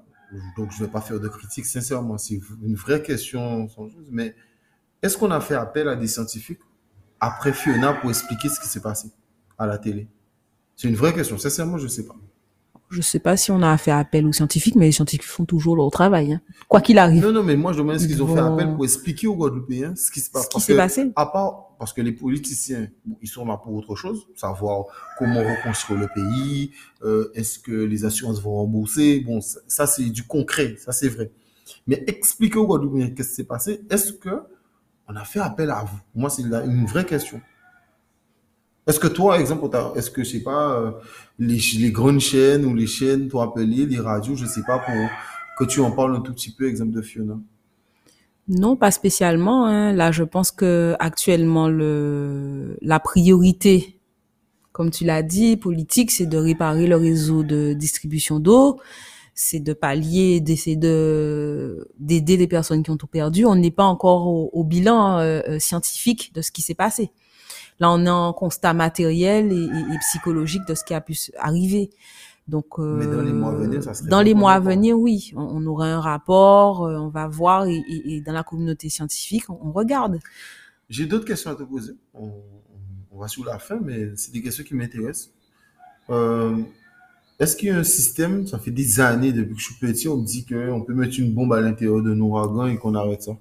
donc 0.57 0.71
je 0.73 0.85
vais 0.85 0.91
pas 0.91 1.01
faire 1.01 1.21
de 1.21 1.29
critique. 1.29 1.67
Sincèrement, 1.67 2.19
c'est 2.19 2.41
une 2.63 2.75
vraie 2.75 3.03
question, 3.03 3.69
mais 4.11 4.35
est-ce 5.03 5.17
qu'on 5.17 5.31
a 5.31 5.41
fait 5.41 5.55
appel 5.55 5.89
à 5.89 5.97
des 5.97 6.07
scientifiques 6.07 6.61
après 7.21 7.53
Fiona 7.53 7.93
pour 7.95 8.11
expliquer 8.11 8.49
ce 8.49 8.61
qui 8.61 8.69
s'est 8.69 8.81
passé 8.81 9.11
à 9.59 9.67
la 9.67 9.79
télé? 9.79 10.09
C'est 10.77 10.89
une 10.89 10.97
vraie 10.97 11.13
question. 11.13 11.39
Sincèrement, 11.39 11.79
je 11.79 11.89
sais 11.89 12.05
pas 12.05 12.17
je 12.93 13.01
sais 13.01 13.19
pas 13.19 13.37
si 13.37 13.51
on 13.51 13.63
a 13.63 13.77
fait 13.79 13.91
appel 13.91 14.27
aux 14.27 14.33
scientifiques, 14.33 14.77
mais 14.77 14.87
les 14.87 14.93
scientifiques 14.93 15.27
font 15.27 15.47
toujours 15.47 15.77
leur 15.77 15.91
travail, 15.91 16.35
hein. 16.35 16.41
quoi 16.69 16.83
qu'il 16.83 16.99
arrive. 16.99 17.25
Non, 17.25 17.33
non, 17.33 17.43
mais 17.43 17.57
moi 17.57 17.73
je 17.73 17.79
demande 17.79 17.99
ce 17.99 18.07
qu'ils 18.07 18.23
ont 18.23 18.33
fait 18.33 18.41
appel 18.41 18.75
pour 18.75 18.85
expliquer 18.85 19.27
aux 19.27 19.35
Guadeloupéens 19.35 19.97
ce 19.97 20.11
qui. 20.11 20.21
Ce 20.21 20.31
s'est 20.61 20.77
passé. 20.77 21.11
À 21.17 21.27
part 21.27 21.72
parce 21.83 21.93
que 21.93 22.01
les 22.01 22.13
politiciens, 22.13 22.87
ils 23.23 23.29
sont 23.29 23.45
là 23.45 23.57
pour 23.57 23.75
autre 23.75 23.97
chose, 23.97 24.29
savoir 24.37 24.85
comment 25.19 25.41
reconstruire 25.41 25.99
le 25.99 26.07
pays, 26.07 26.71
euh, 27.03 27.33
est-ce 27.35 27.59
que 27.59 27.73
les 27.73 28.05
assurances 28.05 28.41
vont 28.41 28.55
rembourser? 28.55 29.19
Bon, 29.19 29.41
ça, 29.41 29.89
c'est 29.89 30.05
du 30.05 30.23
concret, 30.23 30.77
ça 30.79 30.93
c'est 30.93 31.09
vrai. 31.09 31.33
Mais 31.89 32.05
expliquer 32.07 32.59
aux 32.59 32.69
Guadeloupéens 32.69 33.11
qu'est-ce 33.11 33.31
qui 33.31 33.35
s'est 33.35 33.43
passé? 33.43 33.81
Est-ce 33.91 34.13
que 34.13 34.45
on 35.09 35.17
a 35.17 35.25
fait 35.25 35.41
appel 35.41 35.71
à 35.71 35.83
vous? 35.83 35.99
Moi, 36.15 36.31
c'est 36.31 36.43
une 36.43 36.87
vraie 36.87 37.05
question. 37.05 37.41
Est-ce 38.87 39.01
que 39.01 39.09
toi, 39.09 39.41
exemple, 39.41 39.69
est-ce 39.97 40.13
que, 40.13 40.23
je 40.23 40.31
sais 40.31 40.43
pas, 40.45 40.79
euh, 40.79 40.93
les, 41.41 41.59
les 41.81 41.91
grandes 41.91 42.21
chaînes 42.21 42.65
ou 42.65 42.77
les 42.77 42.87
chaînes 42.87 43.27
t'ont 43.27 43.41
appelé, 43.41 43.87
les 43.87 43.99
radios, 43.99 44.37
je 44.37 44.47
sais 44.47 44.63
pas, 44.65 44.79
pour 44.79 45.09
que 45.59 45.65
tu 45.65 45.81
en 45.81 45.91
parles 45.91 46.15
un 46.15 46.21
tout 46.21 46.33
petit 46.33 46.53
peu, 46.53 46.69
exemple 46.69 46.93
de 46.93 47.03
Fiona? 47.03 47.41
Non, 48.49 48.77
pas 48.77 48.91
spécialement. 48.91 49.67
Hein. 49.67 49.93
Là, 49.93 50.13
je 50.13 50.25
pense 50.25 50.51
que 50.51 50.97
actuellement, 50.99 51.69
le, 51.69 52.77
la 52.83 52.99
priorité, 53.01 54.01
comme 54.73 54.91
tu 54.91 55.05
l'as 55.05 55.23
dit, 55.23 55.57
politique, 55.57 56.11
c'est 56.11 56.27
de 56.27 56.39
réparer 56.39 56.87
le 56.87 56.97
réseau 56.97 57.43
de 57.43 57.73
distribution 57.73 58.41
d'eau, 58.41 58.81
c'est 59.35 59.61
de 59.61 59.73
pallier, 59.73 60.41
d'essayer 60.41 60.77
de 60.77 61.89
d'aider 61.99 62.37
les 62.37 62.49
personnes 62.49 62.83
qui 62.83 62.91
ont 62.91 62.97
tout 62.97 63.07
perdu. 63.07 63.47
On 63.47 63.55
n'est 63.55 63.71
pas 63.71 63.85
encore 63.85 64.27
au, 64.27 64.65
bilan 64.65 65.19
euh, 65.19 65.41
euh, 65.49 65.59
scientifique 65.59 66.35
de 66.35 66.43
ce 66.43 66.51
qui 66.51 66.63
s'est 66.63 66.75
passé. 66.75 67.13
Là, 67.81 67.91
on 67.91 68.05
est 68.07 68.11
en 68.11 68.33
constat 68.33 68.75
matériel 68.75 69.53
et, 69.53 69.99
psychologique 70.01 70.63
de 70.69 70.75
ce 70.75 70.85
qui 70.85 70.95
a 70.95 71.01
pu 71.01 71.17
arriver. 71.39 71.91
Donc, 72.49 72.79
euh, 72.79 72.97
Mais 72.97 73.07
dans 73.07 73.23
les 73.23 73.33
mois 73.33 73.53
à 73.53 73.55
venir, 73.55 73.83
ça 73.83 73.95
serait 73.95 74.09
Dans 74.09 74.21
les 74.21 74.35
mois 74.35 74.53
à 74.53 74.61
venir, 74.61 74.99
oui. 74.99 75.33
On, 75.37 75.65
aura 75.67 75.87
un 75.87 76.01
rapport, 76.01 76.85
euh, 76.85 76.97
on 76.97 77.09
va 77.09 77.29
voir, 77.29 77.67
et, 77.67 78.23
dans 78.27 78.33
la 78.33 78.43
communauté 78.43 78.89
scientifique, 78.89 79.49
on, 79.49 79.71
regarde. 79.73 80.19
J'ai 80.91 81.07
d'autres 81.07 81.25
questions 81.25 81.51
à 81.51 81.55
te 81.55 81.63
poser. 81.63 81.93
On, 82.15 82.33
va 83.15 83.29
sur 83.29 83.45
la 83.45 83.59
fin, 83.59 83.79
mais 83.81 84.11
c'est 84.17 84.33
des 84.33 84.43
questions 84.43 84.65
qui 84.65 84.75
m'intéressent. 84.75 85.31
Euh, 86.11 86.57
est-ce 87.39 87.57
qu'il 87.57 87.69
y 87.69 87.71
a 87.71 87.79
un 87.79 87.85
système, 87.85 88.47
ça 88.47 88.59
fait 88.59 88.73
des 88.73 88.99
années 88.99 89.33
depuis 89.33 89.55
que 89.55 89.61
je 89.61 89.65
suis 89.67 89.75
petit, 89.75 90.09
on 90.09 90.17
me 90.17 90.25
dit 90.25 90.45
qu'on 90.45 90.83
peut 90.83 90.95
mettre 90.95 91.21
une 91.21 91.33
bombe 91.33 91.53
à 91.53 91.61
l'intérieur 91.61 92.03
d'un 92.03 92.19
ouragan 92.19 92.67
et 92.67 92.77
qu'on 92.77 92.95
arrête 92.95 93.23
ça? 93.23 93.37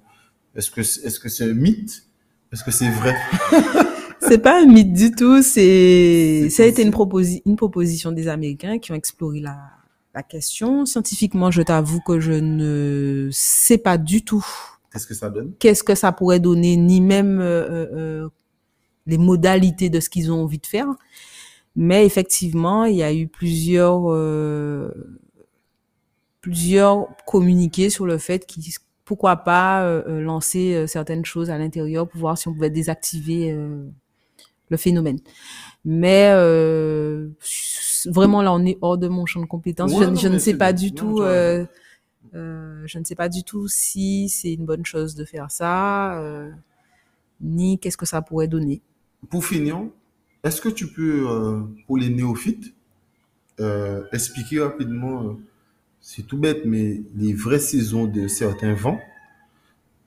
Est-ce 0.54 0.70
que 0.70 0.80
est-ce 0.80 1.18
que 1.18 1.28
c'est 1.28 1.50
un 1.50 1.54
mythe? 1.54 2.04
Est-ce 2.52 2.62
que 2.62 2.70
c'est 2.70 2.90
vrai? 2.90 3.16
c'est 4.28 4.38
pas 4.38 4.62
un 4.62 4.66
mythe 4.66 4.92
du 4.92 5.10
tout. 5.10 5.42
C'est, 5.42 6.48
ça 6.50 6.62
a 6.62 6.66
été 6.66 6.82
une, 6.82 6.92
une 7.46 7.56
proposition 7.56 8.12
des 8.12 8.28
Américains 8.28 8.78
qui 8.78 8.92
ont 8.92 8.94
exploré 8.94 9.40
la, 9.40 9.58
la 10.14 10.22
question. 10.22 10.86
Scientifiquement, 10.86 11.50
je 11.50 11.62
t'avoue 11.62 12.00
que 12.00 12.20
je 12.20 12.32
ne 12.32 13.28
sais 13.32 13.78
pas 13.78 13.98
du 13.98 14.24
tout. 14.24 14.44
Qu'est-ce 14.92 15.06
que 15.06 15.14
ça 15.14 15.30
donne? 15.30 15.52
Qu'est-ce 15.58 15.82
que 15.82 15.94
ça 15.94 16.12
pourrait 16.12 16.40
donner, 16.40 16.76
ni 16.76 17.00
même 17.00 17.40
euh, 17.40 17.68
euh, 17.70 17.86
euh, 17.94 18.28
les 19.06 19.18
modalités 19.18 19.88
de 19.88 20.00
ce 20.00 20.10
qu'ils 20.10 20.30
ont 20.30 20.42
envie 20.42 20.58
de 20.58 20.66
faire. 20.66 20.86
Mais 21.74 22.04
effectivement, 22.04 22.84
il 22.84 22.96
y 22.96 23.02
a 23.02 23.12
eu 23.14 23.26
plusieurs 23.26 24.02
plusieurs 26.42 27.08
communiqués 27.26 27.88
sur 27.88 28.04
le 28.04 28.18
fait 28.18 28.46
qu'ils 28.46 28.64
pourquoi 29.04 29.36
pas 29.36 30.02
lancer 30.06 30.86
certaines 30.86 31.24
choses 31.24 31.50
à 31.50 31.56
l'intérieur 31.56 32.06
pour 32.06 32.20
voir 32.20 32.36
si 32.36 32.48
on 32.48 32.52
pouvait 32.52 32.68
désactiver 32.68 33.56
le 34.72 34.76
phénomène. 34.76 35.20
Mais 35.84 36.32
euh, 36.34 37.28
vraiment 38.06 38.42
là, 38.42 38.52
on 38.52 38.64
est 38.64 38.78
hors 38.80 38.98
de 38.98 39.06
mon 39.06 39.26
champ 39.26 39.40
de 39.40 39.46
compétences. 39.46 39.92
je, 39.92 40.28
ne 40.28 40.38
sais 40.38 40.54
pas 40.54 40.72
du 40.72 40.92
tout. 40.92 41.20
Euh, 41.20 41.64
euh, 42.34 42.82
je 42.86 42.98
ne 42.98 43.04
sais 43.04 43.14
pas 43.14 43.28
du 43.28 43.44
tout 43.44 43.68
si 43.68 44.28
c'est 44.28 44.54
une 44.54 44.64
bonne 44.64 44.84
chose 44.84 45.14
de 45.14 45.24
faire 45.24 45.50
ça, 45.50 46.20
ni 47.40 47.78
qu'est-ce 47.78 47.96
que 47.96 48.06
ça 48.06 48.22
pourrait 48.22 48.48
donner. 48.48 48.80
Pour 49.30 49.44
finir, 49.44 49.84
est-ce 50.42 50.60
que 50.60 50.68
tu 50.68 50.88
peux, 50.88 51.26
pour 51.86 51.96
les 51.96 52.08
néophytes, 52.08 52.74
expliquer 54.12 54.60
rapidement, 54.60 55.36
c'est 56.00 56.26
tout 56.26 56.38
bête, 56.38 56.64
mais 56.64 57.02
les 57.14 57.32
vraies 57.34 57.60
saisons 57.60 58.06
de 58.06 58.26
certains 58.26 58.74
vents 58.74 59.00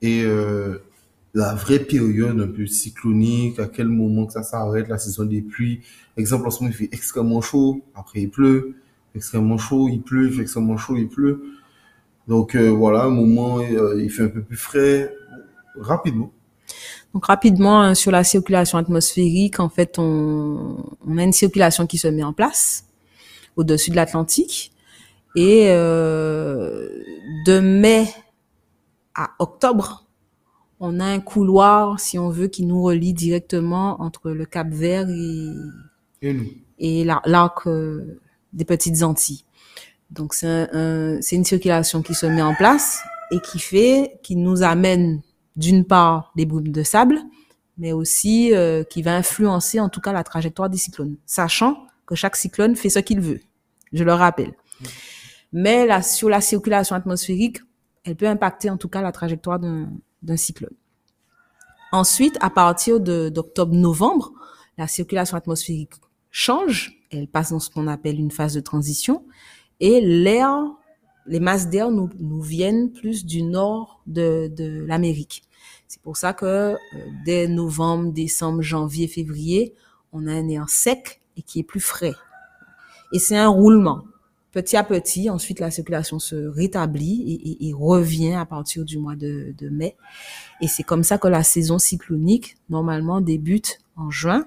et 0.02 0.24
la 1.36 1.54
vraie 1.54 1.80
période 1.80 2.40
un 2.40 2.46
peu 2.46 2.66
cyclonique, 2.66 3.58
à 3.58 3.66
quel 3.66 3.88
moment 3.88 4.24
que 4.24 4.32
ça 4.32 4.42
s'arrête, 4.42 4.88
la 4.88 4.96
saison 4.96 5.26
des 5.26 5.42
pluies. 5.42 5.82
Exemple, 6.16 6.46
en 6.46 6.50
ce 6.50 6.62
moment, 6.62 6.70
il 6.72 6.76
fait 6.76 6.88
extrêmement 6.92 7.42
chaud, 7.42 7.84
après 7.94 8.22
il 8.22 8.30
pleut, 8.30 8.76
extrêmement 9.14 9.58
chaud, 9.58 9.90
il 9.90 10.00
pleut, 10.00 10.28
il 10.28 10.32
fait 10.32 10.40
extrêmement 10.40 10.78
chaud, 10.78 10.96
il 10.96 11.08
pleut. 11.08 11.42
Donc 12.26 12.54
euh, 12.54 12.70
voilà, 12.70 13.02
un 13.02 13.10
moment, 13.10 13.58
euh, 13.58 14.02
il 14.02 14.10
fait 14.10 14.22
un 14.22 14.28
peu 14.28 14.40
plus 14.40 14.56
frais, 14.56 15.12
rapidement. 15.78 16.32
Donc 17.12 17.26
rapidement, 17.26 17.82
hein, 17.82 17.94
sur 17.94 18.12
la 18.12 18.24
circulation 18.24 18.78
atmosphérique, 18.78 19.60
en 19.60 19.68
fait, 19.68 19.98
on, 19.98 20.86
on, 21.06 21.18
a 21.18 21.22
une 21.22 21.34
circulation 21.34 21.86
qui 21.86 21.98
se 21.98 22.08
met 22.08 22.24
en 22.24 22.32
place 22.32 22.86
au-dessus 23.56 23.90
de 23.90 23.96
l'Atlantique. 23.96 24.72
Et 25.34 25.66
euh, 25.68 26.88
de 27.44 27.60
mai 27.60 28.06
à 29.14 29.32
octobre, 29.38 30.05
on 30.80 31.00
a 31.00 31.04
un 31.04 31.20
couloir, 31.20 31.98
si 32.00 32.18
on 32.18 32.28
veut, 32.28 32.48
qui 32.48 32.64
nous 32.64 32.82
relie 32.82 33.14
directement 33.14 34.00
entre 34.00 34.30
le 34.30 34.44
Cap 34.44 34.68
Vert 34.68 35.08
et, 35.08 36.32
et, 36.78 37.04
l'arc 37.04 37.66
euh, 37.66 38.20
des 38.52 38.64
Petites 38.64 39.02
Antilles. 39.02 39.44
Donc 40.10 40.34
c'est 40.34 40.68
un, 40.72 41.18
une 41.32 41.44
circulation 41.44 42.02
qui 42.02 42.14
se 42.14 42.26
met 42.26 42.42
en 42.42 42.54
place 42.54 43.00
et 43.30 43.40
qui 43.40 43.58
fait, 43.58 44.18
qui 44.22 44.36
nous 44.36 44.62
amène 44.62 45.22
d'une 45.56 45.84
part 45.84 46.32
des 46.36 46.46
brumes 46.46 46.68
de 46.68 46.82
sable, 46.82 47.18
mais 47.78 47.92
aussi 47.92 48.54
euh, 48.54 48.84
qui 48.84 49.02
va 49.02 49.16
influencer 49.16 49.80
en 49.80 49.88
tout 49.88 50.00
cas 50.00 50.12
la 50.12 50.22
trajectoire 50.22 50.70
des 50.70 50.78
cyclones, 50.78 51.16
sachant 51.26 51.86
que 52.06 52.14
chaque 52.14 52.36
cyclone 52.36 52.76
fait 52.76 52.90
ce 52.90 52.98
qu'il 53.00 53.20
veut. 53.20 53.40
Je 53.92 54.04
le 54.04 54.12
rappelle. 54.12 54.52
Mais 55.52 55.86
là, 55.86 56.02
sur 56.02 56.28
la 56.28 56.40
circulation 56.40 56.94
atmosphérique, 56.94 57.58
elle 58.04 58.16
peut 58.16 58.28
impacter 58.28 58.70
en 58.70 58.76
tout 58.76 58.88
cas 58.88 59.02
la 59.02 59.10
trajectoire 59.10 59.58
d'un 60.22 60.36
cyclone. 60.36 60.74
Ensuite, 61.92 62.36
à 62.40 62.50
partir 62.50 63.00
d'octobre-novembre, 63.00 64.32
la 64.76 64.86
circulation 64.86 65.36
atmosphérique 65.36 65.94
change, 66.30 66.92
elle 67.10 67.28
passe 67.28 67.50
dans 67.50 67.60
ce 67.60 67.70
qu'on 67.70 67.86
appelle 67.86 68.18
une 68.18 68.30
phase 68.30 68.54
de 68.54 68.60
transition, 68.60 69.24
et 69.80 70.00
l'air, 70.00 70.52
les 71.26 71.40
masses 71.40 71.68
d'air 71.68 71.90
nous, 71.90 72.10
nous 72.18 72.42
viennent 72.42 72.92
plus 72.92 73.24
du 73.24 73.42
nord 73.42 74.02
de, 74.06 74.48
de 74.54 74.84
l'Amérique. 74.86 75.42
C'est 75.88 76.02
pour 76.02 76.16
ça 76.16 76.32
que 76.32 76.44
euh, 76.46 76.76
dès 77.24 77.46
novembre, 77.48 78.12
décembre, 78.12 78.62
janvier, 78.62 79.06
février, 79.06 79.74
on 80.12 80.26
a 80.26 80.32
un 80.32 80.48
air 80.48 80.68
sec 80.68 81.20
et 81.36 81.42
qui 81.42 81.60
est 81.60 81.64
plus 81.64 81.80
frais. 81.80 82.14
Et 83.12 83.18
c'est 83.18 83.36
un 83.36 83.48
roulement 83.48 84.04
petit 84.56 84.78
à 84.78 84.84
petit, 84.84 85.28
ensuite, 85.28 85.60
la 85.60 85.70
circulation 85.70 86.18
se 86.18 86.34
rétablit 86.34 87.58
et, 87.60 87.74
revient 87.74 88.32
à 88.32 88.46
partir 88.46 88.86
du 88.86 88.98
mois 88.98 89.14
de, 89.14 89.54
mai. 89.70 89.96
Et 90.62 90.66
c'est 90.66 90.82
comme 90.82 91.04
ça 91.04 91.18
que 91.18 91.28
la 91.28 91.42
saison 91.42 91.78
cyclonique, 91.78 92.56
normalement, 92.70 93.20
débute 93.20 93.80
en 93.96 94.10
juin. 94.10 94.46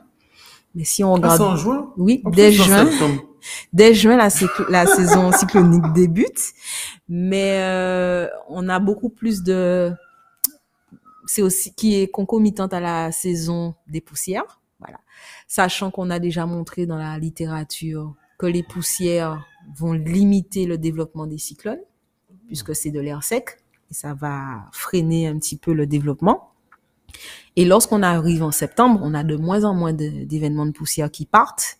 Mais 0.73 0.83
si 0.83 1.03
on 1.03 1.13
regarde... 1.13 1.39
Ah, 1.39 1.51
en 1.51 1.55
juin? 1.55 1.93
Oui, 1.95 2.23
dès 2.31 2.51
juin. 2.51 2.89
Dès 3.71 3.93
juin, 3.93 4.17
la, 4.17 4.29
la 4.69 4.85
saison 4.87 5.31
cyclonique 5.37 5.93
débute. 5.93 6.53
Mais 7.07 7.59
euh, 7.61 8.27
on 8.49 8.67
a 8.67 8.79
beaucoup 8.79 9.09
plus 9.09 9.43
de... 9.43 9.93
C'est 11.27 11.43
aussi 11.43 11.71
qui 11.75 12.01
est 12.01 12.07
concomitante 12.07 12.73
à 12.73 12.79
la 12.79 13.11
saison 13.11 13.75
des 13.87 14.01
poussières. 14.01 14.59
Voilà. 14.79 14.97
Sachant 15.47 15.91
qu'on 15.91 16.09
a 16.09 16.17
déjà 16.17 16.47
montré 16.47 16.87
dans 16.87 16.97
la 16.97 17.19
littérature 17.19 18.15
que 18.39 18.47
les 18.47 18.63
poussières 18.63 19.45
vont 19.75 19.93
limiter 19.93 20.65
le 20.65 20.77
développement 20.77 21.27
des 21.27 21.37
cyclones, 21.37 21.81
puisque 22.47 22.75
c'est 22.75 22.91
de 22.91 22.99
l'air 22.99 23.23
sec, 23.23 23.57
et 23.89 23.93
ça 23.93 24.13
va 24.13 24.65
freiner 24.71 25.27
un 25.27 25.37
petit 25.37 25.57
peu 25.57 25.73
le 25.73 25.87
développement. 25.87 26.51
Et 27.55 27.65
lorsqu'on 27.65 28.03
arrive 28.03 28.43
en 28.43 28.51
septembre, 28.51 28.99
on 29.03 29.13
a 29.13 29.23
de 29.23 29.35
moins 29.35 29.63
en 29.63 29.73
moins 29.73 29.93
d'événements 29.93 30.65
de, 30.65 30.71
poussière 30.71 31.11
qui 31.11 31.25
partent. 31.25 31.77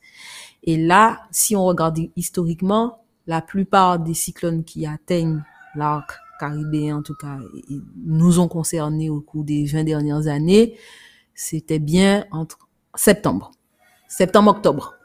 Et 0.63 0.77
là, 0.77 1.21
si 1.31 1.55
on 1.55 1.63
regarde 1.65 1.99
historiquement, 2.15 3.03
la 3.27 3.41
plupart 3.41 3.99
des 3.99 4.13
cyclones 4.13 4.63
qui 4.63 4.85
atteignent 4.85 5.43
l'arc 5.75 6.11
caribéen, 6.39 6.97
en 6.97 7.03
tout 7.03 7.15
cas, 7.15 7.37
nous 8.05 8.39
ont 8.39 8.47
concernés 8.47 9.09
au 9.09 9.21
cours 9.21 9.43
des 9.43 9.65
20 9.65 9.83
dernières 9.83 10.27
années, 10.27 10.77
c'était 11.35 11.79
bien 11.79 12.25
entre 12.31 12.67
septembre, 12.95 13.51
septembre-octobre. 14.07 14.95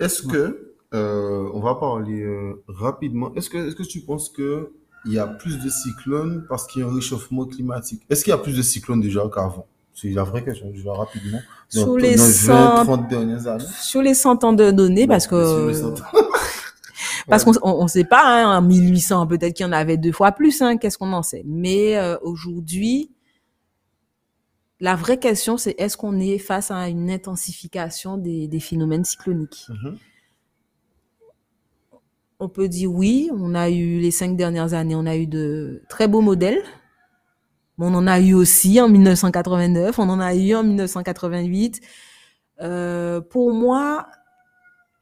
Est-ce 0.00 0.22
que, 0.22 0.65
euh, 0.94 1.50
on 1.52 1.60
va 1.60 1.74
parler 1.74 2.22
euh, 2.22 2.62
rapidement, 2.68 3.34
est-ce 3.34 3.50
que, 3.50 3.58
est-ce 3.58 3.74
que 3.74 3.82
tu 3.82 4.00
penses 4.00 4.28
que 4.28 4.72
il 5.04 5.12
y 5.12 5.18
a 5.18 5.26
plus 5.26 5.58
de 5.62 5.68
cyclones 5.68 6.44
parce 6.48 6.66
qu'il 6.66 6.82
y 6.82 6.84
a 6.84 6.88
un 6.88 6.94
réchauffement 6.94 7.44
climatique? 7.46 8.02
Est-ce 8.10 8.24
qu'il 8.24 8.30
y 8.30 8.34
a 8.34 8.38
plus 8.38 8.56
de 8.56 8.62
cyclones 8.62 9.00
déjà 9.00 9.22
qu'avant? 9.32 9.66
C'est 9.94 10.10
la 10.10 10.24
vraie 10.24 10.44
question, 10.44 10.70
je 10.74 10.82
vais 10.82 10.90
rapidement. 10.90 11.40
sur 11.68 11.96
les 11.96 12.16
20, 12.16 12.84
30 12.84 13.08
dernières 13.08 13.46
années. 13.46 13.64
Sur 13.80 14.02
les 14.02 14.14
100 14.14 14.44
ans 14.44 14.52
de 14.52 14.70
données, 14.70 15.06
parce 15.06 15.26
que. 15.26 15.72
parce 17.28 17.44
qu'on 17.44 17.52
on, 17.62 17.88
sait 17.88 18.04
pas, 18.04 18.22
hein, 18.24 18.58
en 18.58 18.62
1800, 18.62 19.26
peut-être 19.26 19.54
qu'il 19.54 19.64
y 19.64 19.68
en 19.68 19.72
avait 19.72 19.96
deux 19.96 20.12
fois 20.12 20.32
plus, 20.32 20.60
hein, 20.60 20.76
qu'est-ce 20.76 20.98
qu'on 20.98 21.12
en 21.12 21.22
sait? 21.22 21.42
Mais 21.46 21.96
euh, 21.96 22.16
aujourd'hui, 22.22 23.10
la 24.80 24.96
vraie 24.96 25.18
question, 25.18 25.56
c'est 25.56 25.74
est-ce 25.78 25.96
qu'on 25.96 26.20
est 26.20 26.38
face 26.38 26.70
à 26.70 26.88
une 26.88 27.10
intensification 27.10 28.18
des, 28.18 28.48
des 28.48 28.60
phénomènes 28.60 29.04
cycloniques? 29.04 29.66
Mm-hmm. 29.70 29.96
On 32.38 32.48
peut 32.48 32.68
dire 32.68 32.92
oui, 32.92 33.30
on 33.32 33.54
a 33.54 33.70
eu 33.70 33.98
les 33.98 34.10
cinq 34.10 34.36
dernières 34.36 34.74
années, 34.74 34.94
on 34.94 35.06
a 35.06 35.16
eu 35.16 35.26
de 35.26 35.82
très 35.88 36.08
beaux 36.08 36.20
modèles 36.20 36.62
on 37.78 37.94
en 37.94 38.06
a 38.06 38.20
eu 38.20 38.34
aussi 38.34 38.80
en 38.80 38.88
1989, 38.88 39.98
on 39.98 40.08
en 40.08 40.20
a 40.20 40.34
eu 40.34 40.54
en 40.54 40.62
1988. 40.62 41.80
Euh, 42.62 43.20
pour 43.20 43.52
moi, 43.52 44.06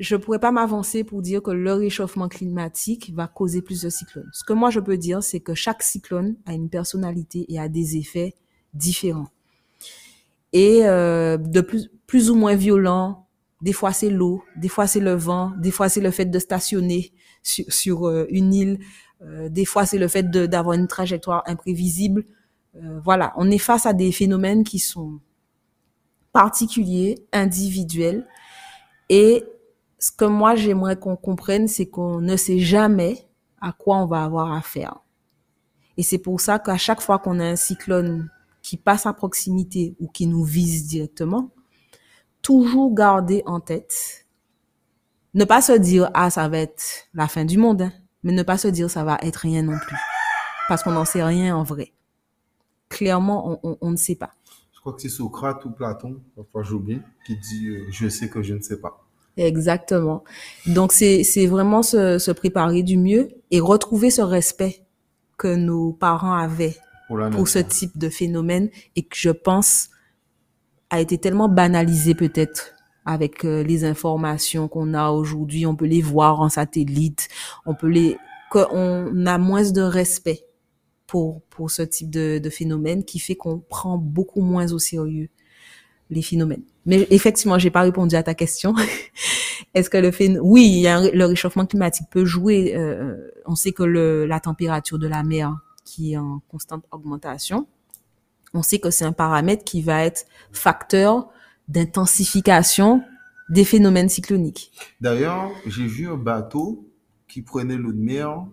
je 0.01 0.17
pourrais 0.17 0.41
pas 0.41 0.51
m'avancer 0.51 1.05
pour 1.05 1.23
dire 1.23 1.41
que 1.41 1.53
le 1.53 1.73
réchauffement 1.73 2.29
climatique 2.29 3.13
va 3.15 3.29
causer 3.29 3.63
plus 3.63 3.83
de 3.83 3.91
cyclones. 3.91 4.29
Ce 4.33 4.43
que 4.45 4.53
moi 4.53 4.71
je 4.71 4.81
peux 4.81 4.97
dire, 4.97 5.23
c'est 5.23 5.41
que 5.41 5.55
chaque 5.55 5.83
cyclone 5.83 6.37
a 6.47 6.53
une 6.53 6.69
personnalité 6.69 7.47
et 7.49 7.61
a 7.61 7.69
des 7.69 7.97
effets 7.97 8.35
différents. 8.73 9.29
Et 10.53 10.81
euh, 10.85 11.37
de 11.37 11.61
plus, 11.61 11.91
plus 12.07 12.31
ou 12.31 12.35
moins 12.35 12.57
violents. 12.57 13.21
Des 13.63 13.73
fois 13.73 13.93
c'est 13.93 14.11
l'eau, 14.11 14.43
des 14.57 14.69
fois 14.69 14.87
c'est 14.87 15.01
le 15.01 15.15
vent, 15.15 15.53
des 15.57 15.71
fois 15.71 15.89
c'est 15.89 16.03
le 16.03 16.11
fait 16.11 16.27
de 16.27 16.39
stationner 16.39 17.15
sur, 17.45 17.73
sur 17.73 18.09
euh, 18.09 18.27
une 18.31 18.53
île, 18.53 18.79
euh, 19.23 19.49
des 19.49 19.65
fois 19.65 19.87
c'est 19.87 19.99
le 19.99 20.09
fait 20.09 20.29
d'avoir 20.31 20.75
une 20.75 20.89
trajectoire 20.89 21.45
imprévisible. 21.47 22.25
Euh, 22.77 22.99
voilà, 23.05 23.33
on 23.37 23.49
est 23.51 23.59
face 23.59 23.87
à 23.87 23.93
des 23.93 24.11
phénomènes 24.11 24.65
qui 24.65 24.81
sont 24.81 25.21
particuliers, 26.33 27.25
individuels. 27.33 28.27
Et 29.09 29.45
ce 30.01 30.11
que 30.11 30.25
moi 30.25 30.57
j'aimerais 30.57 30.99
qu'on 30.99 31.15
comprenne, 31.15 31.69
c'est 31.69 31.87
qu'on 31.87 32.21
ne 32.21 32.37
sait 32.37 32.59
jamais 32.59 33.29
à 33.61 33.73
quoi 33.73 33.99
on 33.99 34.07
va 34.07 34.25
avoir 34.25 34.53
affaire. 34.53 34.97
Et 35.97 36.03
c'est 36.03 36.19
pour 36.19 36.41
ça 36.41 36.59
qu'à 36.59 36.77
chaque 36.77 37.01
fois 37.01 37.21
qu'on 37.21 37.39
a 37.39 37.45
un 37.45 37.57
cyclone 37.57 38.29
qui 38.63 38.77
passe 38.77 39.07
à 39.07 39.13
proximité 39.13 39.95
ou 40.01 40.09
qui 40.09 40.27
nous 40.27 40.43
vise 40.43 40.87
directement, 40.89 41.51
toujours 42.43 42.93
garder 42.93 43.43
en 43.47 43.61
tête, 43.61 44.24
ne 45.35 45.45
pas 45.45 45.61
se 45.61 45.73
dire 45.73 46.11
ah 46.15 46.31
ça 46.31 46.49
va 46.49 46.59
être 46.59 47.09
la 47.15 47.29
fin 47.29 47.45
du 47.45 47.59
monde, 47.59 47.83
hein, 47.83 47.93
mais 48.23 48.33
ne 48.33 48.43
pas 48.43 48.59
se 48.59 48.69
dire 48.69 48.91
ça 48.91 49.05
va 49.05 49.19
être 49.23 49.37
rien 49.37 49.63
non 49.63 49.79
plus, 49.79 49.97
parce 50.69 50.83
qu'on 50.83 50.93
n'en 50.93 51.05
sait 51.05 51.23
rien 51.23 51.57
en 51.57 51.63
vrai 51.63 51.93
clairement, 52.95 53.61
on, 53.63 53.91
ne 53.91 53.97
sait 53.97 54.15
pas. 54.15 54.31
Je 54.73 54.81
crois 54.81 54.93
que 54.93 55.03
c'est 55.03 55.09
Socrate 55.09 55.65
ou 55.65 55.71
Platon, 55.71 56.21
parfois 56.37 56.63
j'oublie, 56.63 57.01
qui 57.27 57.37
dit 57.37 57.69
euh, 57.69 57.87
je 57.91 58.09
sais 58.09 58.29
que 58.29 58.43
je 58.43 58.55
ne 58.55 58.61
sais 58.61 58.81
pas. 58.81 59.05
Exactement. 59.37 60.23
Donc 60.67 60.93
c'est 60.93 61.47
vraiment 61.47 61.83
se, 61.83 62.31
préparer 62.31 62.83
du 62.83 62.97
mieux 62.97 63.31
et 63.51 63.61
retrouver 63.61 64.11
ce 64.11 64.23
respect 64.23 64.85
que 65.37 65.55
nos 65.57 65.93
parents 65.93 66.35
avaient 66.35 66.77
pour, 67.09 67.49
ce 67.49 67.59
type 67.59 67.99
de 67.99 68.09
phénomène 68.09 68.71
et 68.95 69.03
que 69.03 69.17
je 69.17 69.31
pense 69.31 69.89
a 70.91 71.01
été 71.01 71.19
tellement 71.19 71.49
banalisé 71.49 72.15
peut-être 72.15 72.74
avec 73.05 73.45
euh, 73.45 73.63
les 73.63 73.85
informations 73.85 74.69
qu'on 74.69 74.95
a 74.95 75.11
aujourd'hui. 75.11 75.67
On 75.67 75.77
peut 75.77 75.87
les 75.87 76.03
voir 76.03 76.41
en 76.41 76.49
satellite, 76.49 77.29
on 77.67 77.75
peut 77.75 77.89
les 77.89 78.17
qu'on 78.51 79.27
a 79.27 79.39
moins 79.39 79.69
de 79.71 79.81
respect 79.81 80.47
pour, 81.07 81.43
pour 81.51 81.71
ce 81.71 81.83
type 81.83 82.11
de, 82.11 82.39
de 82.39 82.51
phénomène 82.51 83.05
qui 83.05 83.19
fait 83.19 83.35
qu'on 83.35 83.59
prend 83.59 83.99
beaucoup 83.99 84.43
moins 84.43 84.73
au 84.73 84.79
sérieux 84.79 85.29
les 86.11 86.23
phénomènes. 86.23 86.63
Mais 86.87 87.07
effectivement, 87.11 87.59
j'ai 87.59 87.71
pas 87.71 87.83
répondu 87.83 88.15
à 88.15 88.23
ta 88.23 88.35
question. 88.35 88.75
Est-ce 89.75 89.91
que 89.91 89.97
le 89.97 90.11
phénomène, 90.11 90.43
oui, 90.45 90.67
il 90.67 90.81
y 90.81 90.87
a 90.87 91.11
le 91.11 91.25
réchauffement 91.25 91.67
climatique 91.67 92.07
peut 92.11 92.25
jouer. 92.25 92.75
Euh, 92.77 93.31
on 93.47 93.55
sait 93.55 93.73
que 93.73 93.83
le, 93.83 94.27
la 94.27 94.39
température 94.41 94.99
de 94.99 95.09
la 95.09 95.23
mer 95.23 95.57
qui 95.85 96.13
est 96.13 96.17
en 96.17 96.41
constante 96.49 96.85
augmentation, 96.93 97.67
on 98.53 98.63
sait 98.63 98.79
que 98.79 98.91
c'est 98.91 99.05
un 99.05 99.13
paramètre 99.13 99.65
qui 99.65 99.83
va 99.83 100.05
être 100.05 100.27
facteur 100.53 101.29
d'intensification 101.69 103.03
des 103.49 103.65
phénomènes 103.65 104.09
cycloniques. 104.09 104.73
D'ailleurs, 105.01 105.51
j'ai 105.67 105.87
vu 105.87 106.09
un 106.09 106.17
bateau 106.17 106.89
qui 107.29 107.43
prenait 107.43 107.77
l'eau 107.77 107.93
de 107.93 108.01
mer 108.01 108.45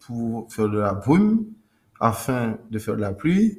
pour 0.00 0.52
faire 0.52 0.68
de 0.68 0.78
la 0.78 0.94
brume 0.94 1.46
afin 2.00 2.58
de 2.70 2.78
faire 2.78 2.96
de 2.96 3.00
la 3.00 3.12
pluie 3.12 3.58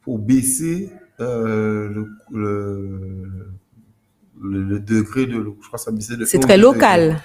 pour 0.00 0.18
baisser 0.18 0.90
euh, 1.20 1.88
le, 1.88 2.08
le, 2.32 3.54
le, 4.40 4.80
degré 4.80 5.26
de 5.26 5.36
l'eau. 5.36 5.56
Je 5.60 5.66
crois 5.66 5.78
que 5.78 5.84
ça 5.84 5.92
baissait 5.92 6.16
de 6.16 6.24
C'est 6.24 6.38
très 6.38 6.58
local. 6.58 7.20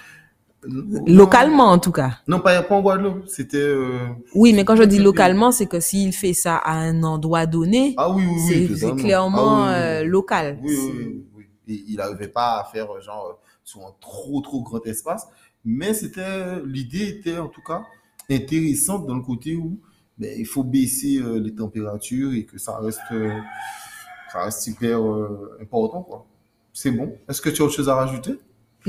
Localement, 0.64 1.72
en 1.72 1.80
tout 1.80 1.92
cas. 1.92 2.20
Non, 2.28 2.40
pas, 2.40 2.62
pas 2.62 2.76
en 2.76 2.82
Guadeloupe. 2.82 3.28
C'était. 3.28 3.58
Euh, 3.58 4.08
oui, 4.36 4.54
mais 4.54 4.66
quand 4.66 4.76
je 4.76 4.84
dis 4.84 5.00
localement, 5.00 5.52
c'est 5.52 5.68
que 5.68 5.80
s'il 5.80 6.12
fait 6.12 6.34
ça 6.34 6.58
à 6.58 6.74
un 6.74 7.04
endroit 7.04 7.46
donné, 7.46 7.94
ah, 7.98 8.12
oui, 8.12 8.24
oui, 8.28 8.78
c'est 8.78 8.96
clairement 8.96 9.64
ah 9.64 9.74
euh, 9.74 10.04
local. 10.04 10.60
Oui, 10.62 10.76
oui, 10.78 11.26
oui. 11.36 11.46
Et 11.68 11.84
il 11.88 11.96
n'arrivait 11.98 12.28
pas 12.28 12.60
à 12.60 12.64
faire 12.66 12.88
genre 13.02 13.28
euh, 13.30 13.46
sur 13.64 13.82
un 13.82 13.94
trop 14.02 14.42
trop 14.42 14.62
grand 14.62 14.86
espace, 14.86 15.28
mais 15.64 15.94
c'était 15.94 16.62
l'idée 16.66 17.08
était 17.08 17.38
en 17.38 17.48
tout 17.48 17.62
cas 17.66 17.84
intéressante 18.30 19.08
dans 19.08 19.16
le 19.16 19.22
côté 19.22 19.56
où 19.56 19.80
ben, 20.18 20.34
il 20.38 20.46
faut 20.46 20.64
baisser 20.64 21.20
euh, 21.20 21.40
les 21.40 21.56
températures 21.56 22.34
et 22.34 22.44
que 22.44 22.58
ça 22.58 22.78
reste, 22.80 23.00
ça 24.34 24.44
reste 24.44 24.68
hyper 24.68 25.00
important. 25.62 26.02
Quoi. 26.02 26.26
C'est 26.74 26.92
bon. 26.92 27.16
Est-ce 27.30 27.42
que 27.42 27.50
tu 27.50 27.62
as 27.62 27.66
autre 27.66 27.76
chose 27.76 27.88
à 27.88 27.96
rajouter? 27.96 28.40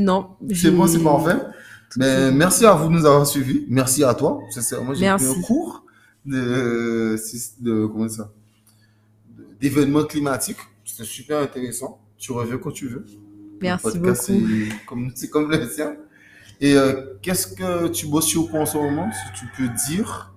Non. 0.01 0.37
C'est 0.55 0.71
bon, 0.71 0.87
c'est 0.87 1.03
parfait. 1.03 1.37
Mais 1.97 2.31
ben, 2.31 2.37
merci 2.37 2.67
à 2.67 2.73
vous 2.75 2.89
de 2.89 2.95
nous 2.95 3.07
avoir 3.07 3.27
suivis. 3.27 3.67
Merci 3.69 4.05
à 4.05 4.15
toi. 4.15 4.41
Moi, 4.85 4.95
j'ai 4.95 5.11
pris 5.13 5.27
un 5.27 5.43
cours 5.43 5.85
de, 6.25 7.17
de 7.61 7.87
comment 7.87 8.09
ça 8.09 8.31
d'événements 9.61 10.05
climatiques. 10.05 10.59
C'était 10.85 11.05
super 11.05 11.39
intéressant. 11.41 12.01
Tu 12.17 12.33
reviens 12.33 12.59
quand 12.59 12.71
tu 12.71 12.89
veux. 12.89 13.05
Merci 13.61 13.99
beaucoup. 13.99 14.15
C'est 14.15 14.81
comme, 14.87 15.13
comme 15.31 15.51
le 15.51 15.69
tien. 15.69 15.97
Et 16.61 16.77
qu'est-ce 17.23 17.47
que 17.49 17.89
tu 17.89 18.07
bosses 18.07 18.27
sur 18.27 18.55
en 18.55 18.67
ce 18.67 18.77
moment, 18.77 19.11
si 19.13 19.41
tu 19.41 19.47
peux 19.57 19.69
dire? 19.89 20.35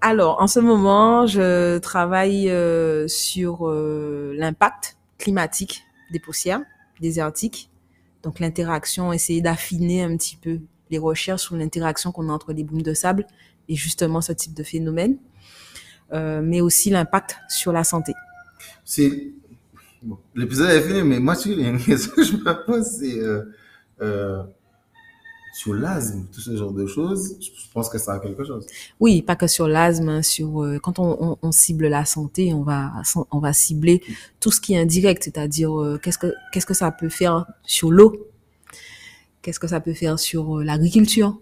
Alors, 0.00 0.40
en 0.40 0.46
ce 0.46 0.60
moment, 0.60 1.26
je 1.26 1.78
travaille 1.78 2.48
euh, 2.48 3.06
sur 3.06 3.68
euh, 3.68 4.32
l'impact 4.34 4.96
climatique 5.18 5.82
des 6.10 6.18
poussières 6.18 6.62
désertiques. 7.00 7.69
Donc, 8.22 8.40
l'interaction, 8.40 9.12
essayer 9.12 9.40
d'affiner 9.40 10.02
un 10.02 10.16
petit 10.16 10.36
peu 10.36 10.60
les 10.90 10.98
recherches 10.98 11.42
sur 11.42 11.56
l'interaction 11.56 12.12
qu'on 12.12 12.28
a 12.28 12.32
entre 12.32 12.52
les 12.52 12.64
boules 12.64 12.82
de 12.82 12.94
sable 12.94 13.26
et 13.68 13.76
justement 13.76 14.20
ce 14.20 14.32
type 14.32 14.54
de 14.54 14.62
phénomène, 14.62 15.16
euh, 16.12 16.40
mais 16.42 16.60
aussi 16.60 16.90
l'impact 16.90 17.36
sur 17.48 17.72
la 17.72 17.84
santé. 17.84 18.12
C'est 18.84 19.32
l'épisode 20.34 20.70
est 20.70 20.82
fini, 20.82 21.02
mais 21.02 21.20
moi, 21.20 21.34
une 21.46 21.78
question 21.84 22.12
que 22.12 22.22
je 22.24 22.32
me 22.32 22.66
pose, 22.66 22.84
c'est 22.84 23.20
sur 25.52 25.74
l'asthme, 25.74 26.26
tout 26.32 26.40
ce 26.40 26.56
genre 26.56 26.72
de 26.72 26.86
choses, 26.86 27.36
je 27.40 27.50
pense 27.72 27.88
que 27.88 27.98
ça 27.98 28.14
a 28.14 28.18
quelque 28.20 28.44
chose. 28.44 28.66
Oui, 29.00 29.22
pas 29.22 29.36
que 29.36 29.46
sur 29.46 29.66
l'asthme, 29.66 30.08
hein, 30.08 30.22
sur 30.22 30.62
euh, 30.62 30.78
quand 30.78 30.98
on, 30.98 31.52
cible 31.52 31.88
la 31.88 32.04
santé, 32.04 32.54
on 32.54 32.62
va 32.62 33.52
cibler 33.52 34.02
tout 34.38 34.50
ce 34.50 34.60
qui 34.60 34.74
est 34.74 34.78
indirect, 34.78 35.24
c'est-à-dire 35.24 35.78
euh, 35.78 35.98
qu'est-ce 35.98 36.66
que 36.66 36.74
ça 36.74 36.90
peut 36.92 37.08
faire 37.08 37.46
sur 37.64 37.90
l'eau, 37.90 38.28
qu'est-ce 39.42 39.60
que 39.60 39.66
ça 39.66 39.80
peut 39.80 39.94
faire 39.94 40.18
sur 40.18 40.58
euh, 40.58 40.64
l'agriculture? 40.64 41.38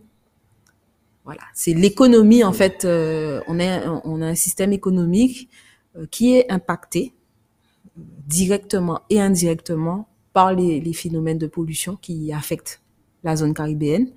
Voilà, 1.25 1.43
c'est 1.53 1.75
l'économie 1.75 2.43
en 2.43 2.55
fait. 2.55 2.87
on 2.87 3.61
a 3.61 4.01
on 4.05 4.23
un 4.23 4.35
système 4.35 4.73
économique 4.73 5.51
qui 6.11 6.35
est 6.35 6.51
impacté 6.51 7.13
directement 7.97 9.03
et 9.11 9.21
indirectement 9.21 10.09
par 10.33 10.55
les 10.55 10.93
phénomènes 10.95 11.37
de 11.37 11.47
pollution 11.47 11.97
qui 11.97 12.33
affectent 12.33 12.81
la 13.29 13.37
zone 13.37 13.55
caribéenne 13.55 14.09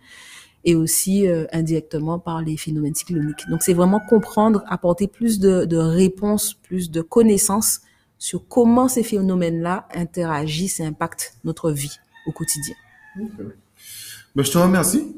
et 0.63 0.75
aussi 0.75 1.27
euh, 1.27 1.45
indirectement 1.51 2.19
par 2.19 2.41
les 2.41 2.55
phénomènes 2.57 2.95
cycloniques. 2.95 3.43
Donc 3.49 3.61
c'est 3.63 3.73
vraiment 3.73 3.99
comprendre, 4.09 4.63
apporter 4.67 5.07
plus 5.07 5.39
de, 5.39 5.65
de 5.65 5.77
réponses, 5.77 6.53
plus 6.53 6.91
de 6.91 7.01
connaissances 7.01 7.81
sur 8.17 8.47
comment 8.47 8.87
ces 8.87 9.03
phénomènes-là 9.03 9.87
interagissent 9.93 10.79
et 10.79 10.85
impactent 10.85 11.35
notre 11.43 11.71
vie 11.71 11.97
au 12.27 12.31
quotidien. 12.31 12.75
Ben, 14.35 14.43
je 14.43 14.51
te 14.51 14.57
remercie. 14.57 15.15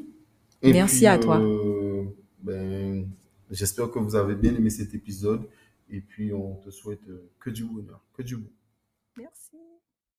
Merci 0.64 1.06
à 1.08 1.18
toi. 1.18 1.40
euh, 1.42 2.04
ben, 2.42 3.06
J'espère 3.52 3.92
que 3.92 4.00
vous 4.00 4.16
avez 4.16 4.36
bien 4.36 4.56
aimé 4.56 4.70
cet 4.70 4.94
épisode. 4.96 5.44
Et 5.92 6.00
puis, 6.00 6.34
on 6.34 6.56
te 6.56 6.72
souhaite 6.72 7.08
euh, 7.10 7.30
que 7.40 7.50
du 7.52 7.66
bonheur, 7.66 8.00
que 8.18 8.24
du 8.24 8.38
bon. 8.38 8.50
Merci. 9.18 9.53